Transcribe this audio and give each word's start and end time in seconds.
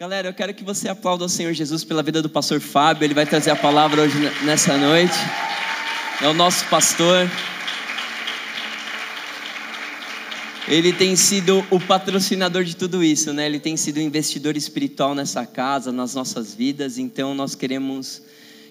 Galera, 0.00 0.28
eu 0.28 0.32
quero 0.32 0.54
que 0.54 0.64
você 0.64 0.88
aplaude 0.88 1.24
o 1.24 1.28
Senhor 1.28 1.52
Jesus 1.52 1.84
pela 1.84 2.02
vida 2.02 2.22
do 2.22 2.30
pastor 2.30 2.58
Fábio. 2.58 3.04
Ele 3.04 3.12
vai 3.12 3.26
trazer 3.26 3.50
a 3.50 3.54
palavra 3.54 4.00
hoje 4.00 4.16
nessa 4.46 4.74
noite. 4.78 5.12
É 6.22 6.26
o 6.26 6.32
nosso 6.32 6.66
pastor. 6.70 7.30
Ele 10.66 10.90
tem 10.90 11.14
sido 11.16 11.62
o 11.70 11.78
patrocinador 11.78 12.64
de 12.64 12.76
tudo 12.76 13.04
isso, 13.04 13.34
né? 13.34 13.44
Ele 13.44 13.60
tem 13.60 13.76
sido 13.76 13.98
o 13.98 14.00
investidor 14.00 14.56
espiritual 14.56 15.14
nessa 15.14 15.44
casa, 15.44 15.92
nas 15.92 16.14
nossas 16.14 16.54
vidas. 16.54 16.96
Então 16.96 17.34
nós 17.34 17.54
queremos 17.54 18.22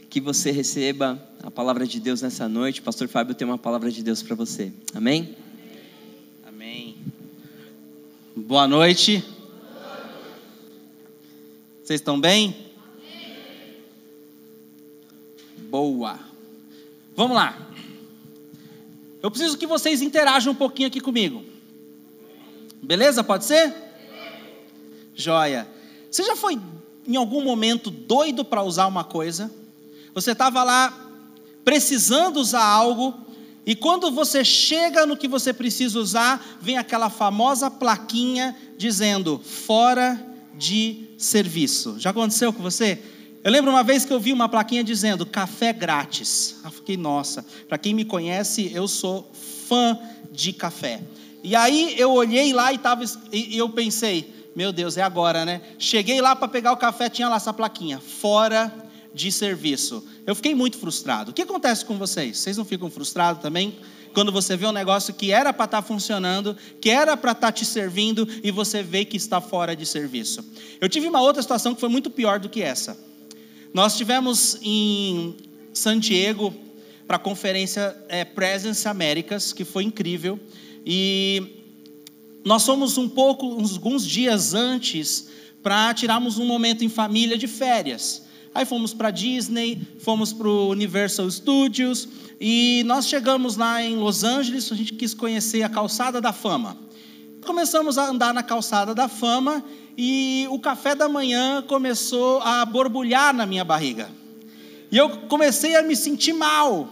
que 0.10 0.20
você 0.20 0.50
receba 0.50 1.24
a 1.44 1.52
palavra 1.52 1.86
de 1.86 2.00
Deus 2.00 2.24
nessa 2.24 2.50
noite. 2.50 2.82
Pastor 2.82 3.08
Fábio 3.08 3.36
tem 3.36 3.48
uma 3.48 3.60
palavra 3.60 3.92
de 3.92 4.02
Deus 4.04 4.24
para 4.24 4.36
você. 4.36 4.74
Amém? 4.96 5.36
Amém. 6.48 6.98
Boa 8.36 8.68
noite. 8.68 9.24
Vocês 11.90 12.02
estão 12.02 12.22
bem? 12.22 12.56
Boa. 15.72 16.20
Vamos 17.16 17.36
lá. 17.36 17.68
Eu 19.24 19.32
preciso 19.32 19.58
que 19.58 19.66
vocês 19.66 20.04
interajam 20.04 20.54
um 20.54 20.56
pouquinho 20.56 20.88
aqui 20.88 21.02
comigo. 21.02 21.44
Beleza? 22.80 23.24
Pode 23.24 23.46
ser? 23.46 23.74
Joia. 25.16 25.68
Você 26.12 26.24
já 26.24 26.36
foi 26.36 26.60
em 27.08 27.16
algum 27.16 27.44
momento 27.44 27.90
doido 27.90 28.46
para 28.46 28.62
usar 28.62 28.86
uma 28.86 29.04
coisa? 29.04 29.52
Você 30.14 30.34
estava 30.34 30.64
lá 30.64 31.10
precisando 31.66 32.38
usar 32.38 32.66
algo 32.66 33.16
e 33.66 33.76
quando 33.76 34.12
você 34.12 34.46
chega 34.46 35.08
no 35.08 35.18
que 35.18 35.28
você 35.28 35.52
precisa 35.52 36.00
usar, 36.00 36.60
vem 36.62 36.78
aquela 36.78 37.10
famosa 37.10 37.72
plaquinha 37.72 38.56
dizendo 38.78 39.40
fora 39.40 40.29
de 40.60 41.08
serviço. 41.18 41.96
Já 41.98 42.10
aconteceu 42.10 42.52
com 42.52 42.62
você? 42.62 43.02
Eu 43.42 43.52
lembro 43.52 43.72
uma 43.72 43.84
vez 43.84 44.04
que 44.04 44.12
eu 44.12 44.20
vi 44.20 44.34
uma 44.34 44.50
plaquinha 44.50 44.84
dizendo 44.84 45.26
café 45.26 45.72
grátis. 45.72 46.58
Eu 46.64 46.70
fiquei, 46.70 46.98
nossa, 46.98 47.46
para 47.68 47.78
quem 47.78 47.94
me 47.94 48.04
conhece, 48.04 48.70
eu 48.74 48.86
sou 48.88 49.32
fã 49.68 49.98
de 50.30 50.52
café. 50.52 51.02
E 51.42 51.56
aí 51.56 51.96
eu 51.98 52.12
olhei 52.12 52.52
lá 52.52 52.74
e, 52.74 52.78
tava, 52.78 53.06
e 53.32 53.58
eu 53.58 53.70
pensei, 53.70 54.30
meu 54.54 54.74
Deus, 54.74 54.98
é 54.98 55.02
agora, 55.02 55.46
né? 55.46 55.62
Cheguei 55.80 56.20
lá 56.20 56.36
para 56.36 56.50
pegar 56.50 56.74
o 56.74 56.78
café, 56.78 57.10
tinha 57.10 57.30
lá 57.30 57.38
essa 57.38 57.54
plaquinha, 57.54 58.00
fora 58.00 58.72
de 59.14 59.32
serviço. 59.32 60.06
Eu 60.28 60.36
fiquei 60.36 60.54
muito 60.54 60.78
frustrado. 60.78 61.32
O 61.32 61.34
que 61.34 61.42
acontece 61.42 61.86
com 61.86 61.98
vocês? 61.98 62.38
Vocês 62.38 62.58
não 62.58 62.66
ficam 62.66 62.90
frustrados 62.90 63.42
também? 63.42 63.78
Quando 64.20 64.34
você 64.34 64.58
vê 64.58 64.66
um 64.66 64.74
negócio 64.74 65.14
que 65.14 65.32
era 65.32 65.54
para 65.54 65.64
estar 65.64 65.82
tá 65.82 65.88
funcionando, 65.88 66.54
que 66.82 66.90
era 66.90 67.16
para 67.16 67.32
estar 67.32 67.48
tá 67.48 67.52
te 67.54 67.64
servindo 67.64 68.28
e 68.44 68.52
você 68.52 68.84
vê 68.84 69.06
que 69.06 69.16
está 69.16 69.40
fora 69.40 69.74
de 69.74 69.86
serviço. 69.86 70.44
Eu 70.82 70.90
tive 70.90 71.08
uma 71.08 71.22
outra 71.22 71.42
situação 71.42 71.74
que 71.74 71.80
foi 71.80 71.88
muito 71.88 72.10
pior 72.10 72.38
do 72.38 72.50
que 72.50 72.62
essa. 72.62 73.00
Nós 73.74 73.96
tivemos 73.96 74.60
em 74.62 75.38
San 75.74 75.98
Diego 75.98 76.54
para 77.08 77.16
a 77.16 77.20
conferência 77.20 77.96
é, 78.10 78.26
Presence 78.26 78.86
Américas, 78.90 79.54
que 79.54 79.64
foi 79.64 79.86
incrível, 79.86 80.38
e 80.86 81.64
nós 82.44 82.66
fomos 82.66 82.98
um 82.98 83.08
pouco, 83.08 83.48
uns 83.56 83.76
alguns 83.76 84.06
dias 84.06 84.54
antes, 84.54 85.30
para 85.64 85.94
tirarmos 85.94 86.38
um 86.38 86.46
momento 86.46 86.84
em 86.84 86.90
família 86.90 87.38
de 87.38 87.48
férias. 87.48 88.24
Aí 88.54 88.66
fomos 88.66 88.94
para 88.94 89.12
Disney, 89.12 89.80
fomos 90.00 90.34
para 90.34 90.48
o 90.48 90.70
Universal 90.70 91.30
Studios 91.30 92.08
e 92.42 92.84
nós 92.86 93.08
chegamos 93.08 93.56
lá 93.56 93.82
em 93.84 93.96
Los 93.96 94.24
Angeles. 94.24 94.72
A 94.72 94.76
gente 94.76 94.94
quis 94.94 95.14
conhecer 95.14 95.62
a 95.62 95.70
Calçada 95.70 96.20
da 96.20 96.34
Fama. 96.34 96.76
Começamos 97.46 97.98
a 97.98 98.10
andar 98.10 98.34
na 98.34 98.42
Calçada 98.42 98.96
da 98.96 99.08
Fama 99.08 99.64
e 99.98 100.48
o 100.50 100.60
café 100.60 100.96
da 100.96 101.08
manhã 101.08 101.62
começou 101.62 102.42
a 102.42 102.66
borbulhar 102.66 103.34
na 103.34 103.46
minha 103.46 103.64
barriga. 103.64 104.10
E 104.92 104.98
eu 104.98 105.10
comecei 105.28 105.76
a 105.76 105.84
me 105.84 105.96
sentir 105.96 106.34
mal. 106.34 106.90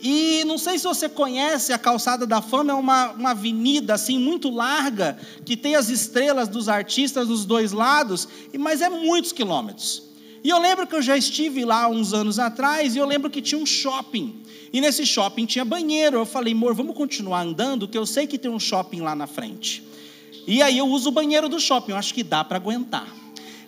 E 0.00 0.44
não 0.44 0.58
sei 0.58 0.78
se 0.78 0.84
você 0.84 1.08
conhece, 1.08 1.72
a 1.72 1.78
Calçada 1.78 2.26
da 2.26 2.40
Fama 2.40 2.72
é 2.72 2.74
uma, 2.74 3.12
uma 3.12 3.30
avenida 3.30 3.94
assim 3.94 4.18
muito 4.18 4.48
larga, 4.50 5.18
que 5.44 5.56
tem 5.56 5.76
as 5.76 5.88
estrelas 5.88 6.48
dos 6.48 6.68
artistas 6.68 7.28
dos 7.28 7.44
dois 7.44 7.72
lados, 7.72 8.26
mas 8.58 8.80
é 8.80 8.88
muitos 8.88 9.30
quilômetros. 9.30 10.13
E 10.44 10.50
eu 10.50 10.58
lembro 10.58 10.86
que 10.86 10.94
eu 10.94 11.00
já 11.00 11.16
estive 11.16 11.64
lá 11.64 11.88
uns 11.88 12.12
anos 12.12 12.38
atrás 12.38 12.94
e 12.94 12.98
eu 12.98 13.06
lembro 13.06 13.30
que 13.30 13.40
tinha 13.40 13.58
um 13.58 13.64
shopping. 13.64 14.42
E 14.70 14.78
nesse 14.78 15.06
shopping 15.06 15.46
tinha 15.46 15.64
banheiro. 15.64 16.18
Eu 16.18 16.26
falei, 16.26 16.52
amor, 16.52 16.74
vamos 16.74 16.94
continuar 16.94 17.40
andando, 17.40 17.88
que 17.88 17.96
eu 17.96 18.04
sei 18.04 18.26
que 18.26 18.38
tem 18.38 18.50
um 18.50 18.60
shopping 18.60 19.00
lá 19.00 19.14
na 19.14 19.26
frente. 19.26 19.82
E 20.46 20.60
aí 20.60 20.76
eu 20.76 20.86
uso 20.86 21.08
o 21.08 21.12
banheiro 21.12 21.48
do 21.48 21.58
shopping, 21.58 21.92
eu 21.92 21.96
acho 21.96 22.12
que 22.12 22.22
dá 22.22 22.44
para 22.44 22.58
aguentar. 22.58 23.08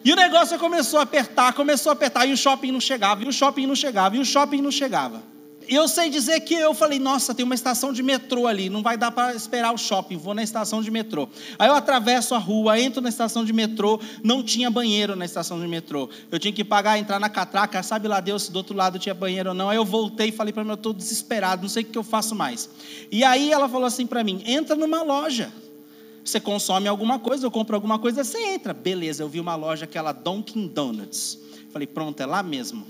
E 0.04 0.12
o 0.12 0.16
negócio 0.16 0.58
começou 0.58 1.00
a 1.00 1.04
apertar, 1.04 1.54
começou 1.54 1.90
a 1.90 1.92
apertar, 1.94 2.26
e 2.26 2.32
o 2.32 2.36
shopping 2.36 2.70
não 2.70 2.80
chegava, 2.80 3.24
e 3.24 3.26
o 3.26 3.32
shopping 3.32 3.66
não 3.66 3.74
chegava, 3.74 4.14
e 4.14 4.18
o 4.18 4.24
shopping 4.24 4.60
não 4.60 4.70
chegava. 4.70 5.22
E 5.68 5.74
eu 5.74 5.88
sei 5.88 6.08
dizer 6.10 6.40
que 6.40 6.54
eu 6.54 6.72
falei, 6.74 6.98
nossa, 6.98 7.34
tem 7.34 7.44
uma 7.44 7.54
estação 7.54 7.92
de 7.92 8.02
metrô 8.02 8.46
ali, 8.46 8.68
não 8.68 8.82
vai 8.82 8.96
dar 8.96 9.10
para 9.10 9.34
esperar 9.34 9.72
o 9.72 9.78
shopping, 9.78 10.16
vou 10.16 10.34
na 10.34 10.42
estação 10.42 10.82
de 10.82 10.90
metrô. 10.90 11.28
Aí 11.58 11.68
eu 11.68 11.74
atravesso 11.74 12.34
a 12.34 12.38
rua, 12.38 12.78
entro 12.78 13.00
na 13.00 13.08
estação 13.08 13.44
de 13.44 13.52
metrô, 13.52 14.00
não 14.22 14.42
tinha 14.42 14.70
banheiro 14.70 15.16
na 15.16 15.24
estação 15.24 15.60
de 15.60 15.66
metrô. 15.66 16.08
Eu 16.30 16.38
tinha 16.38 16.52
que 16.52 16.64
pagar, 16.64 16.98
entrar 16.98 17.18
na 17.18 17.28
catraca, 17.28 17.82
sabe 17.82 18.06
lá 18.06 18.20
Deus 18.20 18.44
se 18.44 18.52
do 18.52 18.56
outro 18.56 18.76
lado 18.76 18.98
tinha 18.98 19.14
banheiro 19.14 19.50
ou 19.50 19.54
não. 19.54 19.68
Aí 19.68 19.76
eu 19.76 19.84
voltei 19.84 20.28
e 20.28 20.32
falei 20.32 20.52
para 20.52 20.62
ela, 20.62 20.72
eu 20.72 20.76
estou 20.76 20.92
desesperado, 20.92 21.62
não 21.62 21.68
sei 21.68 21.82
o 21.82 21.86
que 21.86 21.98
eu 21.98 22.04
faço 22.04 22.34
mais. 22.34 22.70
E 23.10 23.24
aí 23.24 23.50
ela 23.50 23.68
falou 23.68 23.86
assim 23.86 24.06
para 24.06 24.22
mim, 24.22 24.42
entra 24.46 24.76
numa 24.76 25.02
loja. 25.02 25.52
Você 26.24 26.40
consome 26.40 26.88
alguma 26.88 27.20
coisa, 27.20 27.46
eu 27.46 27.50
compro 27.50 27.76
alguma 27.76 27.98
coisa, 27.98 28.24
você 28.24 28.38
entra. 28.46 28.74
Beleza, 28.74 29.22
eu 29.22 29.28
vi 29.28 29.38
uma 29.38 29.54
loja, 29.54 29.84
aquela 29.84 30.12
Dunkin' 30.12 30.66
Donuts. 30.66 31.38
Falei, 31.72 31.86
pronto, 31.86 32.20
é 32.20 32.26
lá 32.26 32.42
mesmo. 32.42 32.84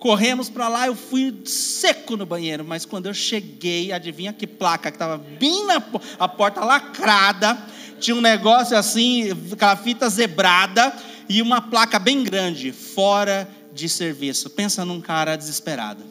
Corremos 0.00 0.48
para 0.48 0.66
lá, 0.66 0.86
eu 0.86 0.96
fui 0.96 1.42
seco 1.44 2.16
no 2.16 2.24
banheiro, 2.24 2.64
mas 2.64 2.86
quando 2.86 3.04
eu 3.04 3.12
cheguei, 3.12 3.92
adivinha 3.92 4.32
que 4.32 4.46
placa 4.46 4.90
que 4.90 4.96
estava 4.96 5.18
bem 5.18 5.66
na 5.66 5.82
a 6.18 6.26
porta 6.26 6.64
lacrada, 6.64 7.56
tinha 8.00 8.16
um 8.16 8.20
negócio 8.22 8.74
assim, 8.74 9.28
aquela 9.52 9.76
fita 9.76 10.08
zebrada 10.08 10.90
e 11.28 11.42
uma 11.42 11.60
placa 11.60 11.98
bem 11.98 12.24
grande, 12.24 12.72
fora 12.72 13.46
de 13.74 13.90
serviço. 13.90 14.48
Pensa 14.48 14.86
num 14.86 15.02
cara 15.02 15.36
desesperado. 15.36 16.02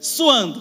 Suando. 0.00 0.60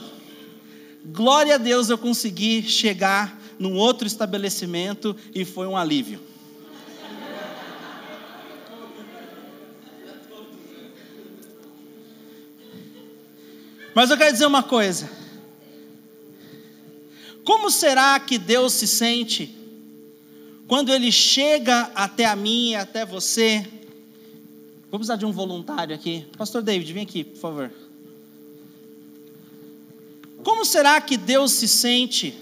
Glória 1.04 1.56
a 1.56 1.58
Deus 1.58 1.90
eu 1.90 1.98
consegui 1.98 2.62
chegar 2.62 3.42
num 3.58 3.74
outro 3.74 4.06
estabelecimento 4.06 5.16
e 5.34 5.44
foi 5.44 5.66
um 5.66 5.76
alívio. 5.76 6.22
Mas 13.94 14.10
eu 14.10 14.18
quero 14.18 14.32
dizer 14.32 14.46
uma 14.46 14.64
coisa. 14.64 15.10
Como 17.44 17.70
será 17.70 18.20
que 18.20 18.38
Deus 18.38 18.74
se 18.74 18.88
sente 18.88 19.56
quando 20.68 20.94
Ele 20.94 21.12
chega 21.12 21.92
até 21.94 22.26
a 22.26 22.36
mim 22.36 22.72
e 22.72 22.76
até 22.76 23.06
você? 23.06 23.68
Vou 24.90 25.00
precisar 25.00 25.16
de 25.16 25.26
um 25.26 25.32
voluntário 25.32 25.94
aqui. 25.94 26.26
Pastor 26.38 26.62
David, 26.62 26.92
vem 26.94 27.04
aqui, 27.04 27.24
por 27.24 27.40
favor. 27.40 27.72
Como 30.44 30.66
será 30.66 31.00
que 31.00 31.18
Deus 31.18 31.52
se 31.52 31.68
sente? 31.68 32.38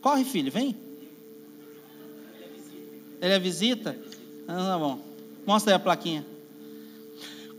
Corre, 0.00 0.24
filho, 0.24 0.52
vem. 0.52 0.76
Ele 3.20 3.32
é 3.32 3.38
visita? 3.38 3.98
Ah, 4.46 4.54
tá 4.54 4.78
bom. 4.78 5.00
Mostra 5.46 5.72
aí 5.72 5.76
a 5.76 5.80
plaquinha. 5.80 6.24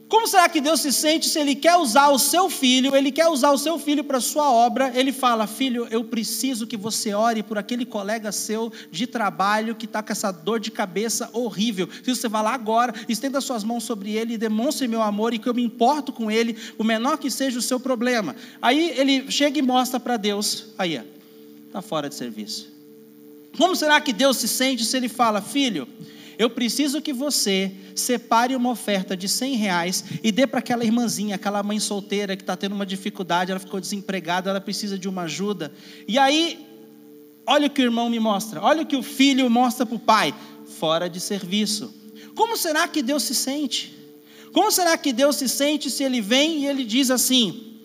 Como 0.10 0.26
será 0.26 0.48
que 0.48 0.62
Deus 0.62 0.80
se 0.80 0.94
sente 0.94 1.28
se 1.28 1.38
Ele 1.38 1.54
quer 1.54 1.76
usar 1.76 2.10
o 2.10 2.18
seu 2.18 2.50
filho, 2.50 2.96
Ele 2.96 3.12
quer 3.12 3.28
usar 3.28 3.52
o 3.52 3.58
seu 3.58 3.78
filho 3.78 4.04
para 4.06 4.20
a 4.20 4.22
sua 4.22 4.50
obra? 4.50 4.92
Ele 4.96 5.12
fala: 5.12 5.46
Filho, 5.46 5.86
eu 5.92 6.04
preciso 6.04 6.66
que 6.66 6.78
você 6.78 7.14
ore 7.14 7.44
por 7.44 7.58
aquele 7.58 7.86
colega 7.86 8.32
seu 8.32 8.72
de 8.90 9.06
trabalho 9.06 9.76
que 9.76 9.86
está 9.86 10.02
com 10.02 10.12
essa 10.12 10.32
dor 10.32 10.62
de 10.62 10.72
cabeça 10.72 11.30
horrível. 11.34 11.90
Se 12.04 12.16
você 12.16 12.30
vai 12.30 12.42
lá 12.42 12.54
agora, 12.54 12.94
estenda 13.10 13.42
suas 13.42 13.66
mãos 13.66 13.84
sobre 13.84 14.14
ele 14.14 14.36
e 14.36 14.38
demonstre 14.38 14.88
meu 14.88 15.02
amor 15.02 15.34
e 15.34 15.40
que 15.40 15.50
eu 15.50 15.54
me 15.54 15.64
importo 15.64 16.14
com 16.14 16.32
ele, 16.32 16.58
o 16.78 16.84
menor 16.86 17.18
que 17.18 17.30
seja 17.30 17.60
o 17.60 17.62
seu 17.62 17.80
problema. 17.80 18.34
Aí 18.62 18.94
ele 18.98 19.30
chega 19.30 19.60
e 19.60 19.62
mostra 19.62 20.00
para 20.00 20.16
Deus: 20.16 20.68
Aí, 20.78 21.02
está 21.68 21.82
fora 21.82 22.08
de 22.08 22.16
serviço. 22.16 22.78
Como 23.58 23.76
será 23.76 24.00
que 24.00 24.14
Deus 24.14 24.38
se 24.38 24.48
sente 24.48 24.86
se 24.86 24.96
Ele 24.96 25.10
fala: 25.10 25.42
Filho, 25.42 25.88
eu 26.38 26.50
preciso 26.50 27.02
que 27.02 27.12
você 27.12 27.72
separe 27.96 28.56
uma 28.56 28.70
oferta 28.70 29.18
de 29.18 29.28
100 29.28 29.56
reais 29.56 30.04
e 30.24 30.32
dê 30.32 30.46
para 30.46 30.60
aquela 30.60 30.86
irmãzinha, 30.86 31.36
aquela 31.36 31.64
mãe 31.64 31.80
solteira 31.80 32.36
que 32.36 32.44
está 32.44 32.56
tendo 32.56 32.76
uma 32.76 32.86
dificuldade, 32.86 33.52
ela 33.52 33.60
ficou 33.60 33.80
desempregada, 33.80 34.50
ela 34.50 34.62
precisa 34.62 35.00
de 35.00 35.10
uma 35.10 35.24
ajuda. 35.24 35.72
E 36.08 36.18
aí, 36.20 36.66
olha 37.46 37.68
o 37.68 37.70
que 37.70 37.82
o 37.82 37.86
irmão 37.86 38.10
me 38.10 38.20
mostra, 38.20 38.62
olha 38.62 38.84
o 38.84 38.86
que 38.86 38.96
o 38.96 39.02
filho 39.02 39.50
mostra 39.50 39.86
para 39.86 39.96
o 39.96 40.00
pai: 40.00 40.34
fora 40.78 41.10
de 41.10 41.20
serviço. 41.20 41.94
Como 42.36 42.56
será 42.56 42.88
que 42.88 43.02
Deus 43.02 43.24
se 43.24 43.34
sente? 43.34 43.98
Como 44.54 44.72
será 44.72 44.98
que 44.98 45.12
Deus 45.12 45.38
se 45.38 45.50
sente 45.50 45.90
se 45.90 46.04
ele 46.04 46.22
vem 46.22 46.60
e 46.60 46.66
ele 46.68 46.86
diz 46.86 47.10
assim: 47.10 47.77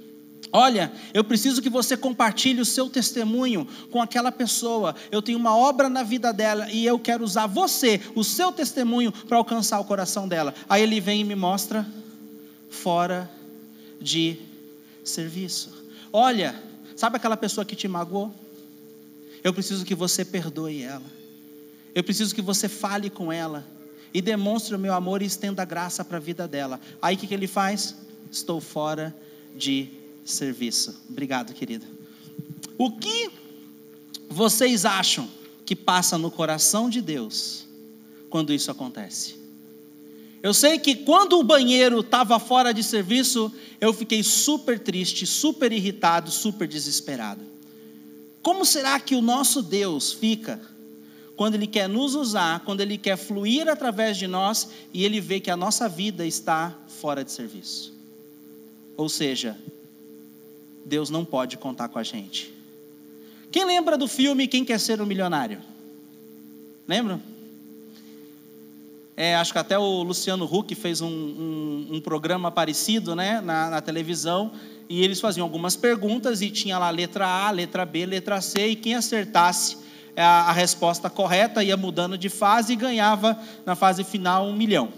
Olha, 0.53 0.93
eu 1.15 1.25
preciso 1.25 1.63
que 1.63 1.71
você 1.71 1.97
compartilhe 1.97 2.61
o 2.61 2.65
seu 2.65 2.91
testemunho 2.91 3.67
com 3.91 4.03
aquela 4.03 4.31
pessoa. 4.31 4.95
Eu 5.11 5.23
tenho 5.23 5.39
uma 5.39 5.57
obra 5.57 5.89
na 5.89 6.03
vida 6.03 6.31
dela 6.31 6.71
e 6.71 6.85
eu 6.85 6.99
quero 6.99 7.25
usar 7.25 7.47
você, 7.47 7.99
o 8.15 8.23
seu 8.23 8.53
testemunho, 8.53 9.11
para 9.11 9.39
alcançar 9.39 9.81
o 9.81 9.85
coração 9.85 10.29
dela. 10.29 10.55
Aí 10.69 10.83
ele 10.83 11.01
vem 11.01 11.23
e 11.23 11.25
me 11.25 11.35
mostra 11.35 11.87
fora 12.69 13.31
de 13.99 14.37
serviço. 15.03 15.73
Olha, 16.13 16.55
sabe 16.95 17.17
aquela 17.17 17.37
pessoa 17.37 17.65
que 17.65 17.75
te 17.75 17.89
magoou? 17.89 18.35
Eu 19.43 19.55
preciso 19.55 19.87
que 19.87 19.95
você 19.95 20.23
perdoe 20.23 20.83
ela. 20.83 21.03
Eu 21.95 22.05
preciso 22.05 22.35
que 22.35 22.43
você 22.43 22.69
fale 22.69 23.09
com 23.09 23.33
ela 23.33 23.67
e 24.13 24.21
demonstre 24.21 24.75
o 24.75 24.79
meu 24.79 24.93
amor 24.93 25.23
e 25.23 25.27
estenda 25.27 25.65
graça 25.65 26.05
para 26.05 26.19
a 26.19 26.21
vida 26.21 26.47
dela. 26.47 26.79
Aí 27.01 27.17
o 27.17 27.19
que, 27.19 27.27
que 27.27 27.33
ele 27.33 27.47
faz? 27.47 27.97
Estou 28.31 28.61
fora 28.61 29.17
de 29.57 30.02
serviço. 30.25 31.03
Obrigado, 31.09 31.53
querida. 31.53 31.87
O 32.79 32.91
que 32.91 33.31
vocês 34.29 34.85
acham 34.85 35.29
que 35.65 35.77
passa 35.77 36.19
no 36.19 36.31
coração 36.31 36.89
de 36.89 37.01
Deus 37.01 37.67
quando 38.31 38.53
isso 38.53 38.71
acontece? 38.71 39.43
Eu 40.43 40.53
sei 40.53 40.79
que 40.79 40.97
quando 40.97 41.39
o 41.39 41.45
banheiro 41.45 42.01
estava 42.01 42.39
fora 42.41 42.75
de 42.75 42.83
serviço, 42.83 43.53
eu 43.81 43.93
fiquei 43.93 44.25
super 44.25 44.79
triste, 44.79 45.25
super 45.25 45.71
irritado, 45.73 46.33
super 46.33 46.67
desesperado. 46.67 47.43
Como 48.43 48.65
será 48.65 48.99
que 48.99 49.15
o 49.15 49.23
nosso 49.23 49.63
Deus 49.63 50.13
fica 50.13 50.61
quando 51.37 51.55
Ele 51.55 51.69
quer 51.69 51.89
nos 51.89 52.17
usar, 52.17 52.61
quando 52.65 52.81
Ele 52.81 52.99
quer 52.99 53.17
fluir 53.17 53.69
através 53.69 54.17
de 54.17 54.27
nós 54.27 54.69
e 54.93 55.05
Ele 55.05 55.21
vê 55.21 55.39
que 55.39 55.51
a 55.51 55.57
nossa 55.57 55.89
vida 55.89 56.27
está 56.27 56.77
fora 56.89 57.25
de 57.25 57.31
serviço? 57.31 57.93
Ou 58.97 59.09
seja, 59.09 59.57
Deus 60.85 61.11
não 61.11 61.25
pode 61.25 61.57
contar 61.57 61.89
com 61.89 61.99
a 61.99 62.03
gente. 62.03 62.53
Quem 63.51 63.65
lembra 63.65 63.99
do 63.99 64.09
filme 64.09 64.49
Quem 64.49 64.65
Quer 64.65 64.81
Ser 64.81 65.01
um 65.01 65.07
Milionário? 65.07 65.61
Lembram? 66.89 67.21
É, 69.17 69.37
acho 69.37 69.53
que 69.53 69.59
até 69.59 69.79
o 69.79 70.03
Luciano 70.03 70.45
Huck 70.45 70.75
fez 70.75 71.01
um, 71.01 71.07
um, 71.07 71.89
um 71.93 72.01
programa 72.01 72.51
parecido 72.51 73.15
né, 73.15 73.41
na, 73.43 73.69
na, 73.69 73.81
televisão, 73.81 74.53
e 74.89 75.05
eles 75.05 75.21
faziam 75.21 75.45
algumas 75.45 75.77
perguntas, 75.77 76.41
e 76.41 76.51
tinha 76.51 76.79
lá 76.79 76.89
letra 76.89 77.27
A, 77.27 77.51
letra 77.51 77.85
B, 77.85 78.07
letra 78.07 78.41
C, 78.41 78.69
e 78.69 78.77
quem 78.77 78.95
acertasse 78.95 79.77
a, 80.17 80.49
a 80.49 80.53
resposta 80.53 81.11
correta 81.11 81.63
ia 81.63 81.77
mudando 81.77 82.17
de 82.17 82.29
fase 82.29 82.73
e 82.73 82.77
ganhava 82.77 83.39
na 83.67 83.75
fase 83.75 84.03
final 84.03 84.47
um 84.47 84.57
milhão. 84.57 84.89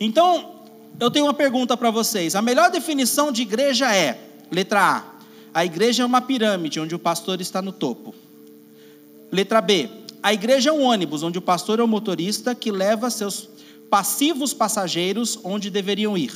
Então, 0.00 0.54
eu 0.98 1.10
tenho 1.10 1.26
uma 1.26 1.34
pergunta 1.34 1.76
para 1.76 1.90
vocês: 1.90 2.34
a 2.34 2.42
melhor 2.42 2.70
definição 2.70 3.30
de 3.30 3.42
igreja 3.42 3.94
é 3.94 4.27
Letra 4.50 4.80
A. 4.80 5.18
A 5.52 5.64
igreja 5.64 6.02
é 6.02 6.06
uma 6.06 6.20
pirâmide 6.20 6.80
onde 6.80 6.94
o 6.94 6.98
pastor 6.98 7.40
está 7.40 7.60
no 7.60 7.72
topo. 7.72 8.14
Letra 9.30 9.60
B. 9.60 9.88
A 10.22 10.32
igreja 10.32 10.70
é 10.70 10.72
um 10.72 10.82
ônibus 10.82 11.22
onde 11.22 11.38
o 11.38 11.42
pastor 11.42 11.78
é 11.78 11.82
o 11.82 11.88
motorista 11.88 12.54
que 12.54 12.70
leva 12.70 13.10
seus 13.10 13.48
passivos 13.90 14.52
passageiros 14.52 15.38
onde 15.42 15.70
deveriam 15.70 16.16
ir. 16.16 16.32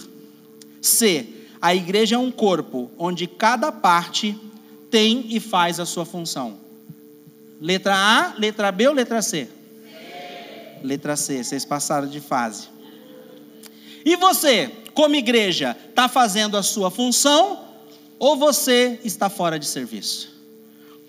C. 0.80 1.26
A 1.60 1.74
igreja 1.74 2.16
é 2.16 2.18
um 2.18 2.30
corpo 2.30 2.90
onde 2.98 3.26
cada 3.26 3.70
parte 3.70 4.36
tem 4.90 5.26
e 5.30 5.40
faz 5.40 5.78
a 5.80 5.86
sua 5.86 6.04
função. 6.04 6.58
Letra 7.60 7.94
A, 7.94 8.34
letra 8.38 8.72
B 8.72 8.88
ou 8.88 8.94
letra 8.94 9.22
C? 9.22 9.46
C. 9.46 9.50
Letra 10.82 11.16
C, 11.16 11.44
vocês 11.44 11.64
passaram 11.64 12.08
de 12.08 12.20
fase. 12.20 12.68
E 14.04 14.16
você, 14.16 14.70
como 14.94 15.14
igreja, 15.14 15.76
está 15.88 16.08
fazendo 16.08 16.56
a 16.56 16.62
sua 16.62 16.90
função 16.90 17.71
ou 18.22 18.36
você 18.36 19.00
está 19.02 19.28
fora 19.28 19.58
de 19.58 19.66
serviço? 19.66 20.30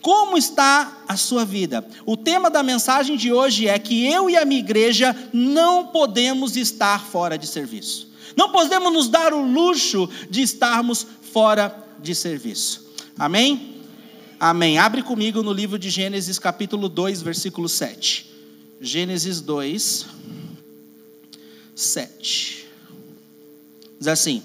Como 0.02 0.36
está 0.36 1.04
a 1.08 1.16
sua 1.16 1.46
vida? 1.46 1.88
O 2.08 2.18
tema 2.18 2.50
da 2.50 2.64
mensagem 2.64 3.16
de 3.16 3.32
hoje 3.32 3.68
é 3.68 3.78
que 3.78 4.12
eu 4.12 4.32
e 4.32 4.36
a 4.36 4.44
minha 4.44 4.60
igreja 4.60 5.16
não 5.32 5.86
podemos 5.86 6.58
estar 6.58 7.00
fora 7.06 7.38
de 7.38 7.46
serviço. 7.46 8.12
Não 8.36 8.52
podemos 8.52 8.92
nos 8.92 9.10
dar 9.10 9.32
o 9.32 9.46
luxo 9.46 10.10
de 10.28 10.42
estarmos 10.42 11.06
fora 11.32 11.72
de 12.02 12.16
serviço. 12.16 12.84
Amém? 13.16 13.78
Amém. 14.40 14.80
Abre 14.80 15.04
comigo 15.04 15.44
no 15.44 15.54
livro 15.54 15.78
de 15.78 15.92
Gênesis, 15.92 16.40
capítulo 16.40 16.90
2, 16.90 17.22
versículo 17.22 17.70
7. 17.70 18.26
Gênesis 18.82 19.40
2, 19.40 20.08
7. 21.76 22.68
Diz 24.00 24.08
assim: 24.08 24.42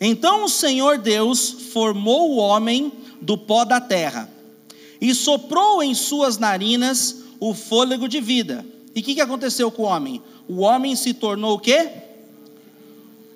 então 0.00 0.44
o 0.44 0.48
Senhor 0.48 0.98
Deus 0.98 1.50
formou 1.72 2.30
o 2.30 2.36
homem 2.36 2.92
do 3.20 3.36
pó 3.36 3.64
da 3.64 3.80
terra 3.80 4.30
e 5.00 5.14
soprou 5.14 5.82
em 5.82 5.94
suas 5.94 6.38
narinas 6.38 7.22
o 7.40 7.54
fôlego 7.54 8.08
de 8.08 8.20
vida. 8.20 8.64
E 8.94 9.00
o 9.00 9.02
que, 9.02 9.14
que 9.14 9.20
aconteceu 9.20 9.70
com 9.70 9.82
o 9.82 9.86
homem? 9.86 10.22
O 10.48 10.60
homem 10.60 10.96
se 10.96 11.14
tornou 11.14 11.54
o 11.54 11.58
quê? 11.58 11.90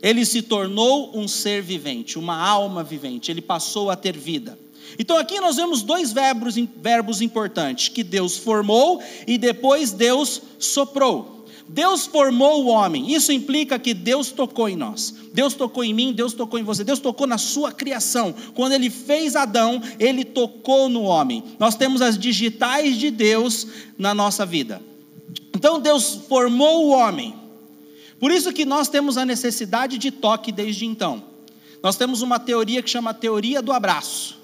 Ele 0.02 0.26
se 0.26 0.42
tornou 0.42 1.16
um 1.16 1.28
ser 1.28 1.62
vivente, 1.62 2.18
uma 2.18 2.36
alma 2.36 2.82
vivente. 2.82 3.30
Ele 3.30 3.40
passou 3.40 3.90
a 3.90 3.96
ter 3.96 4.16
vida. 4.16 4.58
Então 4.98 5.16
aqui 5.16 5.40
nós 5.40 5.56
vemos 5.56 5.82
dois 5.82 6.12
verbos, 6.12 6.56
verbos 6.76 7.20
importantes: 7.20 7.88
que 7.88 8.02
Deus 8.02 8.36
formou 8.36 9.00
e 9.26 9.38
depois 9.38 9.92
Deus 9.92 10.42
soprou. 10.58 11.41
Deus 11.72 12.04
formou 12.04 12.64
o 12.64 12.68
homem, 12.68 13.14
isso 13.14 13.32
implica 13.32 13.78
que 13.78 13.94
Deus 13.94 14.30
tocou 14.30 14.68
em 14.68 14.76
nós. 14.76 15.14
Deus 15.32 15.54
tocou 15.54 15.82
em 15.82 15.94
mim, 15.94 16.12
Deus 16.12 16.34
tocou 16.34 16.60
em 16.60 16.62
você, 16.62 16.84
Deus 16.84 16.98
tocou 16.98 17.26
na 17.26 17.38
sua 17.38 17.72
criação. 17.72 18.34
Quando 18.54 18.74
ele 18.74 18.90
fez 18.90 19.34
Adão, 19.34 19.80
ele 19.98 20.22
tocou 20.22 20.90
no 20.90 21.04
homem. 21.04 21.42
Nós 21.58 21.74
temos 21.74 22.02
as 22.02 22.18
digitais 22.18 22.98
de 22.98 23.10
Deus 23.10 23.66
na 23.96 24.12
nossa 24.12 24.44
vida. 24.44 24.82
Então 25.54 25.80
Deus 25.80 26.20
formou 26.28 26.88
o 26.88 26.90
homem. 26.90 27.34
Por 28.20 28.30
isso 28.30 28.52
que 28.52 28.66
nós 28.66 28.90
temos 28.90 29.16
a 29.16 29.24
necessidade 29.24 29.96
de 29.96 30.10
toque 30.10 30.52
desde 30.52 30.84
então. 30.84 31.24
Nós 31.82 31.96
temos 31.96 32.20
uma 32.20 32.38
teoria 32.38 32.82
que 32.82 32.90
chama 32.90 33.14
teoria 33.14 33.62
do 33.62 33.72
abraço. 33.72 34.41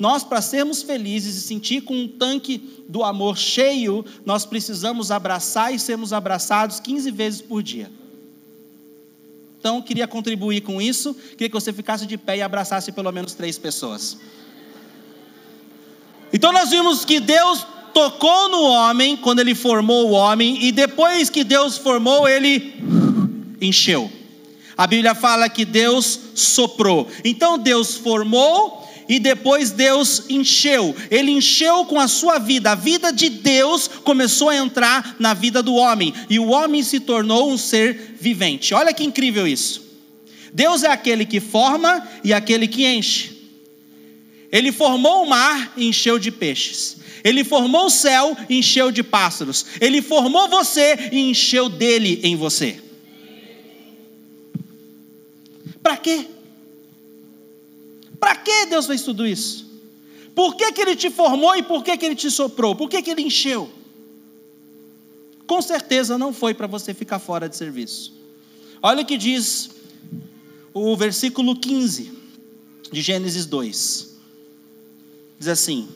Nós, 0.00 0.24
para 0.24 0.40
sermos 0.40 0.82
felizes 0.82 1.36
e 1.36 1.42
sentir 1.42 1.82
com 1.82 1.94
um 1.94 2.08
tanque 2.08 2.56
do 2.88 3.04
amor 3.04 3.36
cheio, 3.36 4.02
nós 4.24 4.46
precisamos 4.46 5.10
abraçar 5.10 5.74
e 5.74 5.78
sermos 5.78 6.14
abraçados 6.14 6.80
15 6.80 7.10
vezes 7.10 7.42
por 7.42 7.62
dia. 7.62 7.92
Então, 9.58 9.82
queria 9.82 10.08
contribuir 10.08 10.62
com 10.62 10.80
isso, 10.80 11.12
queria 11.32 11.50
que 11.50 11.54
você 11.54 11.70
ficasse 11.70 12.06
de 12.06 12.16
pé 12.16 12.38
e 12.38 12.40
abraçasse 12.40 12.90
pelo 12.92 13.12
menos 13.12 13.34
três 13.34 13.58
pessoas. 13.58 14.16
Então, 16.32 16.50
nós 16.50 16.70
vimos 16.70 17.04
que 17.04 17.20
Deus 17.20 17.66
tocou 17.92 18.48
no 18.48 18.62
homem 18.62 19.18
quando 19.18 19.40
ele 19.40 19.54
formou 19.54 20.08
o 20.08 20.12
homem, 20.12 20.64
e 20.64 20.72
depois 20.72 21.28
que 21.28 21.44
Deus 21.44 21.76
formou, 21.76 22.26
ele 22.26 22.72
encheu. 23.60 24.10
A 24.78 24.86
Bíblia 24.86 25.14
fala 25.14 25.46
que 25.50 25.66
Deus 25.66 26.18
soprou. 26.34 27.06
Então, 27.22 27.58
Deus 27.58 27.96
formou 27.98 28.79
e 29.10 29.18
depois 29.18 29.72
Deus 29.72 30.22
encheu. 30.28 30.94
Ele 31.10 31.32
encheu 31.32 31.84
com 31.84 31.98
a 31.98 32.06
sua 32.06 32.38
vida. 32.38 32.70
A 32.70 32.74
vida 32.76 33.12
de 33.12 33.28
Deus 33.28 33.88
começou 33.88 34.50
a 34.50 34.56
entrar 34.56 35.16
na 35.18 35.34
vida 35.34 35.60
do 35.64 35.74
homem 35.74 36.14
e 36.30 36.38
o 36.38 36.50
homem 36.50 36.80
se 36.80 37.00
tornou 37.00 37.50
um 37.50 37.58
ser 37.58 38.14
vivente. 38.20 38.72
Olha 38.72 38.94
que 38.94 39.02
incrível 39.02 39.48
isso. 39.48 39.82
Deus 40.54 40.84
é 40.84 40.92
aquele 40.92 41.24
que 41.24 41.40
forma 41.40 42.08
e 42.22 42.32
aquele 42.32 42.68
que 42.68 42.86
enche. 42.86 43.36
Ele 44.52 44.70
formou 44.70 45.24
o 45.24 45.28
mar 45.28 45.72
e 45.76 45.88
encheu 45.88 46.16
de 46.16 46.30
peixes. 46.30 46.98
Ele 47.24 47.42
formou 47.42 47.86
o 47.86 47.90
céu 47.90 48.36
e 48.48 48.58
encheu 48.58 48.92
de 48.92 49.02
pássaros. 49.02 49.66
Ele 49.80 50.00
formou 50.00 50.48
você 50.48 51.10
e 51.10 51.18
encheu 51.18 51.68
dele 51.68 52.20
em 52.22 52.36
você. 52.36 52.80
Para 55.82 55.96
quê? 55.96 56.26
Para 58.20 58.36
que 58.36 58.66
Deus 58.66 58.86
fez 58.86 59.02
tudo 59.02 59.26
isso? 59.26 59.68
Por 60.34 60.54
que, 60.54 60.70
que 60.72 60.80
Ele 60.82 60.94
te 60.94 61.10
formou 61.10 61.56
e 61.56 61.62
por 61.62 61.82
que, 61.82 61.96
que 61.96 62.04
Ele 62.06 62.14
te 62.14 62.30
soprou? 62.30 62.76
Por 62.76 62.88
que, 62.88 63.02
que 63.02 63.10
Ele 63.10 63.22
encheu? 63.22 63.72
Com 65.46 65.60
certeza 65.60 66.16
não 66.16 66.32
foi 66.32 66.54
para 66.54 66.68
você 66.68 66.94
ficar 66.94 67.18
fora 67.18 67.48
de 67.48 67.56
serviço. 67.56 68.14
Olha 68.80 69.02
o 69.02 69.06
que 69.06 69.18
diz 69.18 69.70
o 70.72 70.96
versículo 70.96 71.56
15 71.56 72.12
de 72.92 73.00
Gênesis 73.02 73.46
2. 73.46 74.16
Diz 75.38 75.48
assim: 75.48 75.88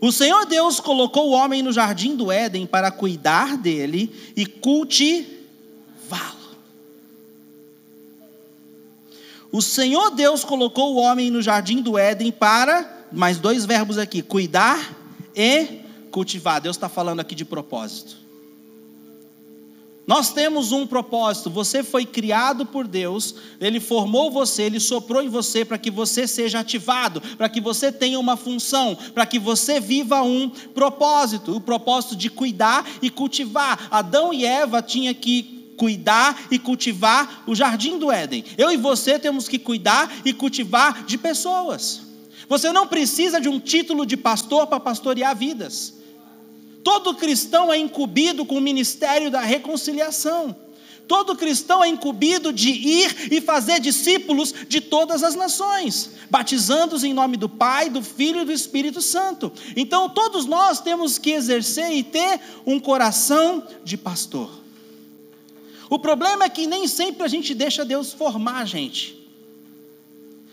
O 0.00 0.10
Senhor 0.10 0.46
Deus 0.46 0.80
colocou 0.80 1.28
o 1.28 1.32
homem 1.32 1.62
no 1.62 1.72
jardim 1.72 2.16
do 2.16 2.32
Éden 2.32 2.66
para 2.66 2.90
cuidar 2.90 3.56
dele 3.56 4.10
e 4.36 4.46
cultivá-lo. 4.46 6.41
O 9.52 9.60
Senhor 9.60 10.10
Deus 10.12 10.42
colocou 10.42 10.94
o 10.94 10.96
homem 10.96 11.30
no 11.30 11.42
jardim 11.42 11.82
do 11.82 11.98
Éden 11.98 12.32
para, 12.32 13.06
mais 13.12 13.36
dois 13.36 13.66
verbos 13.66 13.98
aqui, 13.98 14.22
cuidar 14.22 14.96
e 15.36 15.82
cultivar. 16.10 16.58
Deus 16.58 16.74
está 16.74 16.88
falando 16.88 17.20
aqui 17.20 17.34
de 17.34 17.44
propósito. 17.44 18.16
Nós 20.06 20.32
temos 20.32 20.72
um 20.72 20.86
propósito. 20.86 21.50
Você 21.50 21.82
foi 21.82 22.06
criado 22.06 22.64
por 22.64 22.88
Deus, 22.88 23.34
Ele 23.60 23.78
formou 23.78 24.30
você, 24.30 24.62
Ele 24.62 24.80
soprou 24.80 25.22
em 25.22 25.28
você 25.28 25.66
para 25.66 25.78
que 25.78 25.90
você 25.90 26.26
seja 26.26 26.60
ativado, 26.60 27.20
para 27.36 27.48
que 27.48 27.60
você 27.60 27.92
tenha 27.92 28.18
uma 28.18 28.38
função, 28.38 28.96
para 29.12 29.26
que 29.26 29.38
você 29.38 29.78
viva 29.78 30.22
um 30.22 30.48
propósito 30.48 31.54
o 31.54 31.60
propósito 31.60 32.16
de 32.16 32.30
cuidar 32.30 32.88
e 33.02 33.10
cultivar. 33.10 33.88
Adão 33.90 34.32
e 34.32 34.46
Eva 34.46 34.80
tinham 34.80 35.12
que 35.12 35.61
cuidar 35.82 36.46
e 36.48 36.60
cultivar 36.60 37.42
o 37.44 37.56
jardim 37.56 37.98
do 37.98 38.12
Éden. 38.12 38.44
Eu 38.56 38.70
e 38.70 38.76
você 38.76 39.18
temos 39.18 39.48
que 39.48 39.58
cuidar 39.58 40.08
e 40.24 40.32
cultivar 40.32 41.04
de 41.04 41.18
pessoas. 41.18 42.02
Você 42.48 42.70
não 42.70 42.86
precisa 42.86 43.40
de 43.40 43.48
um 43.48 43.58
título 43.58 44.06
de 44.06 44.16
pastor 44.16 44.68
para 44.68 44.78
pastorear 44.78 45.34
vidas. 45.34 45.94
Todo 46.84 47.16
cristão 47.16 47.72
é 47.72 47.76
incumbido 47.76 48.44
com 48.44 48.58
o 48.58 48.60
ministério 48.60 49.28
da 49.28 49.40
reconciliação. 49.40 50.54
Todo 51.08 51.34
cristão 51.34 51.82
é 51.82 51.88
incumbido 51.88 52.52
de 52.52 52.70
ir 52.70 53.32
e 53.32 53.40
fazer 53.40 53.80
discípulos 53.80 54.54
de 54.68 54.80
todas 54.80 55.24
as 55.24 55.34
nações, 55.34 56.12
batizando-os 56.30 57.02
em 57.02 57.12
nome 57.12 57.36
do 57.36 57.48
Pai, 57.48 57.90
do 57.90 58.04
Filho 58.04 58.42
e 58.42 58.44
do 58.44 58.52
Espírito 58.52 59.02
Santo. 59.02 59.52
Então, 59.74 60.08
todos 60.08 60.46
nós 60.46 60.80
temos 60.80 61.18
que 61.18 61.32
exercer 61.32 61.90
e 61.90 62.04
ter 62.04 62.38
um 62.64 62.78
coração 62.78 63.66
de 63.82 63.96
pastor. 63.96 64.61
O 65.92 65.98
problema 65.98 66.46
é 66.46 66.48
que 66.48 66.66
nem 66.66 66.88
sempre 66.88 67.22
a 67.22 67.28
gente 67.28 67.52
deixa 67.52 67.84
Deus 67.84 68.14
formar 68.14 68.62
a 68.62 68.64
gente. 68.64 69.14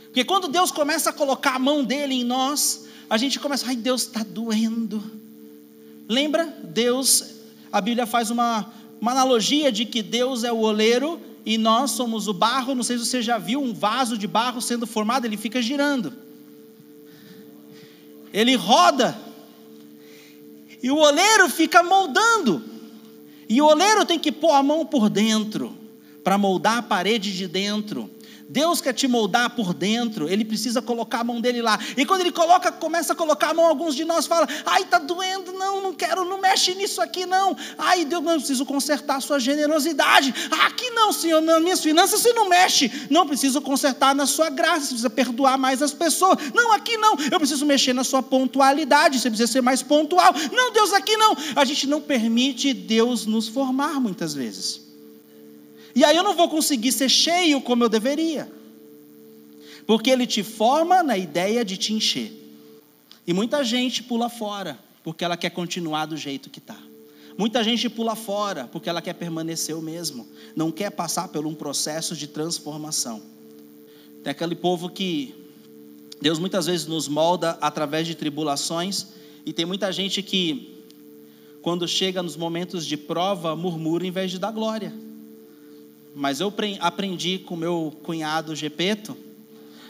Porque 0.08 0.26
quando 0.26 0.50
Deus 0.50 0.70
começa 0.70 1.12
a 1.12 1.14
colocar 1.14 1.56
a 1.56 1.60
mão 1.60 1.82
dele 1.82 2.14
em 2.14 2.26
nós, 2.26 2.88
a 3.10 3.16
gente 3.16 3.40
começa, 3.40 3.66
ai, 3.66 3.78
Deus 3.78 4.02
está 4.02 4.22
doendo 4.22 5.02
Lembra? 6.10 6.46
Deus, 6.62 7.24
a 7.72 7.80
Bíblia 7.80 8.06
faz 8.06 8.30
uma, 8.30 8.70
uma 9.00 9.12
analogia 9.12 9.72
de 9.72 9.86
que 9.86 10.04
Deus 10.04 10.44
é 10.44 10.52
o 10.52 10.58
oleiro 10.58 11.22
e 11.46 11.58
nós 11.58 11.92
somos 11.92 12.28
o 12.28 12.34
barro. 12.34 12.76
Não 12.76 12.84
sei 12.84 12.98
se 12.98 13.06
você 13.06 13.22
já 13.22 13.38
viu 13.38 13.62
um 13.62 13.74
vaso 13.74 14.18
de 14.18 14.28
barro 14.28 14.60
sendo 14.60 14.86
formado, 14.86 15.24
ele 15.24 15.38
fica 15.38 15.62
girando. 15.62 16.12
Ele 18.34 18.56
roda. 18.56 19.18
E 20.84 20.92
o 20.92 20.98
oleiro 20.98 21.48
fica 21.48 21.82
moldando. 21.82 22.79
E 23.50 23.60
o 23.62 23.66
oleiro 23.66 24.06
tem 24.06 24.20
que 24.20 24.32
pôr 24.32 24.52
a 24.52 24.62
mão 24.62 24.86
por 24.86 25.10
dentro 25.10 25.76
para 26.24 26.38
moldar 26.38 26.78
a 26.78 26.82
parede 26.84 27.36
de 27.36 27.48
dentro. 27.48 28.10
Deus 28.50 28.82
quer 28.82 28.94
te 28.94 29.08
moldar 29.08 29.52
por 29.52 29.76
dentro, 29.76 30.28
Ele 30.28 30.44
precisa 30.44 30.82
colocar 30.82 31.20
a 31.20 31.24
mão 31.24 31.40
dele 31.40 31.62
lá. 31.62 31.78
E 31.96 32.04
quando 32.04 32.22
Ele 32.22 32.32
coloca, 32.32 32.72
começa 32.72 33.14
a 33.14 33.16
colocar 33.16 33.50
a 33.52 33.54
mão, 33.54 33.66
alguns 33.66 33.94
de 33.94 34.04
nós 34.04 34.26
falam: 34.26 34.48
ai, 34.66 34.82
está 34.82 34.98
doendo, 34.98 35.54
não, 35.54 35.84
não 35.84 35.94
quero, 35.94 36.26
não 36.26 36.42
mexe 36.42 36.74
nisso 36.74 37.00
aqui 37.00 37.28
não. 37.28 37.56
Ai, 37.78 38.06
Deus, 38.06 38.24
não 38.24 38.38
preciso 38.38 38.66
consertar 38.66 39.18
a 39.18 39.22
sua 39.22 39.40
generosidade. 39.40 40.34
Ah, 40.50 40.66
aqui 40.66 40.90
não, 40.90 41.14
Senhor, 41.14 41.40
nas 41.42 41.62
minhas 41.62 41.80
finanças 41.80 42.22
você 42.22 42.34
não 42.34 42.50
mexe. 42.50 42.92
Não 43.12 43.28
preciso 43.28 43.62
consertar 43.62 44.16
na 44.16 44.26
sua 44.26 44.50
graça, 44.50 44.80
você 44.80 44.88
precisa 44.88 45.10
perdoar 45.12 45.56
mais 45.56 45.84
as 45.84 45.94
pessoas. 45.94 46.40
Não, 46.52 46.74
aqui 46.74 46.98
não, 46.98 47.16
eu 47.32 47.38
preciso 47.38 47.68
mexer 47.68 47.94
na 47.94 48.04
sua 48.04 48.24
pontualidade, 48.24 49.20
você 49.20 49.30
precisa 49.30 49.52
ser 49.52 49.62
mais 49.62 49.84
pontual. 49.84 50.34
Não, 50.52 50.74
Deus, 50.74 50.92
aqui 50.92 51.16
não. 51.18 51.38
A 51.56 51.64
gente 51.64 51.86
não 51.86 52.02
permite 52.02 52.74
Deus 52.74 53.28
nos 53.28 53.48
formar 53.48 54.00
muitas 54.00 54.34
vezes. 54.34 54.89
E 55.96 56.04
aí 56.04 56.16
eu 56.16 56.24
não 56.24 56.36
vou 56.36 56.50
conseguir 56.50 56.92
ser 56.92 57.10
cheio 57.10 57.62
como 57.62 57.84
eu 57.84 57.90
deveria. 57.90 58.52
Porque 59.86 60.10
ele 60.10 60.28
te 60.28 60.44
forma 60.44 61.02
na 61.02 61.18
ideia 61.18 61.66
de 61.66 61.78
te 61.78 61.94
encher. 61.94 62.32
E 63.26 63.34
muita 63.34 63.64
gente 63.64 64.04
pula 64.04 64.30
fora, 64.30 64.80
porque 65.04 65.24
ela 65.24 65.38
quer 65.38 65.50
continuar 65.50 66.06
do 66.06 66.18
jeito 66.18 66.50
que 66.50 66.60
está. 66.60 66.78
Muita 67.38 67.64
gente 67.64 67.90
pula 67.90 68.16
fora, 68.16 68.68
porque 68.72 68.90
ela 68.90 69.02
quer 69.02 69.14
permanecer 69.14 69.76
o 69.76 69.82
mesmo. 69.82 70.28
Não 70.56 70.72
quer 70.72 70.90
passar 70.92 71.30
por 71.30 71.46
um 71.46 71.56
processo 71.56 72.16
de 72.16 72.28
transformação. 72.28 73.22
Tem 74.24 74.32
aquele 74.32 74.56
povo 74.56 74.90
que 74.90 75.34
Deus 76.22 76.38
muitas 76.38 76.66
vezes 76.66 76.86
nos 76.86 77.08
molda 77.08 77.58
através 77.62 78.06
de 78.06 78.14
tribulações. 78.14 79.08
E 79.46 79.54
tem 79.54 79.66
muita 79.66 79.92
gente 79.92 80.22
que, 80.22 80.84
quando 81.62 81.88
chega 81.88 82.22
nos 82.22 82.36
momentos 82.36 82.86
de 82.86 82.98
prova, 82.98 83.56
murmura 83.56 84.06
em 84.06 84.12
vez 84.12 84.32
de 84.32 84.38
dar 84.38 84.52
glória. 84.52 84.94
Mas 86.16 86.40
eu 86.40 86.54
aprendi 86.80 87.40
com 87.40 87.56
meu 87.56 87.96
cunhado 88.04 88.56
Gepeto. 88.56 89.16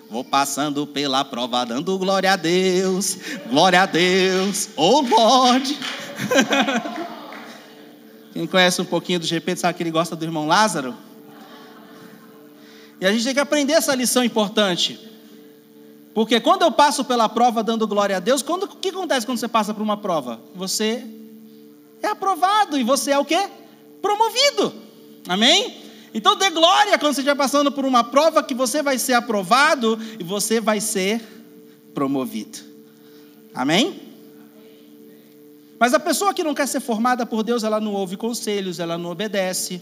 Vou 0.10 0.24
passando 0.24 0.88
pela 0.88 1.24
prova, 1.24 1.66
dando 1.66 1.98
glória 1.98 2.34
a 2.34 2.36
Deus, 2.36 3.18
glória 3.48 3.84
a 3.84 3.86
Deus, 3.86 4.70
oh 4.76 5.02
Lord. 5.02 5.78
Quem 8.34 8.48
conhece 8.48 8.82
um 8.82 8.86
pouquinho 8.86 9.20
do 9.20 9.26
Gepeto 9.26 9.62
sabe 9.62 9.78
que 9.78 9.84
ele 9.84 9.92
gosta 9.92 10.16
do 10.16 10.26
irmão 10.26 10.48
Lázaro. 10.48 10.96
E 13.00 13.06
a 13.06 13.12
gente 13.12 13.24
tem 13.24 13.34
que 13.34 13.40
aprender 13.40 13.74
essa 13.74 13.96
lição 13.96 14.24
importante. 14.24 15.00
Porque 16.14 16.40
quando 16.40 16.64
eu 16.64 16.72
passo 16.72 17.06
pela 17.06 17.30
prova 17.30 17.64
dando 17.64 17.88
glória 17.88 18.18
a 18.18 18.20
Deus, 18.20 18.42
quando, 18.42 18.64
o 18.64 18.68
que 18.68 18.90
acontece 18.90 19.26
quando 19.26 19.38
você 19.38 19.48
passa 19.48 19.74
por 19.74 19.82
uma 19.82 19.98
prova? 19.98 20.42
Você 20.56 21.06
é 22.02 22.08
aprovado 22.08 22.78
e 22.78 22.84
você 22.84 23.12
é 23.12 23.20
o 23.20 23.24
quê? 23.24 23.50
Promovido. 24.02 24.74
Amém? 25.28 25.78
Então 26.13 26.36
dê 26.36 26.50
glória 26.50 26.98
quando 26.98 27.13
você 27.13 27.22
estiver 27.22 27.36
passando 27.36 27.72
por 27.72 27.86
uma 27.86 28.04
prova 28.04 28.42
que 28.44 28.54
você 28.54 28.82
vai 28.82 28.98
ser 28.98 29.13
aprovado 29.13 29.98
e 30.20 30.24
você 30.24 30.60
vai 30.60 30.82
ser 30.82 31.22
promovido. 31.94 32.60
Amém? 33.54 34.01
Mas 35.80 35.94
a 35.94 36.00
pessoa 36.00 36.34
que 36.34 36.44
não 36.44 36.54
quer 36.54 36.68
ser 36.68 36.82
formada 36.82 37.25
por 37.25 37.44
Deus, 37.44 37.63
ela 37.63 37.80
não 37.80 37.94
ouve 37.94 38.18
conselhos, 38.18 38.80
ela 38.80 38.98
não 38.98 39.12
obedece, 39.12 39.82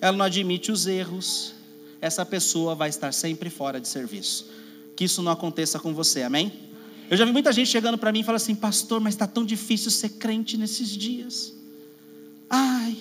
ela 0.00 0.16
não 0.16 0.24
admite 0.24 0.70
os 0.70 0.86
erros. 0.86 1.54
Essa 2.00 2.26
pessoa 2.26 2.74
vai 2.74 2.90
estar 2.90 3.12
sempre 3.12 3.48
fora 3.48 3.80
de 3.80 3.88
serviço. 3.88 4.50
Que 4.94 5.04
isso 5.04 5.22
não 5.22 5.32
aconteça 5.32 5.78
com 5.78 5.94
você, 5.94 6.22
amém? 6.22 6.52
Eu 7.10 7.16
já 7.16 7.24
vi 7.24 7.32
muita 7.32 7.52
gente 7.52 7.70
chegando 7.70 7.96
para 7.96 8.12
mim 8.12 8.20
e 8.20 8.24
falando 8.24 8.36
assim, 8.36 8.54
pastor, 8.54 9.00
mas 9.00 9.14
está 9.14 9.26
tão 9.26 9.44
difícil 9.44 9.90
ser 9.90 10.10
crente 10.10 10.56
nesses 10.56 10.88
dias. 10.90 11.54
Ai, 12.50 12.96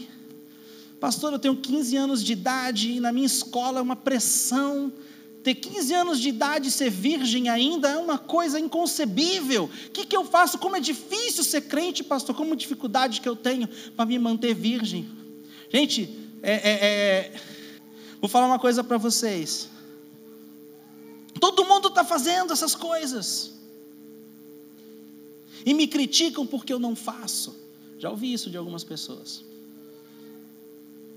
Pastor, 1.04 1.34
eu 1.34 1.40
tenho 1.40 1.58
15 1.58 1.98
anos 1.98 2.24
de 2.24 2.32
idade 2.32 2.94
e 2.94 3.00
na 3.02 3.12
minha 3.12 3.26
escola 3.26 3.80
é 3.80 3.82
uma 3.82 3.94
pressão. 3.94 4.90
Ter 5.44 5.54
15 5.54 5.94
anos 5.94 6.18
de 6.18 6.30
idade 6.30 6.70
e 6.70 6.72
ser 6.72 6.90
virgem 6.90 7.50
ainda 7.50 7.90
é 7.90 7.98
uma 7.98 8.18
coisa 8.18 8.58
inconcebível. 8.58 9.66
O 9.66 9.92
que, 9.92 10.06
que 10.06 10.16
eu 10.16 10.24
faço? 10.24 10.58
Como 10.58 10.78
é 10.78 10.80
difícil 10.80 11.44
ser 11.44 11.64
crente, 11.64 12.06
pastor. 12.06 12.34
Como 12.34 12.56
dificuldade 12.56 13.20
que 13.20 13.28
eu 13.28 13.36
tenho 13.36 13.68
para 13.98 14.06
me 14.06 14.18
manter 14.18 14.56
virgem. 14.56 15.06
Gente, 15.70 16.10
é, 16.42 16.54
é, 16.54 16.86
é... 16.86 17.42
vou 18.22 18.30
falar 18.30 18.46
uma 18.46 18.58
coisa 18.58 18.82
para 18.82 18.98
vocês. 18.98 19.68
Todo 21.38 21.66
mundo 21.66 21.90
está 21.90 22.06
fazendo 22.06 22.54
essas 22.54 22.76
coisas. 22.76 23.52
E 25.66 25.74
me 25.74 25.86
criticam 25.86 26.48
porque 26.48 26.72
eu 26.72 26.80
não 26.80 26.96
faço. 26.96 27.54
Já 28.00 28.10
ouvi 28.10 28.32
isso 28.32 28.50
de 28.50 28.56
algumas 28.56 28.86
pessoas. 28.86 29.52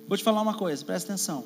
Vou 0.09 0.17
te 0.17 0.23
falar 0.23 0.43
uma 0.43 0.55
coisa, 0.55 0.85
presta 0.85 1.13
atenção. 1.13 1.45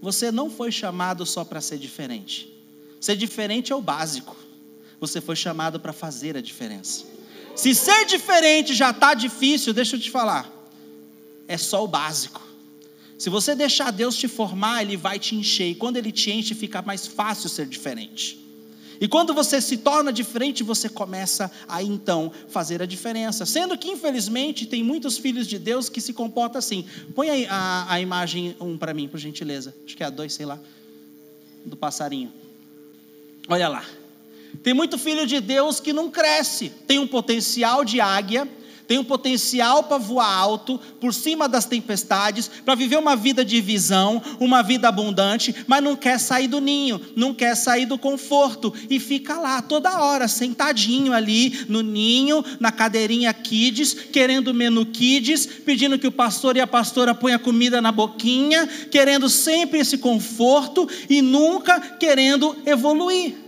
Você 0.00 0.32
não 0.32 0.50
foi 0.50 0.72
chamado 0.72 1.24
só 1.24 1.44
para 1.44 1.60
ser 1.60 1.78
diferente. 1.78 2.52
Ser 3.00 3.16
diferente 3.16 3.72
é 3.72 3.76
o 3.76 3.80
básico. 3.80 4.36
Você 5.00 5.20
foi 5.20 5.36
chamado 5.36 5.78
para 5.78 5.92
fazer 5.92 6.36
a 6.36 6.40
diferença. 6.40 7.04
Se 7.54 7.74
ser 7.74 8.04
diferente 8.06 8.74
já 8.74 8.90
está 8.90 9.14
difícil, 9.14 9.72
deixa 9.72 9.96
eu 9.96 10.00
te 10.00 10.10
falar. 10.10 10.50
É 11.46 11.56
só 11.56 11.84
o 11.84 11.88
básico. 11.88 12.42
Se 13.18 13.30
você 13.30 13.54
deixar 13.54 13.92
Deus 13.92 14.16
te 14.16 14.26
formar, 14.26 14.82
Ele 14.82 14.96
vai 14.96 15.18
te 15.18 15.36
encher. 15.36 15.70
E 15.70 15.74
quando 15.76 15.96
Ele 15.96 16.10
te 16.10 16.32
enche, 16.32 16.54
fica 16.54 16.82
mais 16.82 17.06
fácil 17.06 17.48
ser 17.48 17.66
diferente. 17.66 18.41
E 19.00 19.08
quando 19.08 19.34
você 19.34 19.60
se 19.60 19.78
torna 19.78 20.12
diferente, 20.12 20.62
você 20.62 20.88
começa 20.88 21.50
a 21.68 21.82
então 21.82 22.32
fazer 22.48 22.82
a 22.82 22.86
diferença. 22.86 23.44
Sendo 23.46 23.76
que, 23.76 23.90
infelizmente, 23.90 24.66
tem 24.66 24.82
muitos 24.82 25.18
filhos 25.18 25.46
de 25.46 25.58
Deus 25.58 25.88
que 25.88 26.00
se 26.00 26.12
comportam 26.12 26.58
assim. 26.58 26.84
Põe 27.14 27.30
aí 27.30 27.46
a, 27.48 27.86
a 27.88 28.00
imagem 28.00 28.56
1 28.60 28.66
um 28.66 28.78
para 28.78 28.94
mim, 28.94 29.08
por 29.08 29.18
gentileza. 29.18 29.74
Acho 29.84 29.96
que 29.96 30.02
é 30.02 30.06
a 30.06 30.10
2, 30.10 30.32
sei 30.32 30.46
lá. 30.46 30.58
Do 31.64 31.76
passarinho. 31.76 32.32
Olha 33.48 33.68
lá. 33.68 33.84
Tem 34.62 34.74
muito 34.74 34.98
filho 34.98 35.26
de 35.26 35.40
Deus 35.40 35.80
que 35.80 35.92
não 35.92 36.10
cresce. 36.10 36.70
Tem 36.86 36.98
um 36.98 37.06
potencial 37.06 37.84
de 37.84 38.00
águia 38.00 38.48
tem 38.92 38.98
um 38.98 39.04
potencial 39.04 39.84
para 39.84 39.96
voar 39.96 40.28
alto, 40.30 40.78
por 41.00 41.14
cima 41.14 41.48
das 41.48 41.64
tempestades, 41.64 42.50
para 42.62 42.74
viver 42.74 42.98
uma 42.98 43.16
vida 43.16 43.42
de 43.42 43.58
visão, 43.58 44.20
uma 44.38 44.62
vida 44.62 44.86
abundante, 44.86 45.54
mas 45.66 45.82
não 45.82 45.96
quer 45.96 46.20
sair 46.20 46.46
do 46.46 46.60
ninho, 46.60 47.00
não 47.16 47.32
quer 47.32 47.56
sair 47.56 47.86
do 47.86 47.96
conforto 47.96 48.70
e 48.90 49.00
fica 49.00 49.38
lá 49.38 49.62
toda 49.62 49.98
hora, 49.98 50.28
sentadinho 50.28 51.14
ali 51.14 51.64
no 51.70 51.80
ninho, 51.80 52.44
na 52.60 52.70
cadeirinha 52.70 53.32
kids, 53.32 53.94
querendo 53.94 54.52
menu 54.52 54.84
kids, 54.84 55.46
pedindo 55.46 55.98
que 55.98 56.06
o 56.06 56.12
pastor 56.12 56.58
e 56.58 56.60
a 56.60 56.66
pastora 56.66 57.14
ponham 57.14 57.38
comida 57.38 57.80
na 57.80 57.90
boquinha, 57.90 58.66
querendo 58.90 59.30
sempre 59.30 59.78
esse 59.78 59.96
conforto 59.96 60.86
e 61.08 61.22
nunca 61.22 61.80
querendo 61.80 62.54
evoluir. 62.66 63.41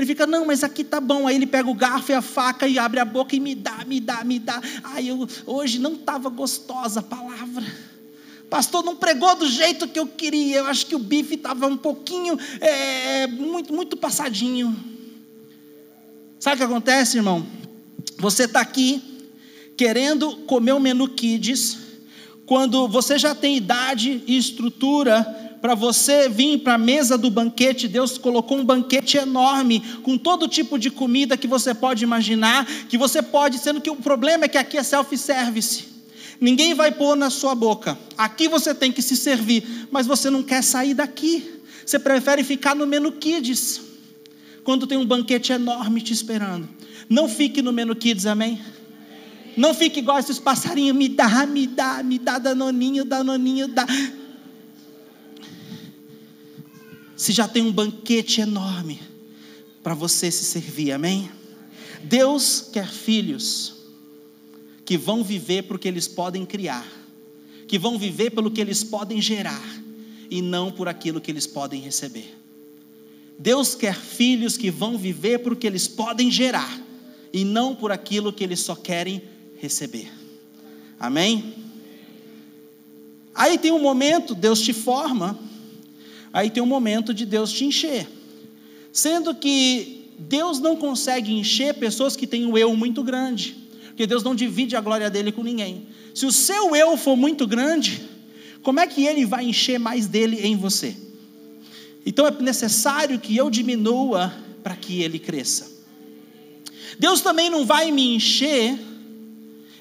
Ele 0.00 0.06
fica, 0.06 0.26
não, 0.26 0.46
mas 0.46 0.64
aqui 0.64 0.82
tá 0.82 0.98
bom. 0.98 1.26
Aí 1.26 1.36
ele 1.36 1.46
pega 1.46 1.68
o 1.68 1.74
garfo 1.74 2.10
e 2.10 2.14
a 2.14 2.22
faca 2.22 2.66
e 2.66 2.78
abre 2.78 2.98
a 2.98 3.04
boca 3.04 3.36
e 3.36 3.40
me 3.40 3.54
dá, 3.54 3.84
me 3.86 4.00
dá, 4.00 4.24
me 4.24 4.38
dá. 4.38 4.58
Aí 4.82 5.08
eu, 5.08 5.28
hoje 5.44 5.78
não 5.78 5.92
estava 5.92 6.30
gostosa 6.30 7.00
a 7.00 7.02
palavra. 7.02 7.62
Pastor, 8.48 8.82
não 8.82 8.96
pregou 8.96 9.36
do 9.36 9.46
jeito 9.46 9.86
que 9.86 9.98
eu 9.98 10.06
queria. 10.06 10.60
Eu 10.60 10.66
acho 10.68 10.86
que 10.86 10.94
o 10.94 10.98
bife 10.98 11.34
estava 11.34 11.66
um 11.66 11.76
pouquinho, 11.76 12.38
é, 12.62 13.26
muito, 13.26 13.74
muito 13.74 13.94
passadinho. 13.94 14.74
Sabe 16.38 16.54
o 16.54 16.58
que 16.60 16.64
acontece, 16.64 17.18
irmão? 17.18 17.46
Você 18.16 18.44
está 18.44 18.62
aqui 18.62 19.02
querendo 19.76 20.34
comer 20.46 20.72
o 20.72 20.80
menu 20.80 21.08
Kids, 21.08 21.76
quando 22.46 22.88
você 22.88 23.18
já 23.18 23.34
tem 23.34 23.54
idade 23.54 24.24
e 24.26 24.38
estrutura 24.38 25.49
para 25.60 25.74
você 25.74 26.28
vir 26.28 26.58
para 26.60 26.74
a 26.74 26.78
mesa 26.78 27.18
do 27.18 27.30
banquete, 27.30 27.86
Deus 27.86 28.16
colocou 28.16 28.58
um 28.58 28.64
banquete 28.64 29.18
enorme, 29.18 29.80
com 30.02 30.16
todo 30.16 30.48
tipo 30.48 30.78
de 30.78 30.90
comida 30.90 31.36
que 31.36 31.46
você 31.46 31.74
pode 31.74 32.02
imaginar, 32.02 32.66
que 32.88 32.96
você 32.96 33.20
pode, 33.20 33.58
sendo 33.58 33.80
que 33.80 33.90
o 33.90 33.96
problema 33.96 34.46
é 34.46 34.48
que 34.48 34.56
aqui 34.56 34.78
é 34.78 34.82
self-service. 34.82 35.84
Ninguém 36.40 36.72
vai 36.74 36.90
pôr 36.90 37.14
na 37.14 37.28
sua 37.28 37.54
boca. 37.54 37.98
Aqui 38.16 38.48
você 38.48 38.74
tem 38.74 38.90
que 38.90 39.02
se 39.02 39.14
servir, 39.14 39.88
mas 39.90 40.06
você 40.06 40.30
não 40.30 40.42
quer 40.42 40.62
sair 40.62 40.94
daqui. 40.94 41.60
Você 41.84 41.98
prefere 41.98 42.42
ficar 42.42 42.74
no 42.74 42.86
menu 42.86 43.12
kids. 43.12 43.82
Quando 44.64 44.86
tem 44.86 44.96
um 44.96 45.04
banquete 45.04 45.52
enorme 45.52 46.00
te 46.00 46.14
esperando. 46.14 46.66
Não 47.10 47.28
fique 47.28 47.60
no 47.60 47.72
menu 47.72 47.94
kids, 47.94 48.24
amém? 48.24 48.58
Não 49.56 49.74
fique 49.74 49.98
igual 49.98 50.18
esses 50.18 50.38
passarinhos, 50.38 50.96
me 50.96 51.08
dá, 51.08 51.44
me 51.44 51.66
dá, 51.66 52.02
me 52.02 52.18
dá 52.18 52.38
danoninho, 52.38 53.04
danoninho, 53.04 53.68
dá. 53.68 53.86
Se 57.20 57.32
já 57.32 57.46
tem 57.46 57.62
um 57.62 57.70
banquete 57.70 58.40
enorme 58.40 58.98
para 59.82 59.92
você 59.92 60.30
se 60.30 60.42
servir, 60.42 60.90
amém? 60.90 61.30
Deus 62.02 62.70
quer 62.72 62.88
filhos 62.88 63.74
que 64.86 64.96
vão 64.96 65.22
viver 65.22 65.64
porque 65.64 65.86
eles 65.86 66.08
podem 66.08 66.46
criar, 66.46 66.90
que 67.68 67.78
vão 67.78 67.98
viver 67.98 68.30
pelo 68.30 68.50
que 68.50 68.58
eles 68.58 68.82
podem 68.82 69.20
gerar 69.20 69.62
e 70.30 70.40
não 70.40 70.72
por 70.72 70.88
aquilo 70.88 71.20
que 71.20 71.30
eles 71.30 71.46
podem 71.46 71.82
receber. 71.82 72.34
Deus 73.38 73.74
quer 73.74 73.94
filhos 73.94 74.56
que 74.56 74.70
vão 74.70 74.96
viver 74.96 75.40
porque 75.40 75.66
eles 75.66 75.86
podem 75.86 76.30
gerar 76.30 76.80
e 77.34 77.44
não 77.44 77.76
por 77.76 77.92
aquilo 77.92 78.32
que 78.32 78.42
eles 78.42 78.60
só 78.60 78.74
querem 78.74 79.20
receber. 79.58 80.10
Amém? 80.98 81.54
Aí 83.34 83.58
tem 83.58 83.72
um 83.72 83.82
momento, 83.82 84.34
Deus 84.34 84.62
te 84.62 84.72
forma, 84.72 85.49
aí 86.32 86.50
tem 86.50 86.62
um 86.62 86.66
momento 86.66 87.12
de 87.12 87.24
Deus 87.24 87.52
te 87.52 87.64
encher. 87.64 88.08
Sendo 88.92 89.34
que 89.34 90.10
Deus 90.18 90.58
não 90.58 90.76
consegue 90.76 91.32
encher 91.32 91.74
pessoas 91.74 92.16
que 92.16 92.26
têm 92.26 92.46
o 92.46 92.50
um 92.50 92.58
eu 92.58 92.74
muito 92.74 93.02
grande 93.02 93.60
porque 94.00 94.06
Deus 94.06 94.22
não 94.22 94.34
divide 94.34 94.74
a 94.76 94.80
glória 94.80 95.10
dele 95.10 95.30
com 95.30 95.42
ninguém. 95.42 95.86
Se 96.14 96.24
o 96.24 96.32
seu 96.32 96.74
eu 96.74 96.96
for 96.96 97.16
muito 97.16 97.46
grande, 97.46 98.08
como 98.62 98.80
é 98.80 98.86
que 98.86 99.04
ele 99.04 99.26
vai 99.26 99.44
encher 99.44 99.78
mais 99.78 100.06
dele 100.06 100.40
em 100.42 100.56
você? 100.56 100.96
Então 102.06 102.26
é 102.26 102.30
necessário 102.40 103.18
que 103.18 103.36
eu 103.36 103.50
diminua 103.50 104.32
para 104.62 104.74
que 104.74 105.02
ele 105.02 105.18
cresça. 105.18 105.70
Deus 106.98 107.20
também 107.20 107.50
não 107.50 107.66
vai 107.66 107.92
me 107.92 108.14
encher, 108.14 108.78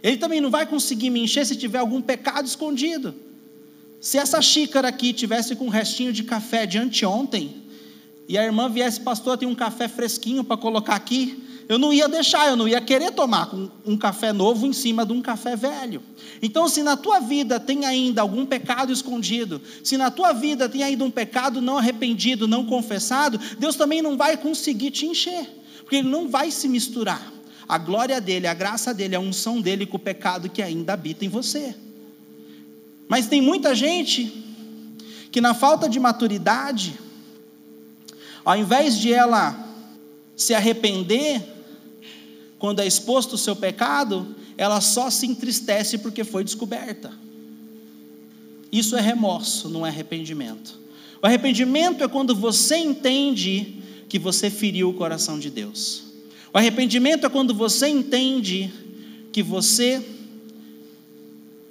ele 0.04 0.18
também 0.18 0.42
não 0.42 0.50
vai 0.50 0.66
conseguir 0.66 1.10
me 1.10 1.22
encher 1.22 1.46
se 1.46 1.56
tiver 1.56 1.80
algum 1.80 2.02
pecado 2.02 2.46
escondido. 2.46 3.16
Se 4.02 4.18
essa 4.18 4.42
xícara 4.42 4.88
aqui 4.88 5.12
tivesse 5.12 5.56
com 5.56 5.66
um 5.66 5.70
restinho 5.70 6.14
de 6.14 6.24
café 6.24 6.66
de 6.66 6.78
anteontem, 6.78 7.64
e 8.28 8.38
a 8.38 8.46
irmã 8.46 8.70
viesse, 8.70 9.02
pastor, 9.02 9.38
tem 9.38 9.48
um 9.48 9.56
café 9.56 9.88
fresquinho 9.88 10.44
para 10.44 10.56
colocar 10.56 10.96
aqui, 10.96 11.44
eu 11.68 11.78
não 11.78 11.94
ia 11.94 12.08
deixar, 12.08 12.48
eu 12.48 12.56
não 12.56 12.68
ia 12.68 12.82
querer 12.82 13.12
tomar 13.12 13.54
um 13.86 13.98
café 13.98 14.32
novo 14.34 14.66
em 14.66 14.74
cima 14.74 15.06
de 15.06 15.14
um 15.14 15.22
café 15.22 15.56
velho. 15.56 16.02
Então, 16.42 16.68
se 16.68 16.82
na 16.82 16.98
tua 16.98 17.20
vida 17.20 17.60
tem 17.60 17.86
ainda 17.86 18.22
algum 18.22 18.46
pecado 18.46 18.92
escondido, 18.92 19.62
se 19.84 19.98
na 19.98 20.10
tua 20.10 20.32
vida 20.32 20.68
tem 20.70 20.82
ainda 20.82 21.04
um 21.04 21.12
pecado 21.12 21.62
não 21.62 21.78
arrependido, 21.78 22.48
não 22.48 22.66
confessado, 22.66 23.40
Deus 23.60 23.76
também 23.76 24.02
não 24.02 24.18
vai 24.18 24.38
conseguir 24.38 24.92
te 24.92 25.06
encher, 25.06 25.48
porque 25.82 25.98
Ele 25.98 26.10
não 26.10 26.28
vai 26.28 26.50
se 26.50 26.68
misturar. 26.68 27.32
A 27.68 27.78
glória 27.78 28.20
dele, 28.20 28.48
a 28.48 28.54
graça 28.54 28.94
dele, 28.94 29.16
a 29.16 29.20
unção 29.20 29.62
dele 29.62 29.86
com 29.86 29.98
o 29.98 30.00
pecado 30.00 30.50
que 30.50 30.64
ainda 30.64 30.94
habita 30.94 31.24
em 31.24 31.30
você. 31.30 31.76
Mas 33.10 33.26
tem 33.26 33.42
muita 33.42 33.74
gente 33.74 34.32
que, 35.32 35.42
na 35.42 35.56
falta 35.56 35.90
de 35.90 36.00
maturidade, 36.00 36.94
ao 38.46 38.56
invés 38.56 39.00
de 39.00 39.12
ela 39.12 39.68
se 40.36 40.54
arrepender, 40.54 41.42
quando 42.60 42.82
é 42.82 42.88
exposto 42.88 43.34
o 43.34 43.38
seu 43.38 43.56
pecado, 43.56 44.36
ela 44.56 44.80
só 44.80 45.10
se 45.10 45.26
entristece 45.26 45.98
porque 45.98 46.24
foi 46.24 46.44
descoberta. 46.44 47.12
Isso 48.72 48.96
é 48.96 49.02
remorso, 49.02 49.70
não 49.70 49.86
é 49.86 49.90
arrependimento. 49.90 50.80
O 51.20 51.26
arrependimento 51.26 52.04
é 52.04 52.08
quando 52.08 52.36
você 52.36 52.78
entende 52.78 53.82
que 54.08 54.20
você 54.20 54.52
feriu 54.52 54.90
o 54.90 54.94
coração 54.94 55.40
de 55.40 55.50
Deus. 55.50 56.04
O 56.54 56.58
arrependimento 56.60 57.26
é 57.26 57.30
quando 57.30 57.56
você 57.56 57.88
entende 57.88 58.72
que 59.32 59.42
você 59.42 60.19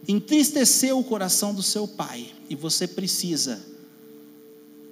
entristeceu 0.08 0.98
o 0.98 1.04
coração 1.04 1.54
do 1.54 1.62
seu 1.62 1.86
pai 1.86 2.32
e 2.48 2.56
você 2.56 2.88
precisa 2.88 3.62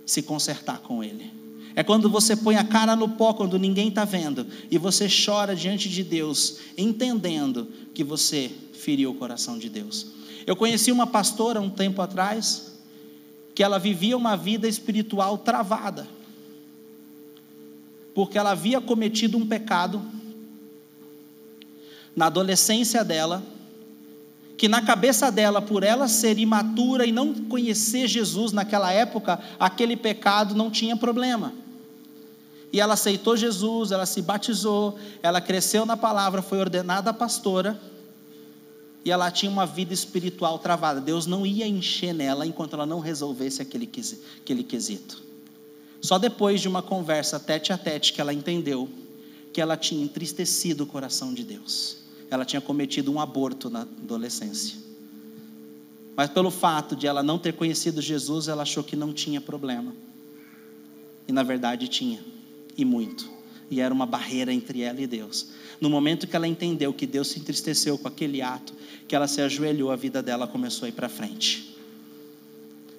se 0.04 0.22
consertar 0.22 0.80
com 0.80 1.02
ele. 1.02 1.32
É 1.74 1.82
quando 1.82 2.08
você 2.08 2.36
põe 2.36 2.56
a 2.56 2.64
cara 2.64 2.94
no 2.94 3.08
pó 3.08 3.34
quando 3.34 3.58
ninguém 3.58 3.88
está 3.88 4.04
vendo 4.04 4.46
e 4.70 4.78
você 4.78 5.08
chora 5.08 5.56
diante 5.56 5.88
de 5.88 6.04
Deus, 6.04 6.58
entendendo 6.76 7.68
que 7.92 8.04
você 8.04 8.50
feriu 8.74 9.10
o 9.10 9.14
coração 9.14 9.58
de 9.58 9.68
Deus. 9.68 10.06
Eu 10.46 10.54
conheci 10.54 10.92
uma 10.92 11.06
pastora 11.06 11.60
um 11.60 11.70
tempo 11.70 12.00
atrás 12.00 12.74
que 13.54 13.62
ela 13.62 13.78
vivia 13.78 14.16
uma 14.16 14.36
vida 14.36 14.68
espiritual 14.68 15.38
travada, 15.38 16.06
porque 18.14 18.38
ela 18.38 18.50
havia 18.52 18.80
cometido 18.80 19.36
um 19.36 19.46
pecado 19.46 20.02
na 22.14 22.26
adolescência 22.26 23.04
dela, 23.04 23.42
que 24.56 24.68
na 24.68 24.80
cabeça 24.80 25.30
dela, 25.30 25.60
por 25.60 25.82
ela 25.82 26.08
ser 26.08 26.38
imatura 26.38 27.04
e 27.04 27.12
não 27.12 27.34
conhecer 27.34 28.08
Jesus 28.08 28.52
naquela 28.52 28.90
época, 28.90 29.38
aquele 29.58 29.96
pecado 29.96 30.54
não 30.54 30.70
tinha 30.70 30.96
problema. 30.96 31.52
E 32.72 32.80
ela 32.80 32.94
aceitou 32.94 33.36
Jesus, 33.36 33.90
ela 33.92 34.06
se 34.06 34.22
batizou, 34.22 34.98
ela 35.22 35.40
cresceu 35.40 35.84
na 35.84 35.96
palavra, 35.96 36.42
foi 36.42 36.58
ordenada 36.58 37.12
pastora. 37.12 37.78
E 39.04 39.10
ela 39.10 39.30
tinha 39.30 39.50
uma 39.50 39.66
vida 39.66 39.94
espiritual 39.94 40.58
travada. 40.58 41.00
Deus 41.00 41.26
não 41.26 41.46
ia 41.46 41.66
encher 41.66 42.12
nela 42.12 42.46
enquanto 42.46 42.72
ela 42.74 42.86
não 42.86 42.98
resolvesse 42.98 43.62
aquele, 43.62 43.88
aquele 44.40 44.64
quesito. 44.64 45.22
Só 46.00 46.18
depois 46.18 46.60
de 46.60 46.68
uma 46.68 46.82
conversa 46.82 47.38
tete 47.38 47.72
a 47.72 47.78
tete 47.78 48.12
que 48.12 48.20
ela 48.20 48.34
entendeu 48.34 48.88
que 49.52 49.60
ela 49.60 49.76
tinha 49.76 50.04
entristecido 50.04 50.84
o 50.84 50.86
coração 50.86 51.32
de 51.32 51.44
Deus. 51.44 52.05
Ela 52.30 52.44
tinha 52.44 52.60
cometido 52.60 53.12
um 53.12 53.20
aborto 53.20 53.70
na 53.70 53.82
adolescência. 53.82 54.76
Mas 56.16 56.30
pelo 56.30 56.50
fato 56.50 56.96
de 56.96 57.06
ela 57.06 57.22
não 57.22 57.38
ter 57.38 57.52
conhecido 57.52 58.00
Jesus, 58.00 58.48
ela 58.48 58.62
achou 58.62 58.82
que 58.82 58.96
não 58.96 59.12
tinha 59.12 59.40
problema. 59.40 59.94
E 61.28 61.32
na 61.32 61.42
verdade 61.42 61.88
tinha 61.88 62.20
e 62.76 62.84
muito. 62.84 63.28
E 63.70 63.80
era 63.80 63.92
uma 63.92 64.06
barreira 64.06 64.52
entre 64.52 64.80
ela 64.80 65.00
e 65.00 65.06
Deus. 65.06 65.48
No 65.80 65.90
momento 65.90 66.26
que 66.26 66.34
ela 66.34 66.48
entendeu 66.48 66.92
que 66.92 67.06
Deus 67.06 67.28
se 67.28 67.38
entristeceu 67.38 67.98
com 67.98 68.08
aquele 68.08 68.40
ato, 68.40 68.72
que 69.06 69.14
ela 69.14 69.28
se 69.28 69.42
ajoelhou, 69.42 69.90
a 69.90 69.96
vida 69.96 70.22
dela 70.22 70.46
começou 70.46 70.86
a 70.86 70.88
ir 70.88 70.92
para 70.92 71.08
frente. 71.08 71.75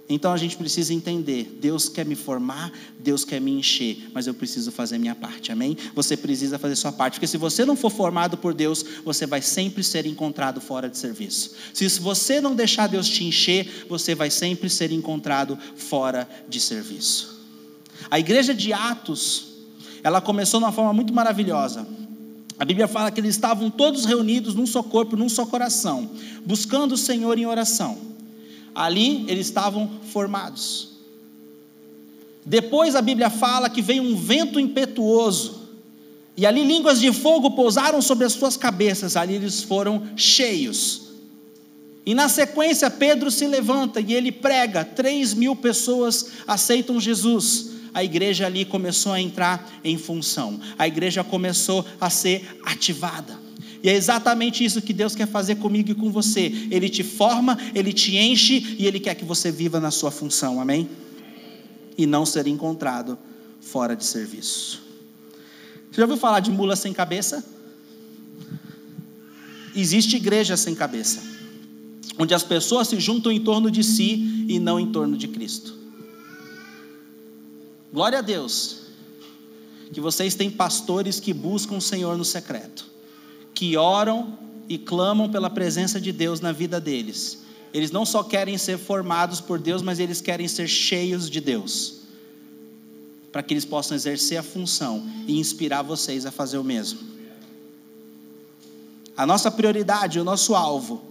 Então 0.09 0.31
a 0.31 0.37
gente 0.37 0.55
precisa 0.55 0.93
entender: 0.93 1.57
Deus 1.59 1.89
quer 1.89 2.05
me 2.05 2.15
formar, 2.15 2.71
Deus 2.99 3.25
quer 3.25 3.41
me 3.41 3.51
encher, 3.51 4.09
mas 4.13 4.27
eu 4.27 4.33
preciso 4.33 4.71
fazer 4.71 4.97
minha 4.97 5.15
parte, 5.15 5.51
amém? 5.51 5.77
Você 5.93 6.15
precisa 6.15 6.57
fazer 6.57 6.75
sua 6.75 6.91
parte, 6.91 7.15
porque 7.15 7.27
se 7.27 7.37
você 7.37 7.65
não 7.65 7.75
for 7.75 7.91
formado 7.91 8.37
por 8.37 8.53
Deus, 8.53 8.85
você 9.03 9.25
vai 9.25 9.41
sempre 9.41 9.83
ser 9.83 10.05
encontrado 10.05 10.61
fora 10.61 10.89
de 10.89 10.97
serviço. 10.97 11.51
Se 11.73 11.87
você 11.99 12.39
não 12.39 12.55
deixar 12.55 12.87
Deus 12.87 13.07
te 13.09 13.23
encher, 13.23 13.85
você 13.89 14.15
vai 14.15 14.31
sempre 14.31 14.69
ser 14.69 14.91
encontrado 14.91 15.57
fora 15.75 16.27
de 16.47 16.59
serviço. 16.61 17.37
A 18.09 18.19
igreja 18.19 18.53
de 18.53 18.71
Atos 18.71 19.47
ela 20.03 20.21
começou 20.21 20.59
de 20.59 20.65
uma 20.65 20.71
forma 20.71 20.93
muito 20.93 21.13
maravilhosa. 21.13 21.85
A 22.57 22.65
Bíblia 22.65 22.87
fala 22.87 23.11
que 23.11 23.19
eles 23.19 23.35
estavam 23.35 23.69
todos 23.69 24.05
reunidos 24.05 24.55
num 24.55 24.65
só 24.65 24.81
corpo, 24.81 25.15
num 25.15 25.29
só 25.29 25.45
coração, 25.45 26.09
buscando 26.45 26.93
o 26.93 26.97
Senhor 26.97 27.37
em 27.37 27.45
oração. 27.45 28.16
Ali 28.77 29.25
eles 29.27 29.47
estavam 29.47 29.89
formados. 30.11 30.89
Depois 32.45 32.95
a 32.95 33.01
Bíblia 33.01 33.29
fala 33.29 33.69
que 33.69 33.81
veio 33.81 34.03
um 34.03 34.15
vento 34.15 34.59
impetuoso, 34.59 35.67
e 36.35 36.45
ali 36.45 36.63
línguas 36.63 36.99
de 37.01 37.11
fogo 37.11 37.51
pousaram 37.51 38.01
sobre 38.01 38.25
as 38.25 38.33
suas 38.33 38.55
cabeças, 38.55 39.17
ali 39.17 39.35
eles 39.35 39.63
foram 39.63 40.07
cheios. 40.15 41.07
E 42.05 42.13
na 42.13 42.29
sequência, 42.29 42.89
Pedro 42.89 43.29
se 43.29 43.47
levanta 43.47 43.99
e 43.99 44.13
ele 44.13 44.31
prega, 44.31 44.85
três 44.85 45.33
mil 45.33 45.55
pessoas 45.55 46.27
aceitam 46.47 47.01
Jesus 47.01 47.77
a 47.97 48.03
igreja 48.03 48.45
ali 48.45 48.63
começou 48.63 49.11
a 49.11 49.19
entrar 49.19 49.67
em 49.83 49.97
função, 49.97 50.59
a 50.77 50.87
igreja 50.87 51.23
começou 51.23 51.83
a 51.99 52.11
ser 52.11 52.59
ativada. 52.63 53.46
E 53.87 53.89
é 53.89 53.95
exatamente 53.95 54.65
isso 54.65 54.81
que 54.81 54.91
Deus 54.91 55.15
quer 55.15 55.29
fazer 55.29 55.55
comigo 55.55 55.89
e 55.89 55.95
com 55.95 56.11
você. 56.11 56.51
Ele 56.69 56.89
te 56.89 57.05
forma, 57.05 57.57
ele 57.73 57.93
te 57.93 58.17
enche 58.17 58.75
e 58.77 58.85
ele 58.85 58.99
quer 58.99 59.15
que 59.15 59.23
você 59.23 59.49
viva 59.49 59.79
na 59.79 59.91
sua 59.91 60.11
função. 60.11 60.59
Amém? 60.59 60.89
E 61.97 62.05
não 62.05 62.25
ser 62.25 62.47
encontrado 62.47 63.17
fora 63.61 63.95
de 63.95 64.03
serviço. 64.03 64.81
Você 65.89 66.01
já 66.01 66.03
ouviu 66.03 66.17
falar 66.17 66.41
de 66.41 66.51
mula 66.51 66.75
sem 66.75 66.91
cabeça? 66.91 67.45
Existe 69.73 70.17
igreja 70.17 70.57
sem 70.57 70.75
cabeça, 70.75 71.23
onde 72.19 72.33
as 72.33 72.43
pessoas 72.43 72.89
se 72.89 72.99
juntam 72.99 73.31
em 73.31 73.39
torno 73.39 73.71
de 73.71 73.85
si 73.85 74.45
e 74.49 74.59
não 74.59 74.77
em 74.77 74.91
torno 74.91 75.15
de 75.15 75.29
Cristo. 75.29 75.73
Glória 77.93 78.19
a 78.19 78.21
Deus, 78.21 78.79
que 79.93 80.01
vocês 80.01 80.35
têm 80.35 80.51
pastores 80.51 81.21
que 81.21 81.31
buscam 81.31 81.77
o 81.77 81.81
Senhor 81.81 82.17
no 82.17 82.25
secreto, 82.25 82.96
que 83.57 83.75
oram 83.75 84.37
e 84.69 84.77
clamam 84.77 85.31
pela 85.31 85.49
presença 85.49 85.99
de 85.99 86.11
Deus 86.11 86.39
na 86.39 86.51
vida 86.51 86.79
deles. 86.79 87.39
Eles 87.73 87.89
não 87.89 88.05
só 88.05 88.21
querem 88.21 88.55
ser 88.55 88.77
formados 88.77 89.41
por 89.41 89.57
Deus, 89.57 89.81
mas 89.81 89.99
eles 89.99 90.21
querem 90.21 90.47
ser 90.47 90.67
cheios 90.67 91.27
de 91.27 91.41
Deus, 91.41 92.01
para 93.31 93.41
que 93.41 93.55
eles 93.55 93.65
possam 93.65 93.95
exercer 93.95 94.37
a 94.37 94.43
função 94.43 95.03
e 95.25 95.39
inspirar 95.39 95.81
vocês 95.81 96.23
a 96.27 96.29
fazer 96.29 96.59
o 96.59 96.63
mesmo. 96.63 96.99
A 99.17 99.25
nossa 99.25 99.49
prioridade, 99.49 100.19
o 100.19 100.23
nosso 100.23 100.53
alvo 100.53 101.03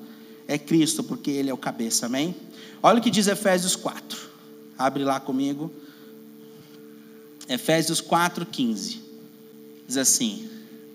é 0.46 0.56
Cristo, 0.56 1.02
porque 1.02 1.32
Ele 1.32 1.50
é 1.50 1.52
o 1.52 1.58
cabeça, 1.58 2.06
amém? 2.06 2.32
Olha 2.80 3.00
o 3.00 3.02
que 3.02 3.10
diz 3.10 3.26
Efésios 3.26 3.74
4. 3.74 4.20
Abre 4.78 5.02
lá 5.02 5.18
comigo. 5.18 5.68
Efésios 7.48 8.00
4,15. 8.00 8.98
Diz 9.88 9.96
assim: 9.96 10.48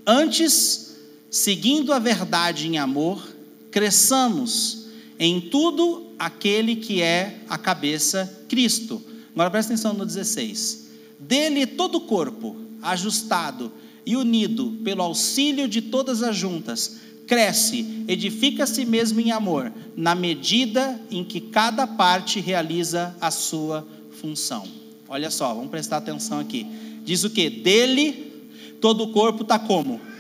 Antes, 0.08 0.91
seguindo 1.32 1.94
a 1.94 2.00
verdade 2.00 2.68
em 2.68 2.78
amor, 2.78 3.26
cresçamos 3.72 4.88
em 5.18 5.40
tudo 5.40 6.12
aquele 6.20 6.76
que 6.76 7.02
é 7.02 7.40
a 7.48 7.58
cabeça, 7.58 8.44
Cristo. 8.50 9.02
Agora 9.34 9.50
presta 9.50 9.74
atenção 9.74 9.94
no 9.94 10.06
16. 10.06 10.90
Dele 11.18 11.66
todo 11.66 12.00
o 12.00 12.02
corpo, 12.02 12.58
ajustado 12.82 13.72
e 14.06 14.18
unido 14.18 14.78
pelo 14.84 15.02
auxílio 15.02 15.70
de 15.70 15.82
todas 15.82 16.22
as 16.22 16.36
juntas, 16.36 16.98
cresce, 17.26 18.04
edifica 18.10 18.66
a 18.66 18.68
si 18.68 18.84
mesmo 18.84 19.22
em 19.22 19.32
amor, 19.32 19.72
na 19.96 20.14
medida 20.14 21.00
em 21.10 21.24
que 21.24 21.40
cada 21.40 21.88
parte 21.88 22.42
realiza 22.42 23.16
a 23.22 23.32
sua 23.32 23.88
função. 24.20 24.68
Olha 25.08 25.32
só, 25.32 25.54
vamos 25.54 25.70
prestar 25.70 25.98
atenção 25.98 26.40
aqui. 26.40 26.68
Diz 27.06 27.24
o 27.24 27.30
que? 27.30 27.50
Dele, 27.50 28.50
todo 28.82 29.06
o 29.06 29.12
corpo 29.14 29.44
está 29.44 29.58
como? 29.58 30.11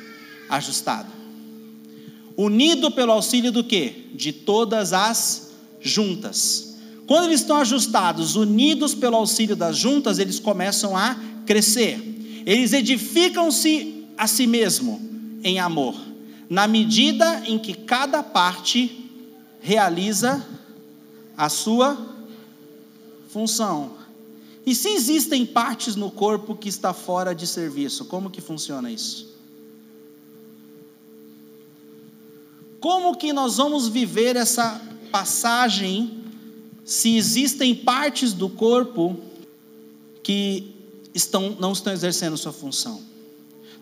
Ajustado. 0.51 1.09
Unido 2.37 2.91
pelo 2.91 3.11
auxílio 3.11 3.51
do 3.51 3.63
que? 3.63 4.11
De 4.13 4.31
todas 4.31 4.93
as 4.93 5.51
juntas. 5.79 6.75
Quando 7.07 7.25
eles 7.25 7.41
estão 7.41 7.57
ajustados, 7.57 8.35
unidos 8.35 8.93
pelo 8.93 9.15
auxílio 9.15 9.55
das 9.55 9.77
juntas, 9.77 10.19
eles 10.19 10.39
começam 10.39 10.95
a 10.95 11.15
crescer. 11.45 11.99
Eles 12.45 12.73
edificam-se 12.73 14.05
a 14.17 14.27
si 14.27 14.45
mesmo 14.45 15.01
em 15.43 15.59
amor, 15.59 15.95
na 16.49 16.67
medida 16.67 17.43
em 17.47 17.57
que 17.57 17.73
cada 17.73 18.21
parte 18.21 19.09
realiza 19.61 20.45
a 21.35 21.49
sua 21.49 21.97
função. 23.29 23.91
E 24.65 24.75
se 24.75 24.89
existem 24.89 25.45
partes 25.45 25.95
no 25.95 26.11
corpo 26.11 26.55
que 26.55 26.69
está 26.69 26.93
fora 26.93 27.33
de 27.33 27.47
serviço, 27.47 28.05
como 28.05 28.29
que 28.29 28.41
funciona 28.41 28.91
isso? 28.91 29.30
Como 32.81 33.15
que 33.15 33.31
nós 33.31 33.57
vamos 33.57 33.87
viver 33.87 34.35
essa 34.35 34.81
passagem 35.11 36.19
se 36.83 37.15
existem 37.15 37.75
partes 37.75 38.33
do 38.33 38.49
corpo 38.49 39.17
que 40.23 40.73
estão, 41.13 41.55
não 41.59 41.71
estão 41.71 41.93
exercendo 41.93 42.35
sua 42.35 42.51
função? 42.51 42.99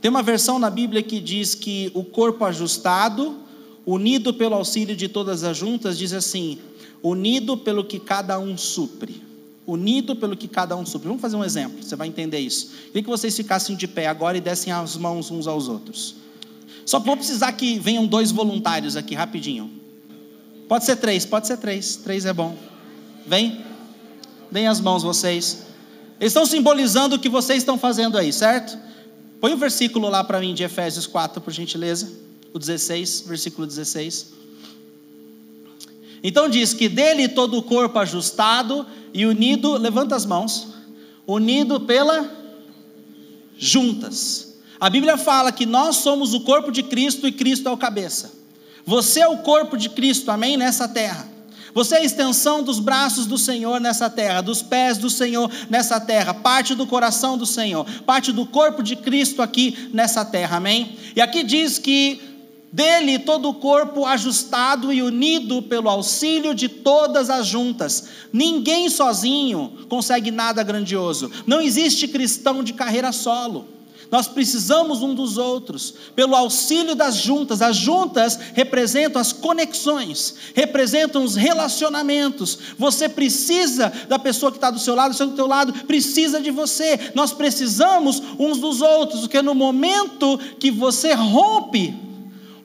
Tem 0.01 0.11
uma 0.11 0.21
versão 0.21 0.59
na 0.59 0.69
Bíblia 0.69 1.01
que 1.01 1.21
diz 1.21 1.55
que 1.55 1.89
o 1.95 2.03
corpo 2.03 2.43
ajustado, 2.43 3.37
unido 3.85 4.33
pelo 4.33 4.55
auxílio 4.55 4.95
de 4.95 5.07
todas 5.07 5.45
as 5.45 5.55
juntas, 5.55 5.97
diz 5.97 6.11
assim: 6.11 6.59
unido 7.01 7.57
pelo 7.57 7.85
que 7.85 7.99
cada 7.99 8.37
um 8.37 8.57
supre 8.57 9.29
unido 9.69 10.15
pelo 10.15 10.35
que 10.35 10.47
cada 10.47 10.75
um 10.75 10.83
supre. 10.83 11.07
Vamos 11.07 11.21
fazer 11.21 11.35
um 11.35 11.43
exemplo, 11.43 11.83
você 11.83 11.95
vai 11.95 12.07
entender 12.07 12.39
isso. 12.39 12.71
Queria 12.87 13.03
que 13.03 13.09
vocês 13.09 13.35
ficassem 13.35 13.75
de 13.75 13.87
pé 13.87 14.07
agora 14.07 14.35
e 14.35 14.41
dessem 14.41 14.73
as 14.73 14.97
mãos 14.97 15.29
uns 15.29 15.45
aos 15.45 15.67
outros. 15.67 16.15
Só 16.85 16.99
vou 16.99 17.15
precisar 17.15 17.51
que 17.53 17.79
venham 17.79 18.05
dois 18.05 18.31
voluntários 18.31 18.95
aqui, 18.95 19.15
rapidinho. 19.15 19.71
Pode 20.67 20.85
ser 20.85 20.95
três, 20.97 21.25
pode 21.25 21.47
ser 21.47 21.57
três. 21.57 21.95
Três 21.95 22.25
é 22.25 22.33
bom. 22.33 22.55
Vem. 23.25 23.63
Deem 24.51 24.67
as 24.67 24.79
mãos 24.79 25.03
vocês. 25.03 25.63
Eles 26.19 26.31
estão 26.31 26.45
simbolizando 26.45 27.15
o 27.15 27.19
que 27.19 27.29
vocês 27.29 27.59
estão 27.59 27.77
fazendo 27.77 28.17
aí, 28.17 28.33
certo? 28.33 28.77
Põe 29.39 29.53
o 29.53 29.57
versículo 29.57 30.09
lá 30.09 30.23
para 30.23 30.39
mim 30.39 30.53
de 30.53 30.63
Efésios 30.63 31.07
4, 31.07 31.41
por 31.41 31.51
gentileza. 31.51 32.11
O 32.53 32.59
16, 32.59 33.25
versículo 33.27 33.65
16. 33.65 34.33
Então 36.23 36.49
diz 36.49 36.73
que 36.73 36.89
dele 36.89 37.27
todo 37.27 37.57
o 37.57 37.63
corpo 37.63 37.97
ajustado 37.99 38.85
e 39.13 39.25
unido, 39.25 39.77
levanta 39.77 40.15
as 40.15 40.25
mãos, 40.25 40.67
unido 41.25 41.79
pela 41.79 42.29
juntas. 43.57 44.48
A 44.79 44.89
Bíblia 44.89 45.17
fala 45.17 45.51
que 45.51 45.65
nós 45.65 45.97
somos 45.97 46.33
o 46.33 46.39
corpo 46.39 46.71
de 46.71 46.83
Cristo 46.83 47.27
e 47.27 47.31
Cristo 47.31 47.67
é 47.67 47.71
o 47.71 47.77
cabeça. 47.77 48.31
Você 48.85 49.19
é 49.19 49.27
o 49.27 49.39
corpo 49.39 49.75
de 49.75 49.89
Cristo, 49.89 50.31
amém? 50.31 50.55
Nessa 50.55 50.87
terra. 50.87 51.27
Você 51.73 51.95
é 51.95 51.97
a 51.99 52.03
extensão 52.03 52.63
dos 52.63 52.79
braços 52.79 53.25
do 53.25 53.37
Senhor 53.37 53.79
nessa 53.79 54.09
terra, 54.09 54.41
dos 54.41 54.61
pés 54.61 54.97
do 54.97 55.09
Senhor 55.09 55.51
nessa 55.69 55.99
terra, 55.99 56.33
parte 56.33 56.73
do 56.73 56.87
coração 56.87 57.37
do 57.37 57.45
Senhor, 57.45 57.85
parte 58.05 58.31
do 58.31 58.45
corpo 58.45 58.81
de 58.81 58.95
Cristo 58.95 59.41
aqui 59.41 59.89
nessa 59.93 60.25
terra, 60.25 60.57
amém? 60.57 60.97
E 61.15 61.21
aqui 61.21 61.43
diz 61.43 61.77
que 61.77 62.19
dele 62.71 63.19
todo 63.19 63.49
o 63.49 63.53
corpo 63.55 64.05
ajustado 64.05 64.91
e 64.93 65.01
unido 65.01 65.61
pelo 65.61 65.89
auxílio 65.89 66.55
de 66.55 66.69
todas 66.69 67.29
as 67.29 67.45
juntas. 67.45 68.07
Ninguém 68.31 68.89
sozinho 68.89 69.85
consegue 69.89 70.31
nada 70.31 70.63
grandioso. 70.63 71.31
Não 71.45 71.61
existe 71.61 72.07
cristão 72.07 72.63
de 72.63 72.73
carreira 72.73 73.11
solo. 73.11 73.78
Nós 74.11 74.27
precisamos 74.27 75.03
um 75.03 75.13
dos 75.13 75.37
outros, 75.37 75.93
pelo 76.15 76.35
auxílio 76.35 76.95
das 76.95 77.15
juntas. 77.15 77.61
As 77.61 77.75
juntas 77.75 78.39
representam 78.53 79.21
as 79.21 79.31
conexões, 79.31 80.33
representam 80.55 81.23
os 81.23 81.35
relacionamentos. 81.35 82.57
Você 82.77 83.07
precisa 83.07 83.91
da 84.07 84.17
pessoa 84.17 84.51
que 84.51 84.57
está 84.57 84.71
do 84.71 84.79
seu 84.79 84.95
lado, 84.95 85.13
seu 85.13 85.27
do 85.27 85.35
teu 85.35 85.45
lado 85.45 85.73
precisa 85.85 86.41
de 86.41 86.49
você. 86.49 87.11
Nós 87.13 87.31
precisamos 87.31 88.21
uns 88.39 88.57
dos 88.57 88.81
outros, 88.81 89.21
porque 89.21 89.43
no 89.43 89.53
momento 89.53 90.39
que 90.59 90.71
você 90.71 91.13
rompe 91.13 91.95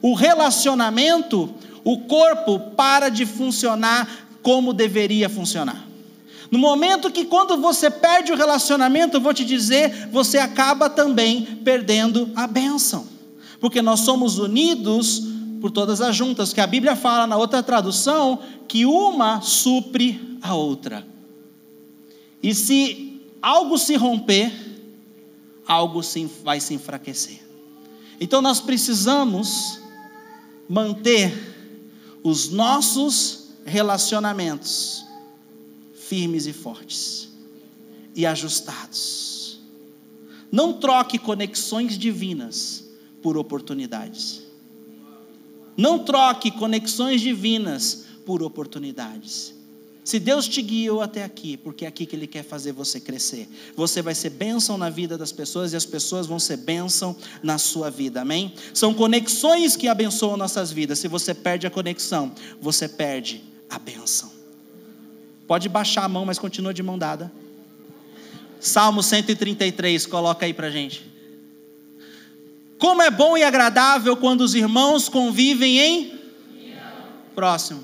o 0.01 0.15
relacionamento, 0.15 1.53
o 1.83 1.99
corpo 1.99 2.59
para 2.75 3.09
de 3.09 3.25
funcionar 3.25 4.27
como 4.41 4.73
deveria 4.73 5.29
funcionar. 5.29 5.94
No 6.51 6.59
momento 6.59 7.11
que, 7.11 7.25
quando 7.25 7.57
você 7.57 7.89
perde 7.89 8.31
o 8.31 8.35
relacionamento, 8.35 9.17
eu 9.17 9.21
vou 9.21 9.33
te 9.33 9.43
dizer, 9.43 10.09
você 10.11 10.37
acaba 10.37 10.89
também 10.89 11.43
perdendo 11.63 12.29
a 12.35 12.45
bênção, 12.45 13.07
porque 13.59 13.81
nós 13.81 14.01
somos 14.01 14.37
unidos 14.37 15.23
por 15.59 15.71
todas 15.71 16.01
as 16.01 16.15
juntas, 16.15 16.53
que 16.53 16.61
a 16.61 16.67
Bíblia 16.67 16.95
fala 16.95 17.25
na 17.25 17.37
outra 17.37 17.63
tradução 17.63 18.39
que 18.67 18.85
uma 18.85 19.41
supre 19.41 20.37
a 20.41 20.53
outra. 20.53 21.05
E 22.41 22.53
se 22.53 23.21
algo 23.41 23.77
se 23.77 23.95
romper, 23.95 24.53
algo 25.67 26.01
vai 26.43 26.59
se 26.59 26.73
enfraquecer. 26.73 27.41
Então 28.19 28.41
nós 28.41 28.59
precisamos 28.59 29.79
manter 30.69 31.33
os 32.23 32.49
nossos 32.49 33.49
relacionamentos 33.65 35.04
firmes 36.07 36.45
e 36.45 36.53
fortes 36.53 37.29
e 38.13 38.25
ajustados. 38.25 39.59
Não 40.51 40.73
troque 40.73 41.17
conexões 41.17 41.97
divinas 41.97 42.85
por 43.21 43.37
oportunidades. 43.37 44.43
Não 45.75 45.99
troque 45.99 46.51
conexões 46.51 47.21
divinas 47.21 48.05
por 48.25 48.41
oportunidades. 48.41 49.53
Se 50.03 50.19
Deus 50.19 50.47
te 50.47 50.61
guiou 50.61 51.01
até 51.01 51.23
aqui, 51.23 51.57
porque 51.57 51.83
é 51.83 51.87
aqui 51.87 52.05
que 52.05 52.15
Ele 52.15 52.27
quer 52.27 52.43
fazer 52.43 52.71
você 52.71 52.99
crescer. 52.99 53.49
Você 53.75 54.03
vai 54.03 54.13
ser 54.13 54.29
bênção 54.29 54.77
na 54.77 54.89
vida 54.89 55.17
das 55.17 55.31
pessoas 55.31 55.73
e 55.73 55.75
as 55.75 55.85
pessoas 55.85 56.27
vão 56.27 56.37
ser 56.37 56.57
bênção 56.57 57.15
na 57.41 57.57
sua 57.57 57.89
vida, 57.89 58.21
amém? 58.21 58.53
São 58.71 58.93
conexões 58.93 59.75
que 59.75 59.87
abençoam 59.87 60.37
nossas 60.37 60.71
vidas. 60.71 60.99
Se 60.99 61.07
você 61.07 61.33
perde 61.33 61.65
a 61.65 61.71
conexão, 61.71 62.31
você 62.61 62.87
perde 62.87 63.43
a 63.67 63.79
bênção. 63.79 64.34
Pode 65.47 65.69
baixar 65.69 66.03
a 66.03 66.09
mão, 66.09 66.25
mas 66.25 66.39
continua 66.39 66.73
de 66.73 66.81
mão 66.81 66.97
dada. 66.97 67.31
Salmo 68.59 69.03
133, 69.03 70.05
coloca 70.05 70.45
aí 70.45 70.53
pra 70.53 70.69
gente. 70.69 71.05
Como 72.79 73.01
é 73.01 73.09
bom 73.09 73.37
e 73.37 73.43
agradável 73.43 74.17
quando 74.17 74.41
os 74.41 74.55
irmãos 74.55 75.07
convivem 75.07 75.79
em 75.79 76.19
próximo. 77.35 77.83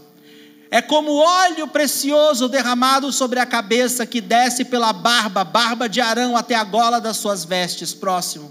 É 0.71 0.81
como 0.81 1.17
óleo 1.17 1.67
precioso 1.67 2.47
derramado 2.47 3.11
sobre 3.11 3.39
a 3.39 3.45
cabeça 3.45 4.05
que 4.05 4.21
desce 4.21 4.63
pela 4.63 4.93
barba, 4.93 5.43
barba 5.43 5.89
de 5.89 5.99
Arão 5.99 6.37
até 6.37 6.55
a 6.55 6.63
gola 6.63 7.01
das 7.01 7.17
suas 7.17 7.43
vestes, 7.43 7.93
próximo. 7.93 8.49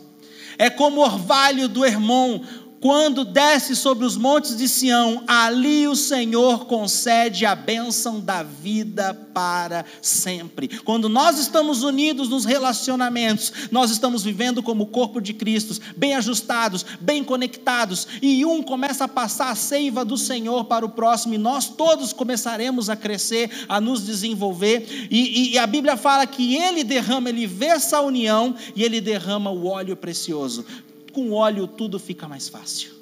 É 0.59 0.69
como 0.69 1.01
orvalho 1.01 1.67
do 1.67 1.83
Hermon, 1.83 2.45
quando 2.81 3.27
desce 3.27 3.77
sobre 3.77 4.07
os 4.07 4.17
montes 4.17 4.57
de 4.57 4.67
Sião, 4.67 5.23
ali 5.27 5.87
o 5.87 5.95
Senhor 5.95 6.65
concede 6.65 7.45
a 7.45 7.55
bênção 7.55 8.19
da 8.19 8.43
vida 8.43 9.13
para 9.35 9.85
sempre. 10.01 10.67
Quando 10.79 11.09
nós 11.09 11.39
estamos 11.39 11.83
unidos 11.83 12.29
nos 12.31 12.47
relacionamentos, 12.47 13.53
nós 13.71 13.91
estamos 13.91 14.25
vivendo 14.25 14.63
como 14.63 14.85
o 14.85 14.87
corpo 14.87 15.21
de 15.21 15.35
Cristo, 15.35 15.79
bem 15.95 16.15
ajustados, 16.15 16.85
bem 17.01 17.23
conectados, 17.23 18.09
e 18.23 18.45
um 18.47 18.63
começa 18.63 19.05
a 19.05 19.09
passar 19.09 19.51
a 19.51 19.55
seiva 19.55 20.03
do 20.03 20.17
Senhor 20.17 20.65
para 20.65 20.85
o 20.85 20.91
próximo, 20.91 21.35
e 21.35 21.39
nós 21.39 21.69
todos 21.69 22.15
começaremos 22.15 22.89
a 22.89 22.97
crescer, 22.97 23.51
a 23.69 23.79
nos 23.79 24.07
desenvolver, 24.07 25.09
e, 25.11 25.19
e, 25.19 25.53
e 25.53 25.59
a 25.59 25.67
Bíblia 25.67 25.99
fala 25.99 26.27
que 26.27 26.57
Ele 26.57 26.83
derrama, 26.83 27.29
Ele 27.29 27.47
vê 27.47 27.67
essa 27.67 28.01
união, 28.01 28.55
e 28.75 28.83
Ele 28.83 29.03
derrama 29.03 29.51
o 29.51 29.67
óleo 29.67 29.95
precioso. 29.97 30.65
Com 31.13 31.33
óleo 31.33 31.67
tudo 31.67 31.99
fica 31.99 32.29
mais 32.29 32.49
fácil. 32.49 32.93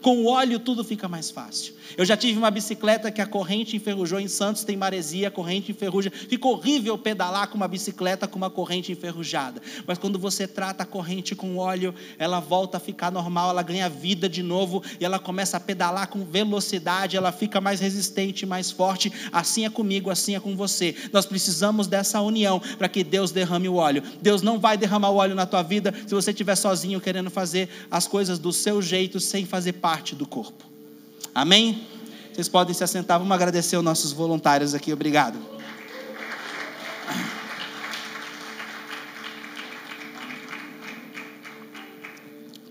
Com 0.00 0.24
óleo 0.26 0.58
tudo 0.58 0.82
fica 0.82 1.08
mais 1.08 1.30
fácil. 1.30 1.74
Eu 1.96 2.04
já 2.04 2.16
tive 2.16 2.38
uma 2.38 2.50
bicicleta 2.50 3.10
que 3.10 3.20
a 3.20 3.26
corrente 3.26 3.76
enferrujou 3.76 4.20
em 4.20 4.28
Santos, 4.28 4.64
tem 4.64 4.76
maresia, 4.76 5.28
a 5.28 5.30
corrente 5.30 5.70
enferruja. 5.70 6.10
Fica 6.10 6.46
horrível 6.46 6.96
pedalar 6.96 7.48
com 7.48 7.56
uma 7.56 7.68
bicicleta 7.68 8.26
com 8.26 8.36
uma 8.36 8.50
corrente 8.50 8.92
enferrujada. 8.92 9.60
Mas 9.86 9.98
quando 9.98 10.18
você 10.18 10.46
trata 10.46 10.82
a 10.82 10.86
corrente 10.86 11.34
com 11.34 11.56
óleo, 11.56 11.94
ela 12.18 12.40
volta 12.40 12.76
a 12.76 12.80
ficar 12.80 13.10
normal, 13.10 13.50
ela 13.50 13.62
ganha 13.62 13.88
vida 13.88 14.28
de 14.28 14.42
novo 14.42 14.82
e 14.98 15.04
ela 15.04 15.18
começa 15.18 15.56
a 15.56 15.60
pedalar 15.60 16.08
com 16.08 16.24
velocidade, 16.24 17.16
ela 17.16 17.32
fica 17.32 17.60
mais 17.60 17.80
resistente, 17.80 18.46
mais 18.46 18.70
forte. 18.70 19.12
Assim 19.32 19.64
é 19.64 19.70
comigo, 19.70 20.10
assim 20.10 20.34
é 20.34 20.40
com 20.40 20.56
você. 20.56 20.94
Nós 21.12 21.26
precisamos 21.26 21.86
dessa 21.86 22.20
união 22.20 22.60
para 22.78 22.88
que 22.88 23.02
Deus 23.02 23.30
derrame 23.30 23.68
o 23.68 23.74
óleo. 23.74 24.02
Deus 24.20 24.42
não 24.42 24.58
vai 24.58 24.76
derramar 24.76 25.10
o 25.10 25.16
óleo 25.16 25.34
na 25.34 25.46
tua 25.46 25.62
vida 25.62 25.94
se 26.06 26.14
você 26.14 26.30
estiver 26.30 26.56
sozinho 26.56 27.00
querendo 27.00 27.30
fazer 27.30 27.68
as 27.90 28.06
coisas 28.06 28.38
do 28.38 28.52
seu 28.52 28.80
jeito 28.80 29.18
sem 29.18 29.44
fazer 29.44 29.74
parte 29.74 30.14
do 30.14 30.26
corpo. 30.26 30.69
Amém? 31.34 31.86
Vocês 32.32 32.48
podem 32.48 32.74
se 32.74 32.82
assentar. 32.82 33.18
Vamos 33.18 33.34
agradecer 33.34 33.76
os 33.76 33.84
nossos 33.84 34.12
voluntários 34.12 34.74
aqui. 34.74 34.92
Obrigado. 34.92 35.38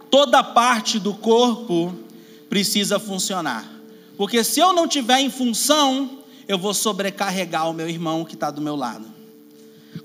Toda 0.09 0.43
parte 0.43 0.99
do 0.99 1.13
corpo 1.13 1.93
precisa 2.49 2.99
funcionar. 2.99 3.63
Porque 4.17 4.43
se 4.43 4.59
eu 4.59 4.73
não 4.73 4.87
tiver 4.87 5.19
em 5.19 5.29
função, 5.29 6.23
eu 6.47 6.57
vou 6.57 6.73
sobrecarregar 6.73 7.69
o 7.69 7.73
meu 7.73 7.87
irmão 7.87 8.25
que 8.25 8.33
está 8.33 8.49
do 8.49 8.59
meu 8.59 8.75
lado. 8.75 9.05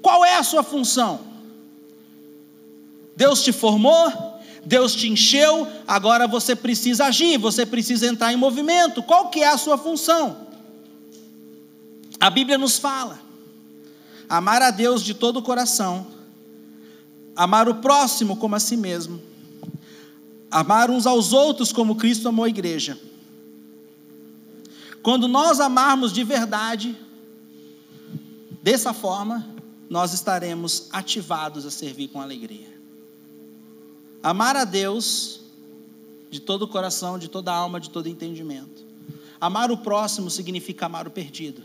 Qual 0.03 0.25
é 0.25 0.37
a 0.37 0.43
sua 0.43 0.62
função? 0.62 1.21
Deus 3.17 3.43
te 3.43 3.51
formou? 3.51 4.34
Deus 4.66 4.94
te 4.94 5.09
encheu, 5.09 5.66
agora 5.87 6.27
você 6.27 6.57
precisa 6.57 7.07
agir, 7.07 7.38
você 7.38 7.66
precisa 7.66 8.07
entrar 8.07 8.33
em 8.33 8.37
movimento. 8.37 9.03
Qual 9.03 9.29
que 9.29 9.40
é 9.40 9.48
a 9.48 9.59
sua 9.59 9.77
função? 9.77 10.46
A 12.18 12.31
Bíblia 12.31 12.57
nos 12.57 12.79
fala: 12.79 13.20
amar 14.29 14.62
a 14.62 14.70
Deus 14.70 15.03
de 15.03 15.14
todo 15.14 15.38
o 15.38 15.42
coração, 15.42 16.07
amar 17.37 17.68
o 17.68 17.77
próximo 17.77 18.37
como 18.37 18.57
a 18.57 18.61
si 18.61 18.77
mesmo, 18.77 19.20
amar 20.50 20.90
uns 20.90 21.07
aos 21.07 21.33
outros 21.33 21.72
como 21.72 21.96
Cristo 21.96 22.29
amou 22.29 22.44
a 22.44 22.48
igreja. 22.48 22.98
Quando 25.03 25.29
nós 25.29 25.61
amarmos 25.61 26.12
de 26.12 26.24
verdade, 26.24 26.96
dessa 28.62 28.94
forma, 28.94 29.46
nós 29.90 30.14
estaremos 30.14 30.88
ativados 30.90 31.66
a 31.66 31.70
servir 31.70 32.09
com 32.09 32.22
alegria. 32.22 32.74
Amar 34.25 34.57
a 34.57 34.65
Deus 34.65 35.41
de 36.31 36.41
todo 36.41 36.63
o 36.63 36.69
coração, 36.69 37.19
de 37.19 37.29
toda 37.29 37.53
a 37.53 37.55
alma, 37.55 37.79
de 37.79 37.91
todo 37.91 38.09
entendimento. 38.09 38.83
Amar 39.39 39.71
o 39.71 39.77
próximo 39.77 40.31
significa 40.31 40.87
amar 40.87 41.07
o 41.07 41.11
perdido. 41.11 41.61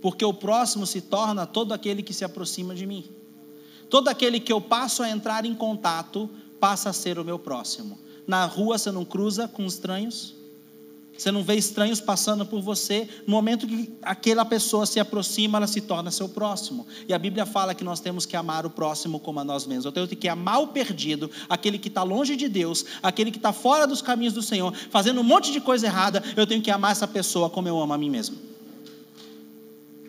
Porque 0.00 0.24
o 0.24 0.32
próximo 0.32 0.86
se 0.86 1.02
torna 1.02 1.46
todo 1.46 1.74
aquele 1.74 2.02
que 2.02 2.14
se 2.14 2.24
aproxima 2.24 2.74
de 2.74 2.86
mim. 2.86 3.04
Todo 3.90 4.08
aquele 4.08 4.40
que 4.40 4.50
eu 4.50 4.62
passo 4.62 5.02
a 5.02 5.10
entrar 5.10 5.44
em 5.44 5.54
contato 5.54 6.30
passa 6.58 6.88
a 6.88 6.92
ser 6.94 7.18
o 7.18 7.24
meu 7.24 7.38
próximo. 7.38 7.98
Na 8.26 8.46
rua 8.46 8.78
você 8.78 8.90
não 8.90 9.04
cruza 9.04 9.46
com 9.46 9.66
estranhos, 9.66 10.34
você 11.18 11.32
não 11.32 11.42
vê 11.42 11.56
estranhos 11.56 12.00
passando 12.00 12.46
por 12.46 12.60
você. 12.60 13.08
No 13.26 13.32
momento 13.32 13.66
que 13.66 13.92
aquela 14.00 14.44
pessoa 14.44 14.86
se 14.86 15.00
aproxima, 15.00 15.58
ela 15.58 15.66
se 15.66 15.80
torna 15.80 16.12
seu 16.12 16.28
próximo. 16.28 16.86
E 17.08 17.12
a 17.12 17.18
Bíblia 17.18 17.44
fala 17.44 17.74
que 17.74 17.82
nós 17.82 17.98
temos 17.98 18.24
que 18.24 18.36
amar 18.36 18.64
o 18.64 18.70
próximo 18.70 19.18
como 19.18 19.40
a 19.40 19.44
nós 19.44 19.66
mesmos. 19.66 19.84
Eu 19.84 19.92
tenho 19.92 20.06
que 20.06 20.28
amar 20.28 20.62
o 20.62 20.68
perdido, 20.68 21.28
aquele 21.48 21.76
que 21.76 21.88
está 21.88 22.04
longe 22.04 22.36
de 22.36 22.48
Deus, 22.48 22.84
aquele 23.02 23.32
que 23.32 23.36
está 23.36 23.52
fora 23.52 23.84
dos 23.84 24.00
caminhos 24.00 24.32
do 24.32 24.42
Senhor, 24.42 24.72
fazendo 24.90 25.20
um 25.20 25.24
monte 25.24 25.50
de 25.50 25.60
coisa 25.60 25.86
errada. 25.86 26.22
Eu 26.36 26.46
tenho 26.46 26.62
que 26.62 26.70
amar 26.70 26.92
essa 26.92 27.08
pessoa 27.08 27.50
como 27.50 27.66
eu 27.66 27.80
amo 27.80 27.92
a 27.92 27.98
mim 27.98 28.10
mesmo. 28.10 28.38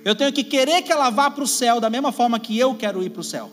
Eu 0.06 0.16
tenho 0.16 0.32
que 0.32 0.44
querer 0.44 0.84
que 0.84 0.92
ela 0.92 1.10
vá 1.10 1.32
para 1.32 1.44
o 1.44 1.48
céu 1.48 1.80
da 1.80 1.90
mesma 1.90 2.12
forma 2.12 2.40
que 2.40 2.56
eu 2.58 2.76
quero 2.76 3.02
ir 3.02 3.10
para 3.10 3.22
o 3.22 3.24
céu. 3.24 3.50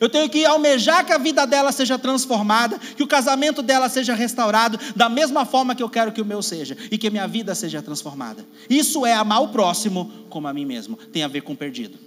Eu 0.00 0.08
tenho 0.08 0.28
que 0.28 0.44
almejar 0.44 1.04
que 1.04 1.12
a 1.12 1.18
vida 1.18 1.46
dela 1.46 1.72
seja 1.72 1.98
transformada, 1.98 2.78
que 2.78 3.02
o 3.02 3.06
casamento 3.06 3.62
dela 3.62 3.88
seja 3.88 4.14
restaurado, 4.14 4.78
da 4.94 5.08
mesma 5.08 5.44
forma 5.44 5.74
que 5.74 5.82
eu 5.82 5.88
quero 5.88 6.12
que 6.12 6.22
o 6.22 6.24
meu 6.24 6.42
seja, 6.42 6.76
e 6.90 6.98
que 6.98 7.08
a 7.08 7.10
minha 7.10 7.26
vida 7.26 7.54
seja 7.54 7.82
transformada. 7.82 8.44
Isso 8.68 9.04
é 9.04 9.14
amar 9.14 9.42
o 9.42 9.48
próximo 9.48 10.10
como 10.28 10.46
a 10.46 10.52
mim 10.52 10.64
mesmo, 10.64 10.96
tem 11.12 11.22
a 11.22 11.28
ver 11.28 11.42
com 11.42 11.56
perdido. 11.56 11.98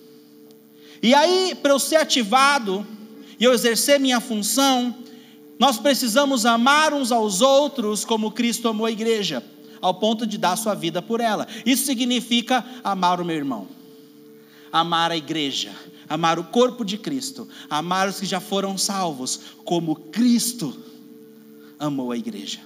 E 1.01 1.13
aí, 1.13 1.55
para 1.55 1.71
eu 1.71 1.79
ser 1.79 1.95
ativado 1.95 2.85
e 3.39 3.43
eu 3.43 3.53
exercer 3.53 3.99
minha 3.99 4.19
função, 4.19 4.95
nós 5.57 5.77
precisamos 5.77 6.45
amar 6.45 6.93
uns 6.93 7.11
aos 7.11 7.41
outros 7.41 8.05
como 8.05 8.31
Cristo 8.31 8.67
amou 8.67 8.85
a 8.85 8.91
igreja, 8.91 9.43
ao 9.81 9.95
ponto 9.95 10.25
de 10.25 10.37
dar 10.37 10.55
sua 10.55 10.75
vida 10.75 11.01
por 11.01 11.19
ela. 11.19 11.47
Isso 11.65 11.85
significa 11.85 12.63
amar 12.83 13.19
o 13.19 13.25
meu 13.25 13.35
irmão, 13.35 13.67
amar 14.71 15.11
a 15.11 15.17
igreja, 15.17 15.71
amar 16.11 16.37
o 16.37 16.43
corpo 16.43 16.83
de 16.83 16.97
Cristo, 16.97 17.47
amar 17.69 18.09
os 18.09 18.19
que 18.19 18.25
já 18.25 18.41
foram 18.41 18.77
salvos, 18.77 19.39
como 19.63 19.95
Cristo 19.95 20.77
amou 21.79 22.11
a 22.11 22.17
igreja. 22.17 22.59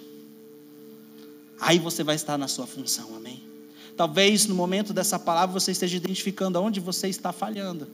Aí 1.60 1.78
você 1.78 2.04
vai 2.04 2.16
estar 2.16 2.40
na 2.40 2.48
sua 2.48 2.66
função, 2.66 3.16
amém? 3.16 3.44
Talvez 3.96 4.48
no 4.48 4.56
momento 4.56 4.94
dessa 4.94 5.20
palavra 5.20 5.60
você 5.60 5.72
esteja 5.72 5.96
identificando 5.96 6.58
aonde 6.58 6.80
você 6.80 7.08
está 7.08 7.32
falhando. 7.32 7.88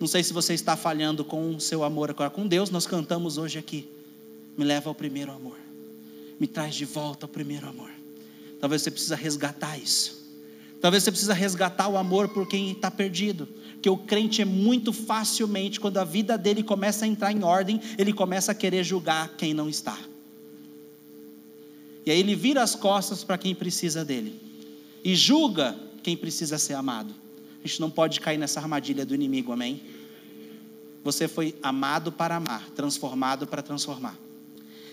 Não 0.00 0.08
sei 0.08 0.24
se 0.24 0.32
você 0.32 0.54
está 0.54 0.76
falhando 0.76 1.24
com 1.24 1.54
o 1.54 1.60
seu 1.60 1.84
amor 1.84 2.10
agora 2.10 2.28
com 2.28 2.46
Deus, 2.46 2.68
nós 2.68 2.84
cantamos 2.84 3.38
hoje 3.38 3.60
aqui. 3.60 3.88
Me 4.56 4.64
leva 4.64 4.90
ao 4.90 4.94
primeiro 4.94 5.30
amor. 5.30 5.56
Me 6.38 6.48
traz 6.48 6.74
de 6.74 6.84
volta 6.84 7.26
ao 7.26 7.28
primeiro 7.28 7.68
amor. 7.68 7.90
Talvez 8.60 8.82
você 8.82 8.90
precisa 8.90 9.14
resgatar 9.14 9.78
isso. 9.78 10.17
Talvez 10.80 11.02
você 11.02 11.10
precisa 11.10 11.34
resgatar 11.34 11.88
o 11.88 11.96
amor 11.96 12.28
por 12.28 12.46
quem 12.46 12.70
está 12.70 12.90
perdido 12.90 13.48
que 13.80 13.88
o 13.88 13.96
crente 13.96 14.42
é 14.42 14.44
muito 14.44 14.92
facilmente, 14.92 15.78
quando 15.78 15.98
a 15.98 16.04
vida 16.04 16.36
dele 16.36 16.62
começa 16.62 17.04
a 17.04 17.08
entrar 17.08 17.32
em 17.32 17.44
ordem, 17.44 17.80
ele 17.96 18.12
começa 18.12 18.52
a 18.52 18.54
querer 18.54 18.82
julgar 18.82 19.34
quem 19.36 19.54
não 19.54 19.68
está. 19.68 19.96
E 22.04 22.10
aí 22.10 22.18
ele 22.18 22.34
vira 22.34 22.62
as 22.62 22.74
costas 22.74 23.22
para 23.22 23.38
quem 23.38 23.54
precisa 23.54 24.04
dele. 24.04 24.40
E 25.04 25.14
julga 25.14 25.78
quem 26.02 26.16
precisa 26.16 26.58
ser 26.58 26.74
amado. 26.74 27.14
A 27.62 27.66
gente 27.66 27.80
não 27.80 27.90
pode 27.90 28.20
cair 28.20 28.38
nessa 28.38 28.60
armadilha 28.60 29.04
do 29.04 29.14
inimigo, 29.14 29.52
amém? 29.52 29.80
Você 31.04 31.28
foi 31.28 31.54
amado 31.62 32.10
para 32.10 32.36
amar, 32.36 32.68
transformado 32.70 33.46
para 33.46 33.62
transformar. 33.62 34.18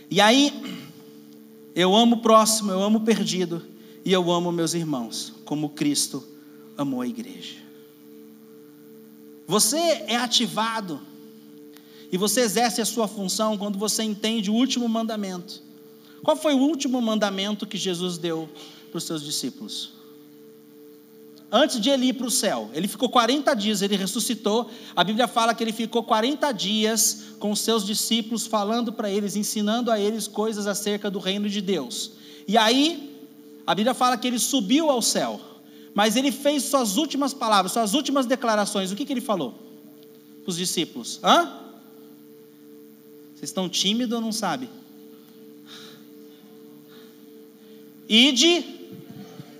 E 0.09 0.21
aí, 0.21 0.53
eu 1.73 1.95
amo 1.95 2.17
o 2.17 2.21
próximo, 2.21 2.71
eu 2.71 2.81
amo 2.81 2.99
o 2.99 3.01
perdido, 3.01 3.65
e 4.05 4.13
eu 4.13 4.31
amo 4.31 4.51
meus 4.51 4.75
irmãos, 4.75 5.33
como 5.43 5.69
Cristo 5.69 6.23
amou 6.77 7.01
a 7.01 7.07
igreja. 7.07 7.55
Você 9.47 9.77
é 9.77 10.15
ativado 10.15 11.01
e 12.11 12.17
você 12.17 12.41
exerce 12.41 12.81
a 12.81 12.85
sua 12.85 13.07
função 13.07 13.57
quando 13.57 13.79
você 13.79 14.03
entende 14.03 14.51
o 14.51 14.53
último 14.53 14.87
mandamento. 14.87 15.61
Qual 16.23 16.37
foi 16.37 16.53
o 16.53 16.59
último 16.59 17.01
mandamento 17.01 17.65
que 17.65 17.77
Jesus 17.77 18.19
deu 18.19 18.47
para 18.91 18.99
os 18.99 19.03
seus 19.03 19.23
discípulos? 19.23 19.93
Antes 21.51 21.79
de 21.79 21.89
ele 21.89 22.07
ir 22.07 22.13
para 22.13 22.27
o 22.27 22.31
céu, 22.31 22.69
ele 22.73 22.87
ficou 22.87 23.09
40 23.09 23.53
dias, 23.55 23.81
ele 23.81 23.95
ressuscitou. 23.95 24.69
A 24.95 25.03
Bíblia 25.03 25.27
fala 25.27 25.53
que 25.53 25.63
ele 25.63 25.71
ficou 25.71 26.03
40 26.03 26.51
dias 26.51 27.23
com 27.39 27.51
os 27.51 27.59
seus 27.59 27.85
discípulos, 27.85 28.45
falando 28.45 28.91
para 28.91 29.09
eles, 29.09 29.35
ensinando 29.35 29.89
a 29.91 29.99
eles 29.99 30.27
coisas 30.27 30.67
acerca 30.67 31.09
do 31.09 31.19
reino 31.19 31.49
de 31.49 31.61
Deus. 31.61 32.11
E 32.47 32.57
aí, 32.57 33.14
a 33.65 33.73
Bíblia 33.73 33.93
fala 33.93 34.17
que 34.17 34.27
ele 34.27 34.39
subiu 34.39 34.89
ao 34.89 35.01
céu. 35.01 35.39
Mas 35.93 36.15
ele 36.15 36.31
fez 36.31 36.63
suas 36.63 36.97
últimas 36.97 37.33
palavras, 37.33 37.71
suas 37.71 37.93
últimas 37.93 38.25
declarações. 38.25 38.91
O 38.91 38.95
que, 38.95 39.05
que 39.05 39.13
ele 39.13 39.21
falou 39.21 39.53
para 40.43 40.51
os 40.51 40.57
discípulos? 40.57 41.19
Hã? 41.23 41.45
Vocês 43.33 43.49
estão 43.49 43.69
tímidos 43.69 44.13
ou 44.13 44.21
não 44.21 44.31
sabem? 44.31 44.69
Ide 48.07 48.63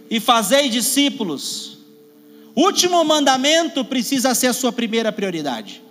e 0.09 0.19
fazei 0.19 0.69
discípulos. 0.69 1.77
Último 2.55 3.03
mandamento 3.03 3.83
precisa 3.83 4.35
ser 4.35 4.47
a 4.47 4.53
sua 4.53 4.71
primeira 4.71 5.11
prioridade. 5.11 5.81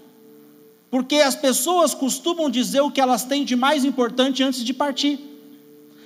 Porque 0.90 1.16
as 1.16 1.34
pessoas 1.34 1.92
costumam 1.94 2.48
dizer 2.48 2.80
o 2.80 2.90
que 2.90 3.00
elas 3.00 3.24
têm 3.24 3.44
de 3.44 3.56
mais 3.56 3.84
importante 3.84 4.42
antes 4.42 4.62
de 4.62 4.72
partir. 4.72 5.33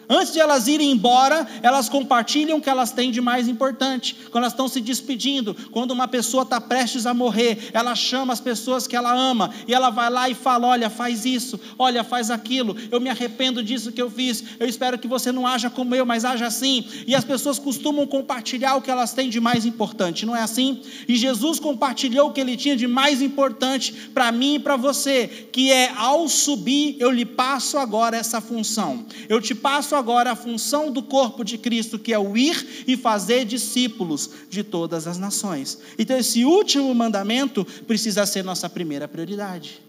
Antes 0.09 0.33
de 0.33 0.40
elas 0.40 0.66
irem 0.66 0.90
embora, 0.90 1.47
elas 1.62 1.88
compartilham 1.88 2.59
o 2.59 2.61
que 2.61 2.71
elas 2.71 2.92
têm 2.92 3.11
de 3.11 3.21
mais 3.21 3.47
importante. 3.47 4.16
Quando 4.31 4.44
elas 4.44 4.55
estão 4.55 4.66
se 4.66 4.81
despedindo, 4.81 5.55
quando 5.71 5.90
uma 5.90 6.09
pessoa 6.09 6.44
está 6.44 6.61
prestes 6.61 7.05
a 7.05 7.12
morrer, 7.12 7.71
ela 7.75 7.94
chama 7.94 8.33
as 8.33 8.40
pessoas 8.40 8.87
que 8.87 8.97
ela 8.97 9.14
ama 9.14 9.51
e 9.66 9.75
ela 9.75 9.90
vai 9.90 10.09
lá 10.09 10.29
e 10.31 10.35
fala: 10.35 10.66
Olha, 10.66 10.88
faz 10.88 11.27
isso, 11.27 11.61
olha, 11.79 12.03
faz 12.03 12.31
aquilo. 12.31 12.75
Eu 12.90 13.01
me 13.01 13.11
arrependo 13.11 13.62
disso 13.62 13.92
que 13.92 14.01
eu 14.01 14.11
fiz. 14.11 14.42
Eu 14.59 14.66
espero 14.66 14.99
que 14.99 15.07
você 15.07 15.31
não 15.31 15.47
haja 15.47 15.68
como 15.68 15.94
eu, 15.94 16.07
mas 16.07 16.25
haja 16.25 16.47
assim. 16.47 16.87
E 17.07 17.14
as 17.14 17.25
pessoas 17.25 17.59
costumam 17.59 18.07
compartilhar 18.07 18.77
o 18.77 18.83
que 18.83 18.90
elas 18.90 19.12
têm 19.12 19.29
de 19.29 19.40
mais 19.40 19.66
importante, 19.66 20.25
não 20.25 20.35
é 20.35 20.42
assim? 20.42 20.81
E 21.07 21.16
Jesus 21.16 21.61
compartilhou 21.61 22.29
o 22.29 22.33
que 22.33 22.40
ele 22.40 22.57
tinha 22.57 22.77
de 22.77 22.87
mais 22.87 23.21
importante 23.21 23.92
para 24.14 24.33
mim 24.33 24.55
e 24.55 24.59
para 24.59 24.77
você, 24.77 25.49
que 25.53 25.71
é 25.71 25.92
ao 25.97 26.29
subir, 26.29 26.97
eu 26.99 27.11
lhe 27.11 27.27
passo 27.27 27.77
agora 27.77 28.16
essa 28.16 28.40
função. 28.40 29.05
Eu 29.29 29.40
te 29.40 29.55
passo 29.55 29.98
agora 29.99 30.33
a 30.33 30.37
função 30.37 30.91
do 30.91 31.03
corpo 31.03 31.45
de 31.45 31.59
Cristo, 31.59 31.99
que 31.99 32.13
é 32.13 32.19
o 32.19 32.37
ir 32.37 32.85
e 32.87 32.97
fazer 32.97 33.45
discípulos 33.45 34.31
de 34.49 34.63
todas 34.63 35.07
as 35.07 35.19
nações. 35.19 35.79
Então, 35.99 36.17
esse 36.17 36.45
último 36.45 36.95
mandamento 36.95 37.65
precisa 37.87 38.25
ser 38.25 38.43
nossa 38.43 38.69
primeira 38.69 39.07
prioridade. 39.07 39.83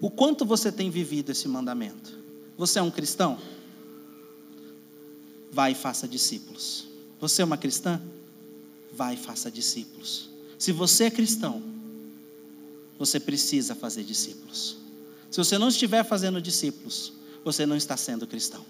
O 0.00 0.10
quanto 0.10 0.44
você 0.44 0.72
tem 0.72 0.90
vivido 0.90 1.30
esse 1.30 1.46
mandamento? 1.46 2.18
Você 2.56 2.78
é 2.78 2.82
um 2.82 2.90
cristão? 2.90 3.38
Vai 5.52 5.72
e 5.72 5.74
faça 5.74 6.08
discípulos. 6.08 6.86
Você 7.20 7.42
é 7.42 7.44
uma 7.44 7.56
cristã? 7.56 8.00
Vai 8.92 9.14
e 9.14 9.16
faça 9.16 9.50
discípulos. 9.50 10.30
Se 10.58 10.72
você 10.72 11.04
é 11.04 11.10
cristão, 11.10 11.62
você 12.98 13.20
precisa 13.20 13.74
fazer 13.74 14.02
discípulos. 14.02 14.76
Se 15.30 15.36
você 15.36 15.58
não 15.58 15.68
estiver 15.68 16.04
fazendo 16.04 16.40
discípulos, 16.40 17.12
você 17.44 17.64
não 17.64 17.76
está 17.76 17.96
sendo 17.96 18.26
cristão. 18.26 18.64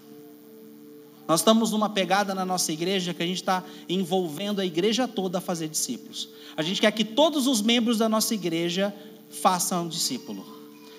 Nós 1.29 1.41
estamos 1.41 1.69
numa 1.69 1.89
pegada 1.89 2.33
na 2.33 2.43
nossa 2.43 2.73
igreja 2.73 3.13
que 3.13 3.21
a 3.21 3.25
gente 3.25 3.35
está 3.35 3.63
envolvendo 3.87 4.59
a 4.61 4.65
igreja 4.65 5.07
toda 5.07 5.37
a 5.37 5.41
fazer 5.41 5.69
discípulos. 5.69 6.27
A 6.57 6.63
gente 6.63 6.81
quer 6.81 6.91
que 6.91 7.05
todos 7.05 7.45
os 7.45 7.61
membros 7.61 7.99
da 7.99 8.09
nossa 8.09 8.33
igreja 8.33 8.91
façam 9.29 9.85
um 9.85 9.87
discípulo. 9.87 10.43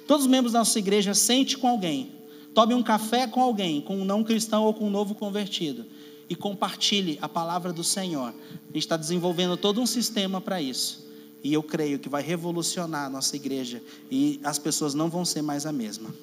Todos 0.07 0.27
os 0.27 0.31
membros 0.31 0.53
da 0.53 0.61
nossa 0.61 0.79
igreja 0.79 1.15
sente 1.15 1.59
com 1.59 1.67
alguém, 1.67 2.13
tome 2.55 2.75
um 2.75 2.83
café 2.83 3.27
com 3.27 3.43
alguém, 3.43 3.81
com 3.81 3.97
um 3.97 4.05
não 4.05 4.23
cristão 4.23 4.63
ou 4.63 4.73
com 4.73 4.87
um 4.87 4.91
novo 4.91 5.17
convertido, 5.17 5.85
e 6.29 6.37
compartilhe 6.37 7.19
a 7.21 7.29
palavra 7.29 7.73
do 7.73 7.83
Senhor. 7.83 8.29
A 8.29 8.67
gente 8.73 8.79
está 8.79 8.97
desenvolvendo 8.97 9.57
todo 9.57 9.81
um 9.81 9.87
sistema 9.87 10.41
para 10.41 10.63
isso. 10.63 11.11
E 11.43 11.53
eu 11.53 11.63
creio 11.63 11.99
que 11.99 12.09
vai 12.09 12.23
revolucionar 12.23 13.07
a 13.07 13.11
nossa 13.11 13.35
igreja 13.35 13.83
e 14.09 14.39
as 14.45 14.61
pessoas 14.61 14.95
não 14.95 15.11
vão 15.11 15.25
ser 15.25 15.43
mais 15.43 15.67
a 15.67 15.73
mesma. 15.73 16.15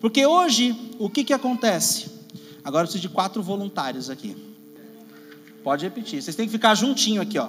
Porque 0.00 0.24
hoje, 0.24 0.74
o 0.98 1.10
que, 1.10 1.24
que 1.24 1.34
acontece? 1.34 2.19
Agora 2.64 2.84
eu 2.84 2.86
preciso 2.88 3.02
de 3.02 3.08
quatro 3.08 3.42
voluntários 3.42 4.10
aqui. 4.10 4.36
Pode 5.62 5.84
repetir. 5.84 6.22
Vocês 6.22 6.36
têm 6.36 6.46
que 6.46 6.52
ficar 6.52 6.74
juntinho 6.74 7.20
aqui, 7.20 7.38
ó. 7.38 7.48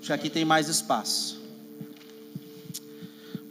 Já 0.00 0.14
aqui 0.14 0.28
tem 0.30 0.44
mais 0.44 0.68
espaço. 0.68 1.40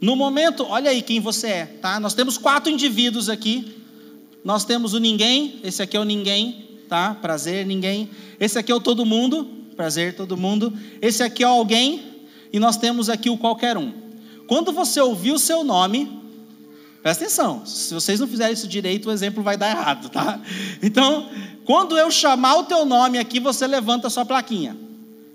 No 0.00 0.16
momento, 0.16 0.64
olha 0.68 0.90
aí 0.90 1.00
quem 1.00 1.20
você 1.20 1.46
é, 1.46 1.66
tá? 1.66 2.00
Nós 2.00 2.12
temos 2.12 2.36
quatro 2.36 2.70
indivíduos 2.70 3.28
aqui. 3.28 3.76
Nós 4.44 4.64
temos 4.64 4.92
o 4.92 4.98
ninguém, 4.98 5.60
esse 5.62 5.80
aqui 5.80 5.96
é 5.96 6.00
o 6.00 6.04
ninguém, 6.04 6.68
tá? 6.88 7.14
Prazer, 7.14 7.64
ninguém. 7.64 8.10
Esse 8.40 8.58
aqui 8.58 8.72
é 8.72 8.74
o 8.74 8.80
todo 8.80 9.06
mundo, 9.06 9.44
prazer, 9.76 10.16
todo 10.16 10.36
mundo. 10.36 10.76
Esse 11.00 11.22
aqui 11.22 11.44
é 11.44 11.46
o 11.46 11.50
alguém 11.50 12.02
e 12.52 12.58
nós 12.58 12.76
temos 12.76 13.08
aqui 13.08 13.30
o 13.30 13.38
qualquer 13.38 13.78
um. 13.78 13.92
Quando 14.48 14.72
você 14.72 15.00
ouvir 15.00 15.32
o 15.32 15.38
seu 15.38 15.62
nome, 15.62 16.21
Presta 17.02 17.24
atenção, 17.24 17.66
se 17.66 17.92
vocês 17.92 18.20
não 18.20 18.28
fizerem 18.28 18.52
isso 18.52 18.68
direito, 18.68 19.08
o 19.08 19.12
exemplo 19.12 19.42
vai 19.42 19.56
dar 19.56 19.70
errado, 19.70 20.08
tá? 20.08 20.40
Então, 20.80 21.28
quando 21.64 21.98
eu 21.98 22.10
chamar 22.12 22.56
o 22.58 22.64
teu 22.64 22.86
nome 22.86 23.18
aqui, 23.18 23.40
você 23.40 23.66
levanta 23.66 24.06
a 24.06 24.10
sua 24.10 24.24
plaquinha, 24.24 24.76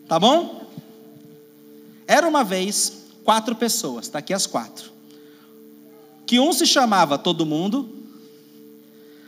tá 0.08 0.18
bom? 0.18 0.66
Era 2.08 2.26
uma 2.26 2.42
vez 2.42 3.06
quatro 3.22 3.54
pessoas, 3.54 4.08
tá 4.08 4.20
aqui 4.20 4.34
as 4.34 4.48
quatro. 4.48 4.92
Que 6.26 6.40
um 6.40 6.54
se 6.54 6.66
chamava 6.66 7.18
todo 7.18 7.46
mundo, 7.46 7.90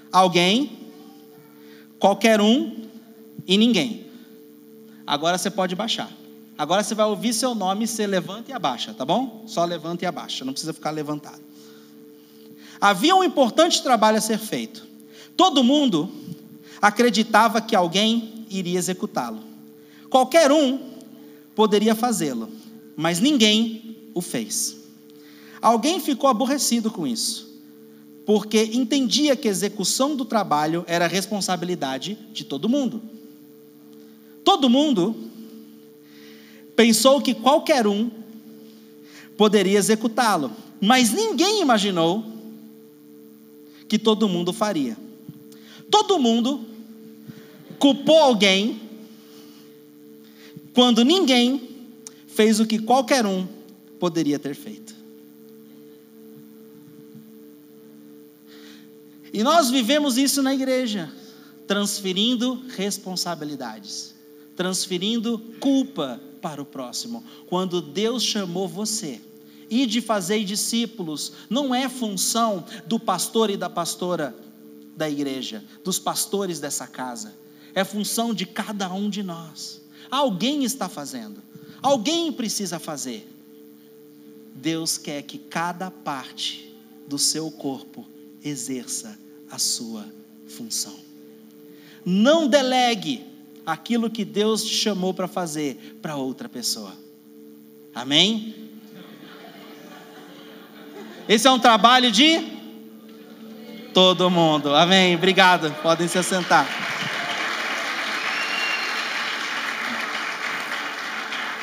alguém, 0.09 0.79
qualquer 1.99 2.39
um 2.39 2.87
e 3.45 3.57
ninguém. 3.57 4.05
Agora 5.05 5.37
você 5.37 5.49
pode 5.49 5.75
baixar. 5.75 6.09
Agora 6.57 6.83
você 6.83 6.95
vai 6.95 7.05
ouvir 7.05 7.33
seu 7.33 7.53
nome, 7.53 7.85
você 7.85 8.07
levanta 8.07 8.51
e 8.51 8.53
abaixa, 8.53 8.93
tá 8.93 9.03
bom? 9.03 9.43
Só 9.45 9.65
levanta 9.65 10.05
e 10.05 10.07
abaixa, 10.07 10.45
não 10.45 10.53
precisa 10.53 10.73
ficar 10.73 10.91
levantado. 10.91 11.48
Havia 12.81 13.15
um 13.15 13.23
importante 13.23 13.83
trabalho 13.83 14.17
a 14.17 14.21
ser 14.21 14.37
feito. 14.37 14.87
Todo 15.35 15.63
mundo 15.63 16.09
acreditava 16.81 17.61
que 17.61 17.75
alguém 17.75 18.45
iria 18.49 18.79
executá-lo. 18.79 19.39
Qualquer 20.09 20.51
um 20.51 20.79
poderia 21.55 21.93
fazê-lo, 21.93 22.49
mas 22.95 23.19
ninguém 23.19 23.97
o 24.13 24.21
fez. 24.21 24.77
Alguém 25.61 25.99
ficou 25.99 26.29
aborrecido 26.29 26.89
com 26.89 27.05
isso, 27.05 27.49
porque 28.25 28.63
entendia 28.73 29.35
que 29.35 29.47
a 29.47 29.51
execução 29.51 30.15
do 30.15 30.23
trabalho 30.23 30.85
era 30.87 31.05
responsabilidade 31.05 32.17
de 32.31 32.45
todo 32.45 32.69
mundo. 32.69 33.01
Todo 34.43 34.69
mundo 34.69 35.15
pensou 36.75 37.21
que 37.21 37.33
qualquer 37.33 37.85
um 37.85 38.09
poderia 39.37 39.77
executá-lo, 39.77 40.51
mas 40.79 41.11
ninguém 41.11 41.61
imaginou 41.61 42.38
que 43.89 43.97
todo 43.97 44.29
mundo 44.29 44.53
faria. 44.53 44.95
Todo 45.89 46.19
mundo 46.19 46.63
culpou 47.79 48.19
alguém 48.19 48.79
quando 50.73 51.03
ninguém 51.03 51.69
fez 52.27 52.59
o 52.59 52.65
que 52.65 52.79
qualquer 52.79 53.25
um 53.25 53.47
poderia 53.99 54.37
ter 54.37 54.55
feito. 54.55 54.95
E 59.33 59.43
nós 59.43 59.69
vivemos 59.69 60.17
isso 60.17 60.41
na 60.41 60.53
igreja, 60.53 61.11
transferindo 61.67 62.63
responsabilidades, 62.75 64.15
transferindo 64.55 65.39
culpa 65.59 66.19
para 66.41 66.61
o 66.61 66.65
próximo. 66.65 67.23
Quando 67.47 67.81
Deus 67.81 68.23
chamou 68.23 68.67
você, 68.67 69.21
e 69.69 69.85
de 69.85 70.01
fazer 70.01 70.43
discípulos 70.43 71.33
não 71.49 71.73
é 71.73 71.87
função 71.87 72.65
do 72.87 72.99
pastor 72.99 73.49
e 73.49 73.57
da 73.57 73.69
pastora 73.69 74.35
da 74.95 75.09
igreja, 75.09 75.63
dos 75.83 75.99
pastores 75.99 76.59
dessa 76.59 76.87
casa. 76.87 77.33
É 77.73 77.83
função 77.83 78.33
de 78.33 78.45
cada 78.45 78.91
um 78.91 79.09
de 79.09 79.23
nós. 79.23 79.81
Alguém 80.09 80.63
está 80.63 80.89
fazendo. 80.89 81.41
Alguém 81.81 82.31
precisa 82.31 82.79
fazer. 82.79 83.27
Deus 84.55 84.97
quer 84.97 85.21
que 85.21 85.37
cada 85.37 85.89
parte 85.89 86.75
do 87.07 87.17
seu 87.17 87.49
corpo 87.49 88.05
exerça 88.43 89.17
a 89.49 89.57
sua 89.57 90.05
função. 90.47 90.95
Não 92.03 92.47
delegue 92.47 93.25
aquilo 93.65 94.09
que 94.09 94.25
Deus 94.25 94.63
te 94.63 94.73
chamou 94.73 95.13
para 95.13 95.27
fazer 95.27 95.99
para 96.01 96.15
outra 96.15 96.49
pessoa. 96.49 96.93
Amém? 97.93 98.68
Esse 101.29 101.47
é 101.47 101.51
um 101.51 101.59
trabalho 101.59 102.11
de 102.11 102.41
todo 103.93 104.31
mundo. 104.31 104.73
Amém. 104.73 105.13
Obrigado. 105.13 105.71
Podem 105.83 106.07
se 106.07 106.17
assentar. 106.17 106.67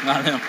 Valeu. 0.05 0.41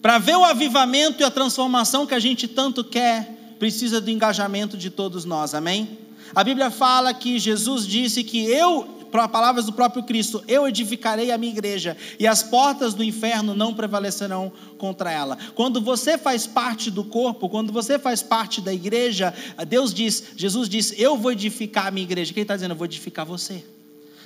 Para 0.00 0.16
ver 0.16 0.36
o 0.36 0.44
avivamento 0.46 1.20
e 1.20 1.24
a 1.24 1.30
transformação 1.30 2.06
que 2.06 2.14
a 2.14 2.18
gente 2.18 2.48
tanto 2.48 2.82
quer, 2.82 3.54
precisa 3.58 4.00
do 4.00 4.10
engajamento 4.10 4.78
de 4.78 4.88
todos 4.88 5.26
nós. 5.26 5.52
Amém? 5.52 5.98
A 6.34 6.42
Bíblia 6.42 6.70
fala 6.70 7.12
que 7.12 7.38
Jesus 7.38 7.86
disse 7.86 8.24
que 8.24 8.42
eu 8.46 9.03
palavras 9.30 9.66
do 9.66 9.72
próprio 9.72 10.02
Cristo: 10.02 10.42
Eu 10.48 10.66
edificarei 10.66 11.30
a 11.30 11.38
minha 11.38 11.52
igreja 11.52 11.96
e 12.18 12.26
as 12.26 12.42
portas 12.42 12.94
do 12.94 13.04
inferno 13.04 13.54
não 13.54 13.72
prevalecerão 13.72 14.52
contra 14.76 15.10
ela. 15.10 15.38
Quando 15.54 15.80
você 15.80 16.18
faz 16.18 16.46
parte 16.46 16.90
do 16.90 17.04
corpo, 17.04 17.48
quando 17.48 17.72
você 17.72 17.98
faz 17.98 18.22
parte 18.22 18.60
da 18.60 18.72
igreja, 18.72 19.32
Deus 19.68 19.94
diz, 19.94 20.24
Jesus 20.36 20.68
diz: 20.68 20.92
Eu 20.98 21.16
vou 21.16 21.32
edificar 21.32 21.86
a 21.86 21.90
minha 21.90 22.04
igreja. 22.04 22.34
Quem 22.34 22.42
está 22.42 22.54
dizendo? 22.54 22.72
Eu 22.72 22.76
vou 22.76 22.86
edificar 22.86 23.24
você. 23.24 23.64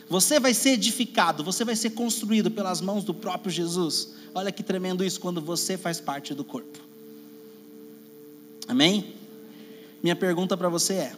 Você 0.08 0.40
vai 0.40 0.54
ser 0.54 0.70
edificado, 0.70 1.44
você 1.44 1.64
vai 1.64 1.76
ser 1.76 1.90
construído 1.90 2.50
pelas 2.50 2.80
mãos 2.80 3.04
do 3.04 3.12
próprio 3.12 3.52
Jesus. 3.52 4.14
Olha 4.34 4.50
que 4.50 4.62
tremendo 4.62 5.04
isso 5.04 5.20
quando 5.20 5.40
você 5.40 5.76
faz 5.76 6.00
parte 6.00 6.32
do 6.32 6.44
corpo. 6.44 6.78
Amém? 8.66 9.14
Minha 10.02 10.16
pergunta 10.16 10.56
para 10.56 10.68
você 10.68 10.94
é: 10.94 11.12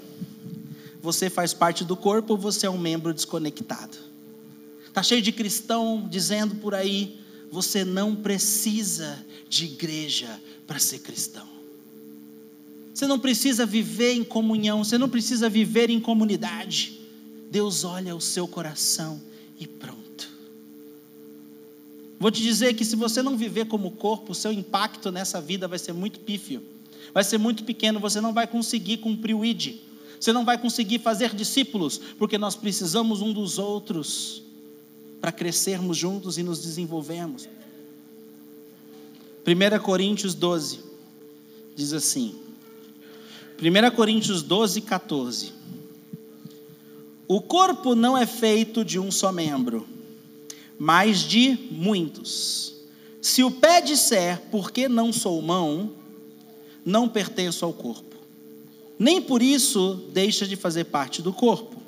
você 1.02 1.30
faz 1.30 1.54
parte 1.54 1.84
do 1.84 1.96
corpo 1.96 2.34
ou 2.34 2.38
você 2.38 2.66
é 2.66 2.70
um 2.70 2.78
membro 2.78 3.12
desconectado? 3.14 3.96
Está 4.86 5.02
cheio 5.02 5.22
de 5.22 5.32
cristão 5.32 6.06
dizendo 6.10 6.56
por 6.56 6.74
aí: 6.74 7.18
você 7.50 7.84
não 7.84 8.14
precisa 8.14 9.24
de 9.48 9.64
igreja 9.64 10.40
para 10.66 10.78
ser 10.78 10.98
cristão. 11.00 11.48
Você 12.92 13.06
não 13.06 13.18
precisa 13.18 13.64
viver 13.64 14.12
em 14.12 14.24
comunhão, 14.24 14.84
você 14.84 14.98
não 14.98 15.08
precisa 15.08 15.48
viver 15.48 15.90
em 15.90 16.00
comunidade. 16.00 17.00
Deus 17.50 17.82
olha 17.82 18.14
o 18.14 18.20
seu 18.20 18.46
coração 18.46 19.20
e 19.58 19.66
pronto. 19.66 20.00
Vou 22.18 22.30
te 22.30 22.42
dizer 22.42 22.74
que 22.74 22.84
se 22.84 22.94
você 22.96 23.22
não 23.22 23.36
viver 23.36 23.66
como 23.66 23.92
corpo, 23.92 24.32
o 24.32 24.34
seu 24.34 24.52
impacto 24.52 25.10
nessa 25.10 25.40
vida 25.40 25.66
vai 25.66 25.78
ser 25.78 25.94
muito 25.94 26.20
pífio, 26.20 26.62
vai 27.14 27.24
ser 27.24 27.38
muito 27.38 27.64
pequeno, 27.64 27.98
você 27.98 28.20
não 28.20 28.34
vai 28.34 28.46
conseguir 28.46 28.98
cumprir 28.98 29.34
o 29.34 29.42
ID, 29.42 29.76
você 30.20 30.34
não 30.34 30.44
vai 30.44 30.58
conseguir 30.58 30.98
fazer 30.98 31.34
discípulos, 31.34 31.98
porque 32.18 32.36
nós 32.36 32.54
precisamos 32.54 33.22
um 33.22 33.32
dos 33.32 33.58
outros 33.58 34.42
para 35.18 35.32
crescermos 35.32 35.96
juntos 35.96 36.36
e 36.36 36.42
nos 36.42 36.60
desenvolvermos. 36.60 37.48
1 39.46 39.82
Coríntios 39.82 40.34
12 40.34 40.80
diz 41.74 41.94
assim: 41.94 42.34
1 43.58 43.96
Coríntios 43.96 44.42
12, 44.42 44.82
14. 44.82 45.52
O 47.26 47.40
corpo 47.40 47.94
não 47.94 48.18
é 48.18 48.26
feito 48.26 48.84
de 48.84 48.98
um 48.98 49.10
só 49.10 49.32
membro, 49.32 49.88
mas 50.78 51.20
de 51.20 51.56
muitos. 51.70 52.74
Se 53.22 53.42
o 53.42 53.50
pé 53.50 53.80
disser, 53.80 54.42
porque 54.50 54.86
não 54.86 55.12
sou 55.12 55.40
mão, 55.40 55.92
não 56.84 57.08
pertenço 57.08 57.64
ao 57.64 57.72
corpo. 57.72 58.10
Nem 59.00 59.22
por 59.22 59.40
isso 59.40 59.94
deixa 60.12 60.46
de 60.46 60.56
fazer 60.56 60.84
parte 60.84 61.22
do 61.22 61.32
corpo. 61.32 61.80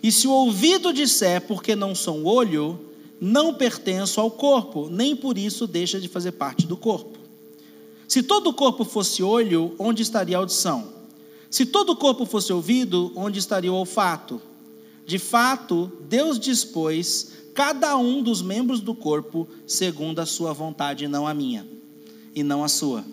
E 0.00 0.12
se 0.12 0.28
o 0.28 0.30
ouvido 0.30 0.92
disser, 0.92 1.40
porque 1.48 1.74
não 1.74 1.96
sou 1.96 2.24
olho, 2.26 2.78
não 3.20 3.52
pertenço 3.52 4.20
ao 4.20 4.30
corpo, 4.30 4.88
nem 4.88 5.16
por 5.16 5.36
isso 5.36 5.66
deixa 5.66 5.98
de 5.98 6.06
fazer 6.06 6.30
parte 6.30 6.64
do 6.64 6.76
corpo. 6.76 7.18
Se 8.06 8.22
todo 8.22 8.50
o 8.50 8.54
corpo 8.54 8.84
fosse 8.84 9.20
olho, 9.20 9.74
onde 9.80 10.02
estaria 10.02 10.36
a 10.36 10.38
audição? 10.38 10.92
Se 11.50 11.66
todo 11.66 11.90
o 11.90 11.96
corpo 11.96 12.24
fosse 12.24 12.52
ouvido, 12.52 13.12
onde 13.16 13.40
estaria 13.40 13.72
o 13.72 13.76
olfato? 13.76 14.40
De 15.04 15.18
fato, 15.18 15.90
Deus 16.08 16.38
dispôs 16.38 17.32
cada 17.52 17.96
um 17.96 18.22
dos 18.22 18.42
membros 18.42 18.78
do 18.80 18.94
corpo 18.94 19.48
segundo 19.66 20.20
a 20.20 20.26
sua 20.26 20.52
vontade, 20.52 21.08
não 21.08 21.26
a 21.26 21.34
minha, 21.34 21.66
e 22.32 22.44
não 22.44 22.62
a 22.62 22.68
sua, 22.68 23.04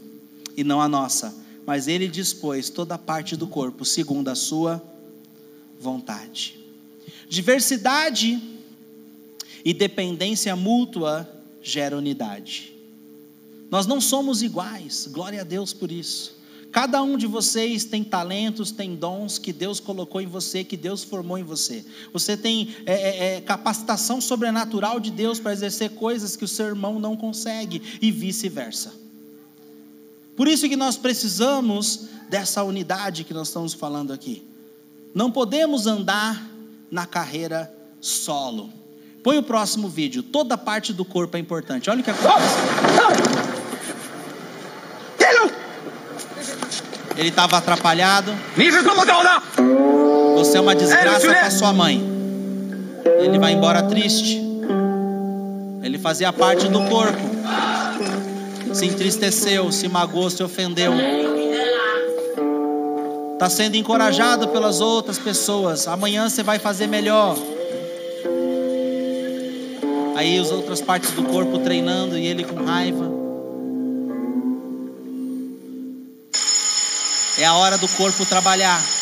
e 0.55 0.63
não 0.63 0.79
a 0.79 0.87
nossa, 0.87 1.42
mas 1.66 1.88
Ele 1.88 2.07
dispôs 2.07 2.70
toda 2.70 2.95
a 2.95 2.97
parte 2.97 3.36
do 3.36 3.47
corpo 3.47 3.86
segundo 3.86 4.30
a 4.30 4.36
sua 4.36 4.84
vontade. 5.80 6.59
Diversidade 7.28 8.41
e 9.64 9.74
dependência 9.74 10.55
mútua 10.55 11.30
gera 11.61 11.97
unidade. 11.97 12.74
Nós 13.72 13.88
não 13.88 13.99
somos 13.99 14.41
iguais, 14.41 15.07
glória 15.11 15.41
a 15.41 15.43
Deus 15.43 15.74
por 15.74 15.91
isso. 15.91 16.43
Cada 16.72 17.03
um 17.03 17.18
de 17.18 17.28
vocês 17.28 17.86
tem 17.86 18.03
talentos, 18.03 18.72
tem 18.72 18.95
dons 18.95 19.38
que 19.38 19.53
Deus 19.53 19.80
colocou 19.80 20.20
em 20.20 20.26
você, 20.26 20.64
que 20.64 20.76
Deus 20.76 21.03
formou 21.03 21.38
em 21.38 21.43
você. 21.43 21.86
Você 22.11 22.36
tem 22.36 22.76
é, 22.86 22.93
é, 22.93 23.36
é 23.36 23.41
capacitação 23.41 24.20
sobrenatural 24.20 24.99
de 24.99 25.11
Deus 25.11 25.39
para 25.39 25.53
exercer 25.53 25.91
coisas 25.91 26.36
que 26.36 26.43
o 26.43 26.47
seu 26.47 26.66
irmão 26.66 26.99
não 26.99 27.16
consegue, 27.16 27.80
e 28.01 28.11
vice-versa. 28.11 29.02
Por 30.36 30.47
isso 30.47 30.67
que 30.67 30.75
nós 30.75 30.97
precisamos 30.97 32.07
dessa 32.29 32.63
unidade 32.63 33.23
que 33.23 33.34
nós 33.34 33.47
estamos 33.47 33.73
falando 33.73 34.11
aqui. 34.11 34.47
Não 35.13 35.29
podemos 35.29 35.86
andar 35.86 36.41
na 36.89 37.05
carreira 37.05 37.71
solo. 38.01 38.69
Põe 39.23 39.38
o 39.38 39.43
próximo 39.43 39.88
vídeo. 39.88 40.23
Toda 40.23 40.57
parte 40.57 40.91
do 40.91 41.05
corpo 41.05 41.38
é 41.38 41.39
importante. 41.39 41.89
Olha 41.89 42.01
o 42.01 42.03
que 42.03 42.09
acontece. 42.11 42.57
Ele 47.15 47.29
estava 47.29 47.57
atrapalhado. 47.57 48.34
Você 50.36 50.57
é 50.57 50.61
uma 50.61 50.75
desgraça 50.75 51.27
para 51.27 51.51
sua 51.51 51.71
mãe. 51.71 52.01
Ele 53.19 53.38
vai 53.38 53.53
embora 53.53 53.84
triste. 53.84 54.41
Ele 55.84 55.99
fazia 55.99 56.34
parte 56.34 56.67
do 56.67 56.81
corpo. 56.86 57.21
Se 58.74 58.86
entristeceu, 58.86 59.71
se 59.71 59.88
magoou, 59.88 60.30
se 60.30 60.43
ofendeu. 60.43 60.93
Está 63.34 63.49
sendo 63.49 63.76
encorajado 63.76 64.47
pelas 64.47 64.82
outras 64.82 65.19
pessoas. 65.19 65.88
Amanhã 65.88 66.30
você 66.30 66.41
vai 66.41 66.59
fazer 66.59 66.88
melhor. 66.88 67.38
Aí 70.15 70.39
as 70.39 70.51
outras 70.51 70.82
partes 70.82 71.11
do 71.11 71.24
corpo 71.24 71.59
treinando 71.59 72.17
e 72.17 72.26
ele 72.26 72.43
com 72.43 72.63
raiva. 72.63 73.11
É 77.38 77.45
a 77.45 77.53
hora 77.55 77.78
do 77.78 77.88
corpo 77.89 78.26
trabalhar. 78.26 78.92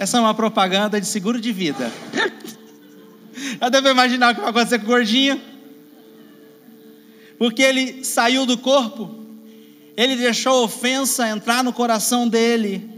Essa 0.00 0.16
é 0.16 0.20
uma 0.22 0.32
propaganda 0.32 0.98
de 0.98 1.06
seguro 1.06 1.38
de 1.38 1.52
vida. 1.52 1.92
Já 3.60 3.68
deve 3.68 3.90
imaginar 3.90 4.32
o 4.32 4.34
que 4.34 4.40
vai 4.40 4.48
acontecer 4.48 4.78
com 4.78 4.86
o 4.86 4.88
gordinho. 4.88 5.38
Porque 7.38 7.60
ele 7.60 8.02
saiu 8.02 8.46
do 8.46 8.56
corpo, 8.56 9.14
ele 9.94 10.16
deixou 10.16 10.54
a 10.54 10.62
ofensa 10.62 11.28
entrar 11.28 11.62
no 11.62 11.70
coração 11.70 12.26
dele, 12.26 12.88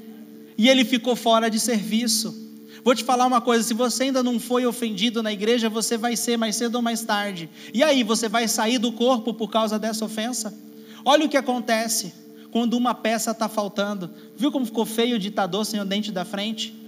e 0.57 0.69
ele 0.69 0.85
ficou 0.85 1.17
fora 1.17 1.51
de 1.51 1.59
serviço. 1.59 2.41
Vou 2.85 2.95
te 2.95 3.03
falar 3.03 3.27
uma 3.27 3.41
coisa: 3.41 3.65
se 3.65 3.75
você 3.75 4.05
ainda 4.05 4.23
não 4.23 4.39
foi 4.39 4.65
ofendido 4.65 5.25
na 5.25 5.33
igreja, 5.33 5.69
você 5.69 5.99
vai 5.99 6.15
ser 6.15 6.37
mais 6.37 6.55
cedo 6.55 6.77
ou 6.77 6.83
mais 6.83 7.03
tarde. 7.03 7.51
E 7.75 7.83
aí, 7.83 8.05
você 8.05 8.29
vai 8.29 8.47
sair 8.47 8.79
do 8.79 8.93
corpo 8.93 9.35
por 9.35 9.51
causa 9.51 9.77
dessa 9.77 10.05
ofensa? 10.05 10.57
Olha 11.05 11.27
o 11.27 11.29
que 11.29 11.37
acontece 11.37 12.13
quando 12.53 12.75
uma 12.75 12.95
peça 12.95 13.33
está 13.33 13.49
faltando. 13.49 14.09
Viu 14.37 14.53
como 14.53 14.65
ficou 14.65 14.87
feio 14.87 15.17
o 15.17 15.19
ditador 15.19 15.67
sem 15.67 15.81
o 15.81 15.85
dente 15.85 16.13
da 16.13 16.25
frente? 16.25 16.81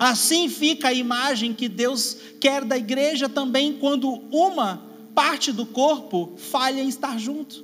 Assim 0.00 0.48
fica 0.48 0.88
a 0.88 0.94
imagem 0.94 1.52
que 1.52 1.68
Deus 1.68 2.16
quer 2.40 2.64
da 2.64 2.78
igreja 2.78 3.28
também 3.28 3.74
quando 3.74 4.08
uma 4.32 4.82
parte 5.14 5.52
do 5.52 5.66
corpo 5.66 6.32
falha 6.38 6.80
em 6.80 6.88
estar 6.88 7.18
junto. 7.18 7.62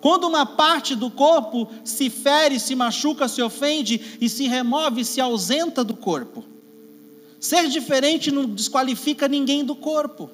Quando 0.00 0.26
uma 0.26 0.44
parte 0.44 0.96
do 0.96 1.08
corpo 1.08 1.68
se 1.84 2.10
fere, 2.10 2.58
se 2.58 2.74
machuca, 2.74 3.28
se 3.28 3.40
ofende 3.40 4.18
e 4.20 4.28
se 4.28 4.48
remove, 4.48 5.04
se 5.04 5.20
ausenta 5.20 5.84
do 5.84 5.94
corpo. 5.94 6.44
Ser 7.38 7.68
diferente 7.68 8.32
não 8.32 8.44
desqualifica 8.44 9.28
ninguém 9.28 9.64
do 9.64 9.76
corpo, 9.76 10.28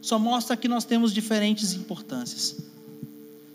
só 0.00 0.18
mostra 0.18 0.56
que 0.56 0.66
nós 0.66 0.86
temos 0.86 1.12
diferentes 1.12 1.74
importâncias. 1.74 2.56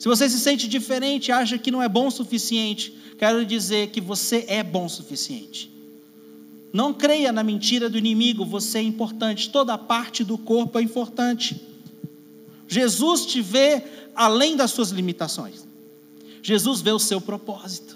Se 0.02 0.08
você 0.08 0.28
se 0.28 0.40
sente 0.40 0.68
diferente 0.68 1.28
e 1.28 1.32
acha 1.32 1.60
que 1.60 1.70
não 1.70 1.80
é 1.80 1.88
bom 1.88 2.08
o 2.08 2.12
suficiente, 2.12 2.92
quero 3.20 3.46
dizer 3.46 3.90
que 3.90 4.02
você 4.02 4.46
é 4.48 4.64
bom 4.64 4.86
o 4.86 4.90
suficiente. 4.90 5.72
Não 6.74 6.92
creia 6.92 7.32
na 7.32 7.44
mentira 7.44 7.88
do 7.88 8.00
inimigo, 8.00 8.44
você 8.44 8.80
é 8.80 8.82
importante, 8.82 9.52
toda 9.52 9.78
parte 9.78 10.24
do 10.24 10.40
corpo 10.40 10.80
é 10.80 10.82
importante. 10.82 11.62
Jesus 12.68 13.28
te 13.28 13.44
vê 13.44 13.84
além 14.16 14.56
das 14.56 14.72
suas 14.72 14.90
limitações. 14.90 15.68
Jesus 16.42 16.82
vê 16.82 16.90
o 16.90 16.98
seu 16.98 17.22
propósito. 17.22 17.96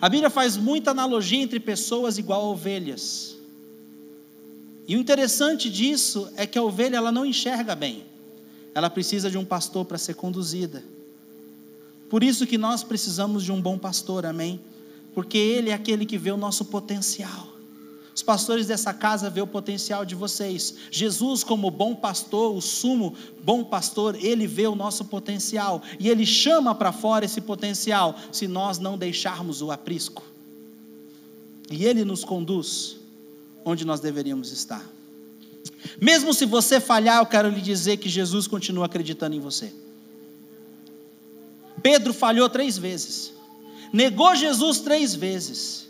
A 0.00 0.08
Bíblia 0.08 0.30
faz 0.30 0.56
muita 0.56 0.92
analogia 0.92 1.42
entre 1.42 1.60
pessoas 1.60 2.16
igual 2.16 2.40
a 2.40 2.48
ovelhas. 2.48 3.36
E 4.88 4.96
o 4.96 4.98
interessante 4.98 5.68
disso 5.68 6.30
é 6.34 6.46
que 6.46 6.56
a 6.56 6.62
ovelha 6.62 6.96
ela 6.96 7.12
não 7.12 7.26
enxerga 7.26 7.74
bem. 7.74 8.15
Ela 8.76 8.90
precisa 8.90 9.30
de 9.30 9.38
um 9.38 9.44
pastor 9.44 9.84
para 9.84 9.96
ser 9.96 10.14
conduzida. 10.14 10.84
Por 12.10 12.22
isso 12.22 12.46
que 12.46 12.58
nós 12.58 12.84
precisamos 12.84 13.42
de 13.42 13.50
um 13.50 13.60
bom 13.60 13.76
pastor, 13.76 14.26
amém? 14.26 14.60
porque 15.16 15.38
Ele 15.38 15.70
é 15.70 15.72
aquele 15.72 16.04
que 16.04 16.18
vê 16.18 16.30
o 16.30 16.36
nosso 16.36 16.66
potencial. 16.66 17.48
Os 18.14 18.22
pastores 18.22 18.66
dessa 18.66 18.92
casa 18.92 19.30
vê 19.30 19.40
o 19.40 19.46
potencial 19.46 20.04
de 20.04 20.14
vocês. 20.14 20.74
Jesus, 20.90 21.42
como 21.42 21.70
bom 21.70 21.94
pastor, 21.94 22.54
o 22.54 22.60
sumo 22.60 23.14
bom 23.42 23.64
pastor, 23.64 24.14
ele 24.22 24.46
vê 24.46 24.66
o 24.66 24.74
nosso 24.74 25.06
potencial 25.06 25.82
e 25.98 26.10
ele 26.10 26.26
chama 26.26 26.74
para 26.74 26.92
fora 26.92 27.24
esse 27.24 27.40
potencial, 27.40 28.14
se 28.30 28.46
nós 28.46 28.78
não 28.78 28.98
deixarmos 28.98 29.62
o 29.62 29.70
aprisco. 29.70 30.22
E 31.70 31.86
Ele 31.86 32.04
nos 32.04 32.22
conduz 32.22 32.98
onde 33.64 33.86
nós 33.86 34.00
deveríamos 34.00 34.52
estar. 34.52 34.86
Mesmo 36.00 36.32
se 36.32 36.44
você 36.44 36.80
falhar, 36.80 37.18
eu 37.18 37.26
quero 37.26 37.48
lhe 37.48 37.60
dizer 37.60 37.96
que 37.96 38.08
Jesus 38.08 38.46
continua 38.46 38.86
acreditando 38.86 39.34
em 39.36 39.40
você. 39.40 39.72
Pedro 41.82 42.12
falhou 42.12 42.48
três 42.48 42.76
vezes, 42.76 43.32
negou 43.92 44.34
Jesus 44.34 44.80
três 44.80 45.14
vezes, 45.14 45.88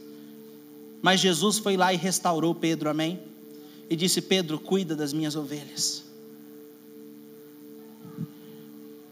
mas 1.01 1.21
Jesus 1.21 1.59
foi 1.59 1.77
lá 1.77 1.93
e 1.93 1.97
restaurou 1.97 2.55
Pedro, 2.55 2.91
amém? 2.91 3.21
E 3.89 3.97
disse: 3.97 4.21
Pedro, 4.21 4.59
cuida 4.59 4.97
das 4.97 5.13
minhas 5.13 5.37
ovelhas. 5.37 6.05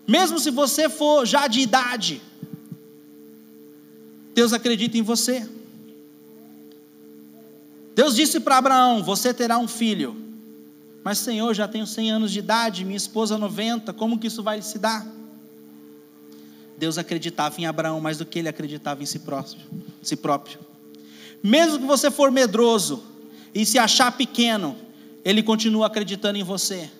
Mesmo 0.07 0.39
se 0.39 0.51
você 0.51 0.89
for 0.89 1.25
já 1.25 1.47
de 1.47 1.61
idade, 1.61 2.21
Deus 4.35 4.53
acredita 4.53 4.99
em 4.99 5.03
você. 5.03 5.49
Deus 7.95 8.15
disse 8.17 8.41
para 8.41 8.59
Abraão: 8.59 9.03
Você 9.03 9.33
terá 9.33 9.57
um 9.59 9.69
filho. 9.69 10.17
Mas, 11.05 11.19
Senhor, 11.19 11.53
já 11.53 11.69
tenho 11.69 11.87
100 11.87 12.11
anos 12.11 12.33
de 12.33 12.39
idade, 12.39 12.83
minha 12.83 12.97
esposa 12.97 13.37
90, 13.37 13.93
como 13.93 14.19
que 14.19 14.27
isso 14.27 14.43
vai 14.43 14.63
se 14.63 14.79
dar? 14.79 15.07
Deus 16.79 16.97
acreditava 16.97 17.61
em 17.61 17.67
Abraão 17.67 18.01
mais 18.01 18.17
do 18.17 18.25
que 18.25 18.39
ele 18.39 18.49
acreditava 18.49 19.03
em 19.03 19.07
si 19.07 19.19
próprio. 19.19 19.61
Si 20.03 20.17
próprio. 20.17 20.59
Mesmo 21.43 21.79
que 21.79 21.85
você 21.85 22.11
for 22.11 22.31
medroso 22.31 23.05
e 23.55 23.67
se 23.67 23.79
achar 23.79 24.13
pequeno, 24.13 24.75
ele 25.23 25.43
continua 25.43 25.89
acreditando 25.89 26.39
em 26.39 26.43
você. 26.43 26.91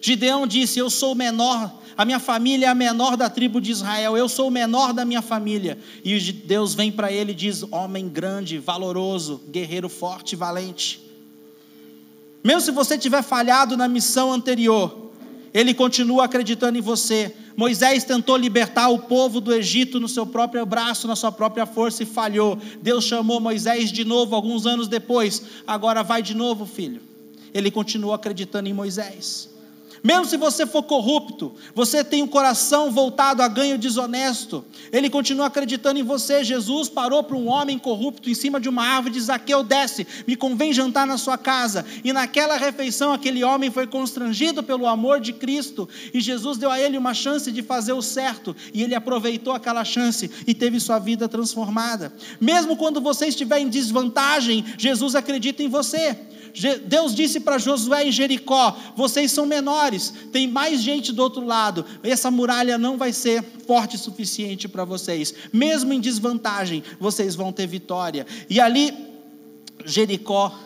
Gideão 0.00 0.46
disse: 0.46 0.78
Eu 0.78 0.88
sou 0.88 1.12
o 1.12 1.14
menor, 1.14 1.72
a 1.94 2.06
minha 2.06 2.18
família 2.18 2.66
é 2.66 2.68
a 2.70 2.74
menor 2.74 3.18
da 3.18 3.28
tribo 3.28 3.60
de 3.60 3.70
Israel, 3.70 4.16
eu 4.16 4.30
sou 4.30 4.48
o 4.48 4.50
menor 4.50 4.94
da 4.94 5.04
minha 5.04 5.20
família. 5.20 5.78
E 6.02 6.18
Deus 6.32 6.74
vem 6.74 6.90
para 6.90 7.12
ele 7.12 7.32
e 7.32 7.34
diz: 7.34 7.62
Homem 7.70 8.08
grande, 8.08 8.58
valoroso, 8.58 9.42
guerreiro 9.50 9.90
forte, 9.90 10.34
valente. 10.34 11.11
Mesmo 12.42 12.60
se 12.60 12.70
você 12.70 12.98
tiver 12.98 13.22
falhado 13.22 13.76
na 13.76 13.86
missão 13.86 14.32
anterior, 14.32 15.10
ele 15.54 15.74
continua 15.74 16.24
acreditando 16.24 16.78
em 16.78 16.80
você. 16.80 17.34
Moisés 17.56 18.04
tentou 18.04 18.36
libertar 18.36 18.88
o 18.88 19.00
povo 19.00 19.40
do 19.40 19.54
Egito 19.54 20.00
no 20.00 20.08
seu 20.08 20.26
próprio 20.26 20.64
braço, 20.64 21.06
na 21.06 21.14
sua 21.14 21.30
própria 21.30 21.66
força 21.66 22.02
e 22.02 22.06
falhou. 22.06 22.58
Deus 22.80 23.04
chamou 23.04 23.38
Moisés 23.38 23.92
de 23.92 24.04
novo 24.04 24.34
alguns 24.34 24.66
anos 24.66 24.88
depois. 24.88 25.42
Agora 25.66 26.02
vai 26.02 26.22
de 26.22 26.34
novo, 26.34 26.64
filho. 26.64 27.02
Ele 27.52 27.70
continua 27.70 28.16
acreditando 28.16 28.68
em 28.68 28.72
Moisés. 28.72 29.51
Mesmo 30.02 30.24
se 30.24 30.36
você 30.36 30.66
for 30.66 30.82
corrupto, 30.82 31.54
você 31.74 32.02
tem 32.02 32.22
um 32.22 32.26
coração 32.26 32.90
voltado 32.90 33.40
a 33.40 33.46
ganho 33.46 33.78
desonesto, 33.78 34.64
ele 34.90 35.08
continua 35.08 35.46
acreditando 35.46 36.00
em 36.00 36.02
você. 36.02 36.42
Jesus 36.42 36.88
parou 36.88 37.22
para 37.22 37.36
um 37.36 37.48
homem 37.48 37.78
corrupto 37.78 38.28
em 38.28 38.34
cima 38.34 38.60
de 38.60 38.68
uma 38.68 38.84
árvore 38.84 39.10
e 39.10 39.18
diz: 39.18 39.24
Zaqueu, 39.24 39.62
desce, 39.62 40.06
me 40.26 40.34
convém 40.34 40.72
jantar 40.72 41.06
na 41.06 41.16
sua 41.16 41.38
casa. 41.38 41.86
E 42.02 42.12
naquela 42.12 42.56
refeição, 42.56 43.12
aquele 43.12 43.44
homem 43.44 43.70
foi 43.70 43.86
constrangido 43.86 44.62
pelo 44.62 44.88
amor 44.88 45.20
de 45.20 45.32
Cristo, 45.32 45.88
e 46.12 46.20
Jesus 46.20 46.58
deu 46.58 46.70
a 46.70 46.80
ele 46.80 46.98
uma 46.98 47.14
chance 47.14 47.52
de 47.52 47.62
fazer 47.62 47.92
o 47.92 48.02
certo, 48.02 48.56
e 48.74 48.82
ele 48.82 48.94
aproveitou 48.94 49.54
aquela 49.54 49.84
chance 49.84 50.28
e 50.46 50.52
teve 50.52 50.80
sua 50.80 50.98
vida 50.98 51.28
transformada. 51.28 52.12
Mesmo 52.40 52.76
quando 52.76 53.00
você 53.00 53.26
estiver 53.26 53.60
em 53.60 53.68
desvantagem, 53.68 54.64
Jesus 54.76 55.14
acredita 55.14 55.62
em 55.62 55.68
você. 55.68 56.16
Deus 56.84 57.14
disse 57.14 57.40
para 57.40 57.58
Josué 57.58 58.08
em 58.08 58.12
Jericó: 58.12 58.76
vocês 58.94 59.32
são 59.32 59.46
menores, 59.46 59.91
tem 60.32 60.46
mais 60.46 60.82
gente 60.82 61.12
do 61.12 61.22
outro 61.22 61.44
lado, 61.44 61.84
essa 62.02 62.30
muralha 62.30 62.78
não 62.78 62.96
vai 62.96 63.12
ser 63.12 63.42
forte 63.66 63.96
o 63.96 63.98
suficiente 63.98 64.68
para 64.68 64.84
vocês, 64.84 65.34
mesmo 65.52 65.92
em 65.92 66.00
desvantagem, 66.00 66.82
vocês 66.98 67.34
vão 67.34 67.52
ter 67.52 67.66
vitória. 67.66 68.26
E 68.48 68.60
ali, 68.60 68.92
Jericó 69.84 70.58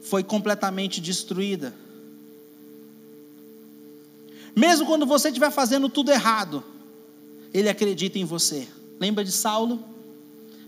foi 0.00 0.22
completamente 0.22 1.00
destruída. 1.00 1.74
Mesmo 4.54 4.86
quando 4.86 5.04
você 5.04 5.28
estiver 5.28 5.50
fazendo 5.50 5.88
tudo 5.88 6.10
errado, 6.10 6.62
ele 7.52 7.68
acredita 7.68 8.18
em 8.18 8.24
você. 8.24 8.66
Lembra 8.98 9.24
de 9.24 9.32
Saulo? 9.32 9.84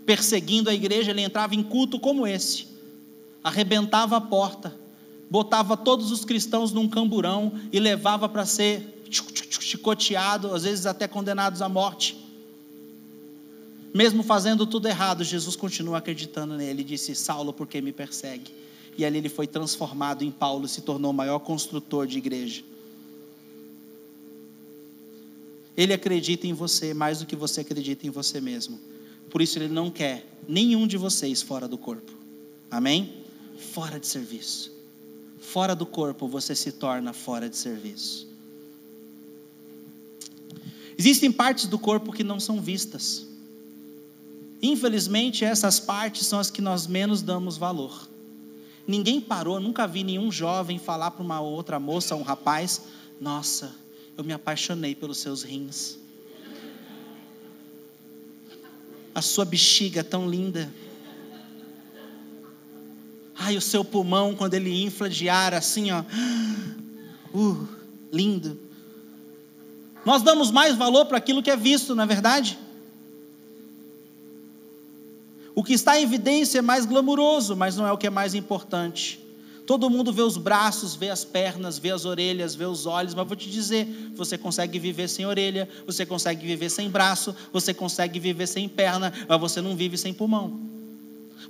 Perseguindo 0.04 0.68
a 0.68 0.74
igreja, 0.74 1.10
ele 1.10 1.22
entrava 1.22 1.54
em 1.54 1.62
culto 1.62 1.98
como 1.98 2.26
esse 2.26 2.68
arrebentava 3.42 4.16
a 4.16 4.20
porta, 4.20 4.76
botava 5.30 5.76
todos 5.76 6.10
os 6.10 6.24
cristãos 6.24 6.72
num 6.72 6.88
camburão 6.88 7.52
e 7.72 7.78
levava 7.78 8.28
para 8.28 8.44
ser 8.46 9.02
chicoteado, 9.60 10.54
às 10.54 10.64
vezes 10.64 10.86
até 10.86 11.06
condenados 11.06 11.62
à 11.62 11.68
morte. 11.68 12.16
Mesmo 13.94 14.22
fazendo 14.22 14.66
tudo 14.66 14.86
errado, 14.86 15.24
Jesus 15.24 15.56
continua 15.56 15.98
acreditando 15.98 16.56
nele 16.56 16.82
e 16.82 16.84
disse: 16.84 17.14
Saulo, 17.14 17.52
por 17.52 17.66
que 17.66 17.80
me 17.80 17.92
persegue? 17.92 18.52
E 18.96 19.04
ali 19.04 19.18
ele 19.18 19.28
foi 19.28 19.46
transformado 19.46 20.22
em 20.24 20.30
Paulo 20.30 20.66
e 20.66 20.68
se 20.68 20.82
tornou 20.82 21.10
o 21.10 21.14
maior 21.14 21.38
construtor 21.38 22.06
de 22.06 22.18
igreja. 22.18 22.62
Ele 25.76 25.92
acredita 25.92 26.46
em 26.46 26.52
você 26.52 26.92
mais 26.92 27.20
do 27.20 27.26
que 27.26 27.36
você 27.36 27.60
acredita 27.60 28.06
em 28.06 28.10
você 28.10 28.40
mesmo. 28.40 28.78
Por 29.30 29.40
isso 29.40 29.58
ele 29.58 29.68
não 29.68 29.90
quer 29.90 30.26
nenhum 30.48 30.86
de 30.86 30.96
vocês 30.96 31.40
fora 31.40 31.68
do 31.68 31.78
corpo. 31.78 32.12
Amém? 32.70 33.18
fora 33.58 33.98
de 33.98 34.06
serviço. 34.06 34.77
Fora 35.52 35.74
do 35.74 35.86
corpo 35.86 36.28
você 36.28 36.54
se 36.54 36.72
torna 36.72 37.14
fora 37.14 37.48
de 37.48 37.56
serviço. 37.56 38.28
Existem 40.98 41.32
partes 41.32 41.64
do 41.66 41.78
corpo 41.78 42.12
que 42.12 42.22
não 42.22 42.38
são 42.38 42.60
vistas. 42.60 43.26
Infelizmente, 44.60 45.46
essas 45.46 45.80
partes 45.80 46.26
são 46.26 46.38
as 46.38 46.50
que 46.50 46.60
nós 46.60 46.86
menos 46.86 47.22
damos 47.22 47.56
valor. 47.56 48.10
Ninguém 48.86 49.22
parou, 49.22 49.58
nunca 49.58 49.86
vi 49.86 50.04
nenhum 50.04 50.30
jovem 50.30 50.78
falar 50.78 51.12
para 51.12 51.22
uma 51.22 51.40
outra 51.40 51.80
moça, 51.80 52.14
um 52.14 52.22
rapaz: 52.22 52.82
Nossa, 53.18 53.74
eu 54.18 54.24
me 54.24 54.34
apaixonei 54.34 54.94
pelos 54.94 55.16
seus 55.16 55.42
rins. 55.42 55.96
A 59.14 59.22
sua 59.22 59.46
bexiga 59.46 60.00
é 60.00 60.04
tão 60.04 60.28
linda. 60.28 60.70
Ai, 63.38 63.56
o 63.56 63.60
seu 63.60 63.84
pulmão, 63.84 64.34
quando 64.34 64.54
ele 64.54 64.82
infla 64.82 65.08
de 65.08 65.28
ar 65.28 65.54
assim, 65.54 65.90
ó. 65.90 66.02
Uh, 67.34 67.68
lindo. 68.10 68.58
Nós 70.02 70.22
damos 70.22 70.50
mais 70.50 70.74
valor 70.74 71.04
para 71.04 71.18
aquilo 71.18 71.42
que 71.42 71.50
é 71.50 71.56
visto, 71.56 71.94
não 71.94 72.04
é 72.04 72.06
verdade? 72.06 72.58
O 75.54 75.62
que 75.62 75.74
está 75.74 76.00
em 76.00 76.04
evidência 76.04 76.60
é 76.60 76.62
mais 76.62 76.86
glamuroso, 76.86 77.54
mas 77.54 77.76
não 77.76 77.86
é 77.86 77.92
o 77.92 77.98
que 77.98 78.06
é 78.06 78.10
mais 78.10 78.34
importante. 78.34 79.20
Todo 79.66 79.90
mundo 79.90 80.10
vê 80.10 80.22
os 80.22 80.38
braços, 80.38 80.94
vê 80.94 81.10
as 81.10 81.24
pernas, 81.24 81.78
vê 81.78 81.90
as 81.90 82.06
orelhas, 82.06 82.54
vê 82.54 82.64
os 82.64 82.86
olhos, 82.86 83.12
mas 83.12 83.28
vou 83.28 83.36
te 83.36 83.50
dizer: 83.50 83.86
você 84.14 84.38
consegue 84.38 84.78
viver 84.78 85.08
sem 85.08 85.26
orelha, 85.26 85.68
você 85.84 86.06
consegue 86.06 86.46
viver 86.46 86.70
sem 86.70 86.88
braço, 86.88 87.36
você 87.52 87.74
consegue 87.74 88.18
viver 88.18 88.46
sem 88.46 88.66
perna, 88.66 89.12
mas 89.28 89.38
você 89.38 89.60
não 89.60 89.76
vive 89.76 89.98
sem 89.98 90.14
pulmão, 90.14 90.58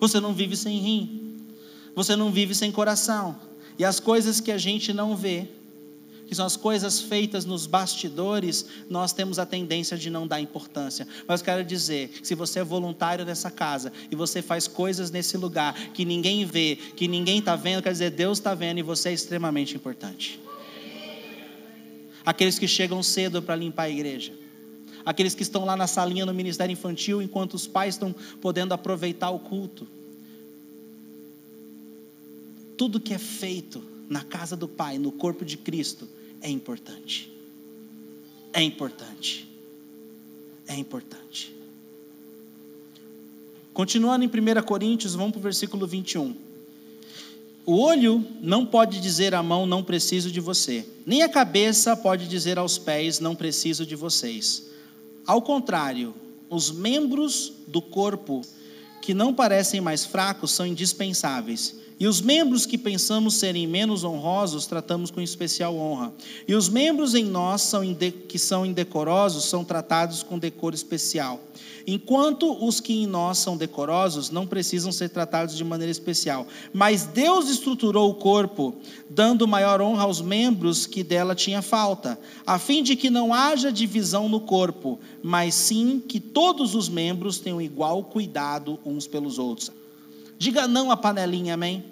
você 0.00 0.18
não 0.18 0.34
vive 0.34 0.56
sem 0.56 0.78
rim, 0.78 1.27
você 1.98 2.14
não 2.14 2.30
vive 2.30 2.54
sem 2.54 2.70
coração. 2.70 3.36
E 3.76 3.84
as 3.84 3.98
coisas 3.98 4.40
que 4.40 4.52
a 4.52 4.56
gente 4.56 4.92
não 4.92 5.16
vê, 5.16 5.48
que 6.28 6.32
são 6.32 6.46
as 6.46 6.56
coisas 6.56 7.00
feitas 7.00 7.44
nos 7.44 7.66
bastidores, 7.66 8.66
nós 8.88 9.12
temos 9.12 9.36
a 9.36 9.44
tendência 9.44 9.98
de 9.98 10.08
não 10.08 10.24
dar 10.24 10.40
importância. 10.40 11.08
Mas 11.26 11.42
quero 11.42 11.64
dizer, 11.64 12.12
se 12.22 12.36
você 12.36 12.60
é 12.60 12.64
voluntário 12.64 13.24
nessa 13.24 13.50
casa 13.50 13.92
e 14.12 14.14
você 14.14 14.40
faz 14.40 14.68
coisas 14.68 15.10
nesse 15.10 15.36
lugar 15.36 15.74
que 15.92 16.04
ninguém 16.04 16.44
vê, 16.44 16.76
que 16.76 17.08
ninguém 17.08 17.40
está 17.40 17.56
vendo, 17.56 17.82
quer 17.82 17.90
dizer, 17.90 18.12
Deus 18.12 18.38
está 18.38 18.54
vendo 18.54 18.78
e 18.78 18.82
você 18.82 19.08
é 19.08 19.12
extremamente 19.12 19.74
importante. 19.74 20.40
Aqueles 22.24 22.60
que 22.60 22.68
chegam 22.68 23.02
cedo 23.02 23.42
para 23.42 23.56
limpar 23.56 23.84
a 23.84 23.90
igreja. 23.90 24.32
Aqueles 25.04 25.34
que 25.34 25.42
estão 25.42 25.64
lá 25.64 25.76
na 25.76 25.88
salinha 25.88 26.24
no 26.24 26.32
ministério 26.32 26.72
infantil 26.72 27.20
enquanto 27.20 27.54
os 27.54 27.66
pais 27.66 27.96
estão 27.96 28.14
podendo 28.40 28.72
aproveitar 28.72 29.30
o 29.30 29.40
culto 29.40 29.97
tudo 32.78 33.00
que 33.00 33.12
é 33.12 33.18
feito 33.18 33.82
na 34.08 34.22
casa 34.22 34.56
do 34.56 34.68
Pai, 34.68 34.96
no 34.96 35.10
corpo 35.10 35.44
de 35.44 35.58
Cristo, 35.58 36.08
é 36.40 36.48
importante. 36.48 37.30
É 38.52 38.62
importante. 38.62 39.46
É 40.66 40.74
importante. 40.74 41.54
Continuando 43.74 44.24
em 44.24 44.28
1 44.28 44.62
Coríntios, 44.62 45.14
vamos 45.14 45.32
para 45.32 45.40
o 45.40 45.42
versículo 45.42 45.86
21. 45.86 46.34
O 47.66 47.80
olho 47.80 48.24
não 48.40 48.64
pode 48.64 49.00
dizer 49.00 49.34
à 49.34 49.42
mão, 49.42 49.66
não 49.66 49.84
preciso 49.84 50.30
de 50.30 50.40
você, 50.40 50.86
nem 51.04 51.22
a 51.22 51.28
cabeça 51.28 51.96
pode 51.96 52.26
dizer 52.26 52.58
aos 52.58 52.78
pés, 52.78 53.20
não 53.20 53.34
preciso 53.34 53.84
de 53.84 53.94
vocês. 53.94 54.70
Ao 55.26 55.42
contrário, 55.42 56.14
os 56.48 56.70
membros 56.70 57.52
do 57.66 57.82
corpo 57.82 58.40
que 59.02 59.12
não 59.12 59.34
parecem 59.34 59.80
mais 59.80 60.04
fracos 60.04 60.52
são 60.52 60.66
indispensáveis 60.66 61.76
E 62.00 62.06
os 62.06 62.20
membros 62.20 62.64
que 62.64 62.78
pensamos 62.78 63.34
serem 63.34 63.66
menos 63.66 64.04
honrosos, 64.04 64.66
tratamos 64.66 65.10
com 65.10 65.20
especial 65.20 65.76
honra. 65.76 66.12
E 66.46 66.54
os 66.54 66.68
membros 66.68 67.14
em 67.14 67.24
nós 67.24 67.62
são 67.62 67.82
que 68.28 68.38
são 68.38 68.64
indecorosos 68.64 69.46
são 69.46 69.64
tratados 69.64 70.22
com 70.22 70.38
decoro 70.38 70.76
especial. 70.76 71.40
Enquanto 71.90 72.52
os 72.64 72.80
que 72.80 72.92
em 72.92 73.06
nós 73.06 73.38
são 73.38 73.56
decorosos 73.56 74.30
não 74.30 74.46
precisam 74.46 74.92
ser 74.92 75.08
tratados 75.08 75.56
de 75.56 75.64
maneira 75.64 75.90
especial. 75.90 76.46
Mas 76.72 77.04
Deus 77.04 77.48
estruturou 77.48 78.10
o 78.10 78.14
corpo, 78.14 78.76
dando 79.08 79.48
maior 79.48 79.80
honra 79.80 80.02
aos 80.02 80.20
membros 80.20 80.86
que 80.86 81.02
dela 81.02 81.34
tinha 81.34 81.62
falta, 81.62 82.18
a 82.46 82.58
fim 82.58 82.82
de 82.82 82.94
que 82.94 83.08
não 83.08 83.32
haja 83.32 83.72
divisão 83.72 84.28
no 84.28 84.40
corpo, 84.40 85.00
mas 85.22 85.54
sim 85.54 85.98
que 86.06 86.20
todos 86.20 86.74
os 86.74 86.88
membros 86.90 87.40
tenham 87.40 87.60
igual 87.60 88.04
cuidado 88.04 88.78
uns 88.84 89.06
pelos 89.06 89.38
outros. 89.38 89.77
Diga 90.38 90.68
não 90.68 90.90
à 90.90 90.96
panelinha, 90.96 91.54
amém? 91.54 91.84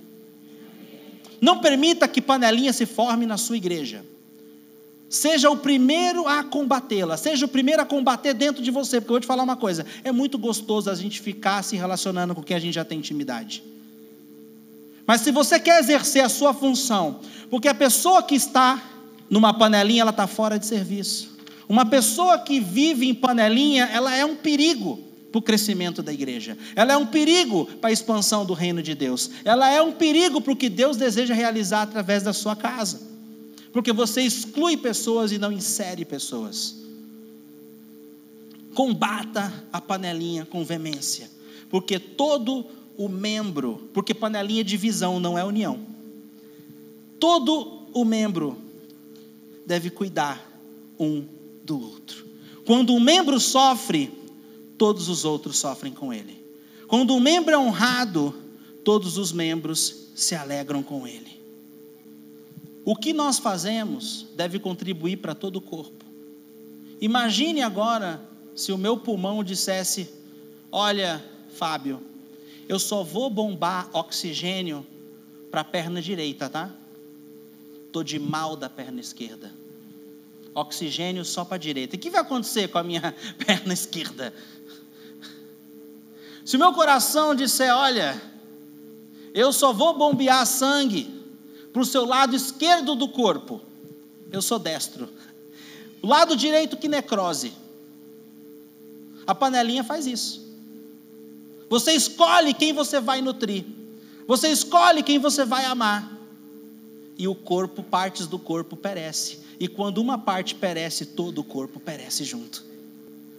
Não 1.40 1.58
permita 1.58 2.06
que 2.06 2.22
panelinha 2.22 2.72
se 2.72 2.86
forme 2.86 3.26
na 3.26 3.36
sua 3.36 3.56
igreja. 3.56 4.04
Seja 5.08 5.50
o 5.50 5.56
primeiro 5.56 6.26
a 6.26 6.42
combatê-la, 6.42 7.16
seja 7.16 7.46
o 7.46 7.48
primeiro 7.48 7.82
a 7.82 7.84
combater 7.84 8.34
dentro 8.34 8.62
de 8.62 8.70
você, 8.70 9.00
porque 9.00 9.10
eu 9.10 9.14
vou 9.14 9.20
te 9.20 9.26
falar 9.26 9.42
uma 9.42 9.56
coisa: 9.56 9.84
é 10.02 10.10
muito 10.10 10.38
gostoso 10.38 10.90
a 10.90 10.94
gente 10.94 11.20
ficar 11.20 11.62
se 11.62 11.76
relacionando 11.76 12.34
com 12.34 12.42
quem 12.42 12.56
a 12.56 12.60
gente 12.60 12.74
já 12.74 12.84
tem 12.84 12.98
intimidade. 12.98 13.62
Mas 15.06 15.20
se 15.20 15.30
você 15.30 15.60
quer 15.60 15.78
exercer 15.78 16.24
a 16.24 16.28
sua 16.28 16.52
função, 16.52 17.20
porque 17.48 17.68
a 17.68 17.74
pessoa 17.74 18.22
que 18.22 18.34
está 18.34 18.82
numa 19.30 19.54
panelinha, 19.54 20.02
ela 20.02 20.10
está 20.10 20.26
fora 20.26 20.58
de 20.58 20.66
serviço. 20.66 21.36
Uma 21.68 21.84
pessoa 21.86 22.38
que 22.38 22.58
vive 22.58 23.08
em 23.08 23.14
panelinha, 23.14 23.88
ela 23.92 24.14
é 24.14 24.24
um 24.24 24.34
perigo 24.34 25.05
para 25.36 25.38
o 25.38 25.42
crescimento 25.42 26.02
da 26.02 26.12
igreja. 26.12 26.56
Ela 26.74 26.94
é 26.94 26.96
um 26.96 27.06
perigo 27.06 27.66
para 27.80 27.90
a 27.90 27.92
expansão 27.92 28.44
do 28.44 28.54
reino 28.54 28.82
de 28.82 28.94
Deus. 28.94 29.30
Ela 29.44 29.70
é 29.70 29.82
um 29.82 29.92
perigo 29.92 30.40
para 30.40 30.52
o 30.52 30.56
que 30.56 30.68
Deus 30.68 30.96
deseja 30.96 31.34
realizar 31.34 31.82
através 31.82 32.22
da 32.22 32.32
sua 32.32 32.56
casa 32.56 33.16
porque 33.76 33.92
você 33.92 34.22
exclui 34.22 34.74
pessoas 34.74 35.32
e 35.32 35.38
não 35.38 35.52
insere 35.52 36.02
pessoas. 36.02 36.76
Combata 38.74 39.52
a 39.70 39.82
panelinha 39.82 40.46
com 40.46 40.64
veemência, 40.64 41.30
porque 41.68 41.98
todo 41.98 42.64
o 42.96 43.06
membro, 43.06 43.90
porque 43.92 44.14
panelinha 44.14 44.62
é 44.62 44.64
divisão, 44.64 45.20
não 45.20 45.36
é 45.36 45.44
união. 45.44 45.78
Todo 47.20 47.82
o 47.92 48.02
membro 48.02 48.56
deve 49.66 49.90
cuidar 49.90 50.42
um 50.98 51.26
do 51.62 51.78
outro. 51.78 52.24
Quando 52.64 52.94
um 52.94 53.00
membro 53.00 53.38
sofre, 53.38 54.10
todos 54.78 55.08
os 55.08 55.24
outros 55.24 55.58
sofrem 55.58 55.92
com 55.92 56.12
ele. 56.12 56.44
Quando 56.86 57.14
um 57.14 57.20
membro 57.20 57.52
é 57.52 57.58
honrado, 57.58 58.34
todos 58.84 59.18
os 59.18 59.32
membros 59.32 60.08
se 60.14 60.34
alegram 60.34 60.82
com 60.82 61.06
ele. 61.06 61.40
O 62.84 62.94
que 62.94 63.12
nós 63.12 63.38
fazemos 63.38 64.26
deve 64.36 64.58
contribuir 64.58 65.16
para 65.16 65.34
todo 65.34 65.56
o 65.56 65.60
corpo. 65.60 66.04
Imagine 67.00 67.62
agora 67.62 68.22
se 68.54 68.70
o 68.70 68.78
meu 68.78 68.96
pulmão 68.96 69.42
dissesse: 69.42 70.08
Olha, 70.70 71.22
Fábio, 71.50 72.00
eu 72.68 72.78
só 72.78 73.02
vou 73.02 73.28
bombar 73.28 73.90
oxigênio 73.92 74.86
para 75.50 75.62
a 75.62 75.64
perna 75.64 76.00
direita, 76.00 76.48
tá? 76.48 76.72
Estou 77.86 78.04
de 78.04 78.18
mal 78.18 78.56
da 78.56 78.68
perna 78.68 79.00
esquerda. 79.00 79.52
Oxigênio 80.54 81.24
só 81.24 81.44
para 81.44 81.56
a 81.56 81.58
direita. 81.58 81.96
O 81.96 81.98
que 81.98 82.08
vai 82.08 82.20
acontecer 82.20 82.68
com 82.68 82.78
a 82.78 82.82
minha 82.82 83.14
perna 83.44 83.74
esquerda? 83.74 84.32
Se 86.46 86.54
o 86.54 86.60
meu 86.60 86.72
coração 86.72 87.34
disser: 87.34 87.74
Olha, 87.74 88.22
eu 89.34 89.52
só 89.52 89.72
vou 89.72 89.98
bombear 89.98 90.46
sangue 90.46 91.12
para 91.72 91.82
o 91.82 91.84
seu 91.84 92.06
lado 92.06 92.36
esquerdo 92.36 92.94
do 92.94 93.08
corpo. 93.08 93.60
Eu 94.30 94.40
sou 94.40 94.58
destro. 94.58 95.08
O 96.00 96.06
lado 96.06 96.36
direito 96.36 96.76
que 96.76 96.86
necrose. 96.86 97.52
A 99.26 99.34
panelinha 99.34 99.82
faz 99.82 100.06
isso. 100.06 100.46
Você 101.68 101.92
escolhe 101.92 102.54
quem 102.54 102.72
você 102.72 103.00
vai 103.00 103.20
nutrir. 103.20 103.64
Você 104.28 104.48
escolhe 104.48 105.02
quem 105.02 105.18
você 105.18 105.44
vai 105.44 105.64
amar. 105.64 106.16
E 107.18 107.26
o 107.26 107.34
corpo, 107.34 107.82
partes 107.82 108.28
do 108.28 108.38
corpo 108.38 108.76
perece. 108.76 109.40
E 109.58 109.66
quando 109.66 109.98
uma 109.98 110.16
parte 110.16 110.54
perece, 110.54 111.06
todo 111.06 111.40
o 111.40 111.44
corpo 111.44 111.80
perece 111.80 112.22
junto. 112.22 112.64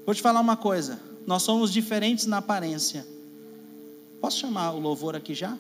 Vou 0.06 0.14
te 0.14 0.22
falar 0.22 0.42
uma 0.42 0.58
coisa. 0.58 1.07
Nós 1.28 1.44
somos 1.44 1.74
diferentes 1.74 2.26
na 2.26 2.38
aparência. 2.38 3.06
Posso 4.22 4.40
chamar 4.40 4.72
o 4.72 4.80
louvor 4.80 5.14
aqui 5.14 5.36
já? 5.36 5.58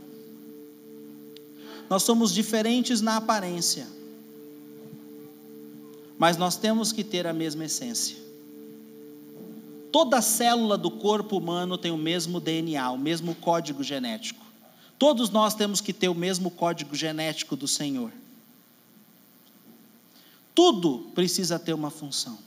Nós 1.90 2.04
somos 2.04 2.34
diferentes 2.34 3.02
na 3.02 3.18
aparência, 3.18 3.86
mas 6.18 6.38
nós 6.38 6.56
temos 6.56 6.92
que 6.94 7.04
ter 7.04 7.28
a 7.28 7.34
mesma 7.34 7.66
essência. 7.66 8.18
Toda 9.92 10.22
célula 10.22 10.78
do 10.78 10.90
corpo 10.90 11.38
humano 11.38 11.78
tem 11.78 11.92
o 11.92 11.98
mesmo 11.98 12.40
DNA, 12.40 12.90
o 12.92 12.98
mesmo 12.98 13.36
código 13.36 13.84
genético. 13.84 14.46
Todos 14.98 15.30
nós 15.30 15.54
temos 15.54 15.82
que 15.82 15.94
ter 15.94 16.08
o 16.08 16.16
mesmo 16.16 16.50
código 16.50 16.96
genético 16.96 17.56
do 17.56 17.68
Senhor. 17.68 18.12
Tudo 20.56 21.10
precisa 21.14 21.60
ter 21.60 21.74
uma 21.74 21.90
função. 21.90 22.47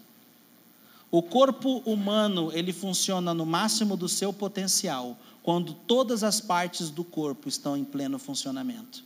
O 1.11 1.22
corpo 1.22 1.78
humano, 1.78 2.52
ele 2.52 2.72
funciona 2.72 3.34
no 3.34 3.44
máximo 3.44 3.96
do 3.96 4.08
seu 4.08 4.32
potencial, 4.32 5.18
quando 5.42 5.74
todas 5.74 6.22
as 6.22 6.40
partes 6.40 6.90
do 6.90 7.02
corpo 7.02 7.48
estão 7.48 7.76
em 7.76 7.84
pleno 7.84 8.18
funcionamento. 8.18 9.02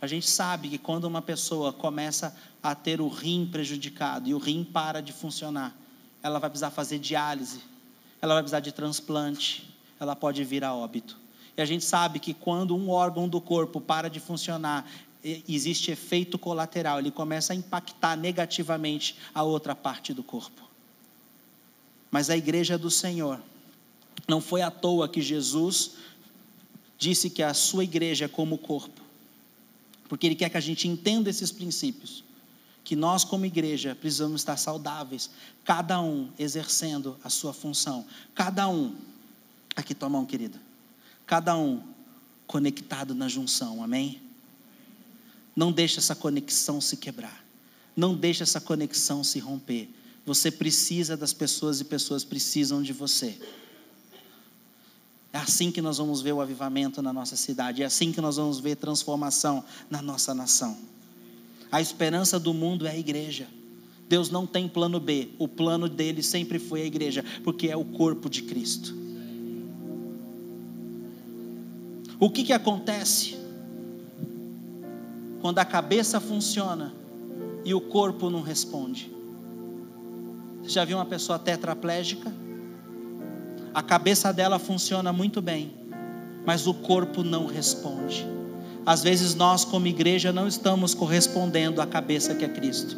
A 0.00 0.06
gente 0.06 0.28
sabe 0.28 0.68
que 0.68 0.78
quando 0.78 1.04
uma 1.04 1.22
pessoa 1.22 1.72
começa 1.72 2.36
a 2.62 2.74
ter 2.74 3.00
o 3.00 3.08
rim 3.08 3.48
prejudicado 3.50 4.28
e 4.28 4.34
o 4.34 4.38
rim 4.38 4.64
para 4.64 5.00
de 5.00 5.12
funcionar, 5.12 5.74
ela 6.22 6.38
vai 6.38 6.50
precisar 6.50 6.70
fazer 6.70 6.98
diálise, 6.98 7.60
ela 8.20 8.34
vai 8.34 8.42
precisar 8.42 8.60
de 8.60 8.72
transplante, 8.72 9.72
ela 9.98 10.14
pode 10.14 10.42
vir 10.44 10.64
a 10.64 10.74
óbito. 10.74 11.16
E 11.56 11.62
a 11.62 11.64
gente 11.64 11.84
sabe 11.84 12.18
que 12.18 12.34
quando 12.34 12.76
um 12.76 12.90
órgão 12.90 13.28
do 13.28 13.40
corpo 13.40 13.80
para 13.80 14.10
de 14.10 14.18
funcionar, 14.20 14.84
existe 15.24 15.90
efeito 15.90 16.38
colateral, 16.38 16.98
ele 16.98 17.10
começa 17.10 17.52
a 17.52 17.56
impactar 17.56 18.16
negativamente 18.16 19.16
a 19.34 19.42
outra 19.42 19.74
parte 19.74 20.12
do 20.12 20.22
corpo. 20.22 20.62
Mas 22.10 22.28
a 22.28 22.36
igreja 22.36 22.76
do 22.76 22.90
Senhor, 22.90 23.40
não 24.28 24.40
foi 24.40 24.62
à 24.62 24.70
toa 24.70 25.08
que 25.08 25.20
Jesus 25.20 25.92
disse 26.98 27.30
que 27.30 27.42
a 27.42 27.54
sua 27.54 27.84
igreja 27.84 28.26
é 28.26 28.28
como 28.28 28.56
o 28.56 28.58
corpo 28.58 29.02
porque 30.12 30.26
Ele 30.26 30.34
quer 30.34 30.50
que 30.50 30.58
a 30.58 30.60
gente 30.60 30.86
entenda 30.86 31.30
esses 31.30 31.50
princípios. 31.50 32.22
Que 32.84 32.94
nós, 32.94 33.24
como 33.24 33.46
igreja, 33.46 33.94
precisamos 33.94 34.42
estar 34.42 34.58
saudáveis, 34.58 35.30
cada 35.64 36.02
um 36.02 36.28
exercendo 36.38 37.16
a 37.24 37.30
sua 37.30 37.54
função, 37.54 38.04
cada 38.34 38.68
um, 38.68 38.94
aqui 39.74 39.94
tua 39.94 40.10
mão, 40.10 40.26
querida, 40.26 40.60
cada 41.24 41.56
um 41.56 41.82
conectado 42.46 43.14
na 43.14 43.26
junção, 43.26 43.82
amém? 43.82 44.20
Não 45.54 45.70
deixe 45.70 45.98
essa 45.98 46.14
conexão 46.14 46.80
se 46.80 46.96
quebrar, 46.96 47.44
não 47.94 48.14
deixe 48.14 48.42
essa 48.42 48.60
conexão 48.60 49.22
se 49.22 49.38
romper. 49.38 49.88
Você 50.24 50.50
precisa 50.50 51.16
das 51.16 51.32
pessoas 51.32 51.80
e 51.80 51.84
pessoas 51.84 52.24
precisam 52.24 52.82
de 52.82 52.92
você. 52.92 53.38
É 55.32 55.38
assim 55.38 55.70
que 55.70 55.80
nós 55.80 55.98
vamos 55.98 56.20
ver 56.20 56.32
o 56.32 56.40
avivamento 56.40 57.00
na 57.00 57.12
nossa 57.12 57.36
cidade, 57.36 57.82
é 57.82 57.86
assim 57.86 58.12
que 58.12 58.20
nós 58.20 58.36
vamos 58.36 58.60
ver 58.60 58.76
transformação 58.76 59.64
na 59.90 60.02
nossa 60.02 60.34
nação. 60.34 60.76
A 61.70 61.80
esperança 61.80 62.38
do 62.38 62.52
mundo 62.52 62.86
é 62.86 62.90
a 62.90 62.98
igreja. 62.98 63.48
Deus 64.08 64.28
não 64.28 64.46
tem 64.46 64.68
plano 64.68 65.00
B, 65.00 65.30
o 65.38 65.48
plano 65.48 65.88
dele 65.88 66.22
sempre 66.22 66.58
foi 66.58 66.82
a 66.82 66.84
igreja, 66.84 67.24
porque 67.42 67.68
é 67.68 67.76
o 67.76 67.84
corpo 67.84 68.28
de 68.28 68.42
Cristo. 68.42 68.94
O 72.20 72.30
que, 72.30 72.44
que 72.44 72.52
acontece 72.52 73.41
quando 75.42 75.58
a 75.58 75.64
cabeça 75.64 76.20
funciona 76.20 76.94
e 77.64 77.74
o 77.74 77.80
corpo 77.80 78.30
não 78.30 78.40
responde? 78.40 79.12
Você 80.62 80.70
já 80.70 80.84
viu 80.84 80.96
uma 80.96 81.04
pessoa 81.04 81.36
tetraplégica? 81.36 82.32
A 83.74 83.82
cabeça 83.82 84.32
dela 84.32 84.60
funciona 84.60 85.12
muito 85.12 85.42
bem, 85.42 85.74
mas 86.46 86.68
o 86.68 86.72
corpo 86.72 87.24
não 87.24 87.46
responde. 87.46 88.24
Às 88.86 89.02
vezes 89.02 89.34
nós, 89.34 89.64
como 89.64 89.88
igreja, 89.88 90.32
não 90.32 90.46
estamos 90.46 90.94
correspondendo 90.94 91.82
à 91.82 91.86
cabeça 91.86 92.36
que 92.36 92.44
é 92.44 92.48
Cristo. 92.48 92.96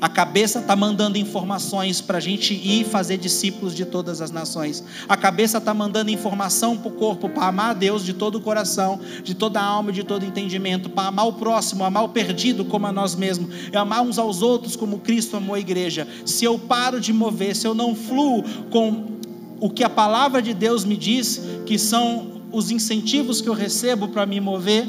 A 0.00 0.08
cabeça 0.08 0.58
está 0.58 0.76
mandando 0.76 1.16
informações 1.16 2.00
para 2.00 2.18
a 2.18 2.20
gente 2.20 2.52
ir 2.52 2.84
fazer 2.84 3.16
discípulos 3.16 3.74
de 3.74 3.86
todas 3.86 4.20
as 4.20 4.30
nações. 4.30 4.84
A 5.08 5.16
cabeça 5.16 5.56
está 5.56 5.72
mandando 5.72 6.10
informação 6.10 6.76
para 6.76 6.88
o 6.88 6.92
corpo, 6.92 7.28
para 7.28 7.46
amar 7.46 7.70
a 7.70 7.74
Deus 7.74 8.04
de 8.04 8.12
todo 8.12 8.36
o 8.36 8.40
coração, 8.40 9.00
de 9.22 9.34
toda 9.34 9.58
a 9.58 9.64
alma 9.64 9.92
de 9.92 10.04
todo 10.04 10.24
entendimento, 10.24 10.90
para 10.90 11.08
amar 11.08 11.26
o 11.26 11.32
próximo, 11.32 11.82
amar 11.82 12.04
o 12.04 12.10
perdido 12.10 12.64
como 12.64 12.86
a 12.86 12.92
nós 12.92 13.14
mesmos, 13.14 13.48
e 13.72 13.76
amar 13.76 14.02
uns 14.02 14.18
aos 14.18 14.42
outros 14.42 14.76
como 14.76 14.98
Cristo 14.98 15.36
amou 15.36 15.54
a 15.54 15.60
igreja. 15.60 16.06
Se 16.26 16.44
eu 16.44 16.58
paro 16.58 17.00
de 17.00 17.12
mover, 17.12 17.56
se 17.56 17.66
eu 17.66 17.74
não 17.74 17.94
fluo 17.94 18.44
com 18.70 19.16
o 19.58 19.70
que 19.70 19.82
a 19.82 19.88
palavra 19.90 20.42
de 20.42 20.52
Deus 20.52 20.84
me 20.84 20.96
diz 20.96 21.40
que 21.64 21.78
são 21.78 22.42
os 22.52 22.70
incentivos 22.70 23.40
que 23.40 23.48
eu 23.48 23.54
recebo 23.54 24.08
para 24.08 24.26
me 24.26 24.40
mover, 24.40 24.86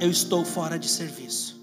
eu 0.00 0.10
estou 0.10 0.44
fora 0.44 0.78
de 0.78 0.88
serviço. 0.88 1.53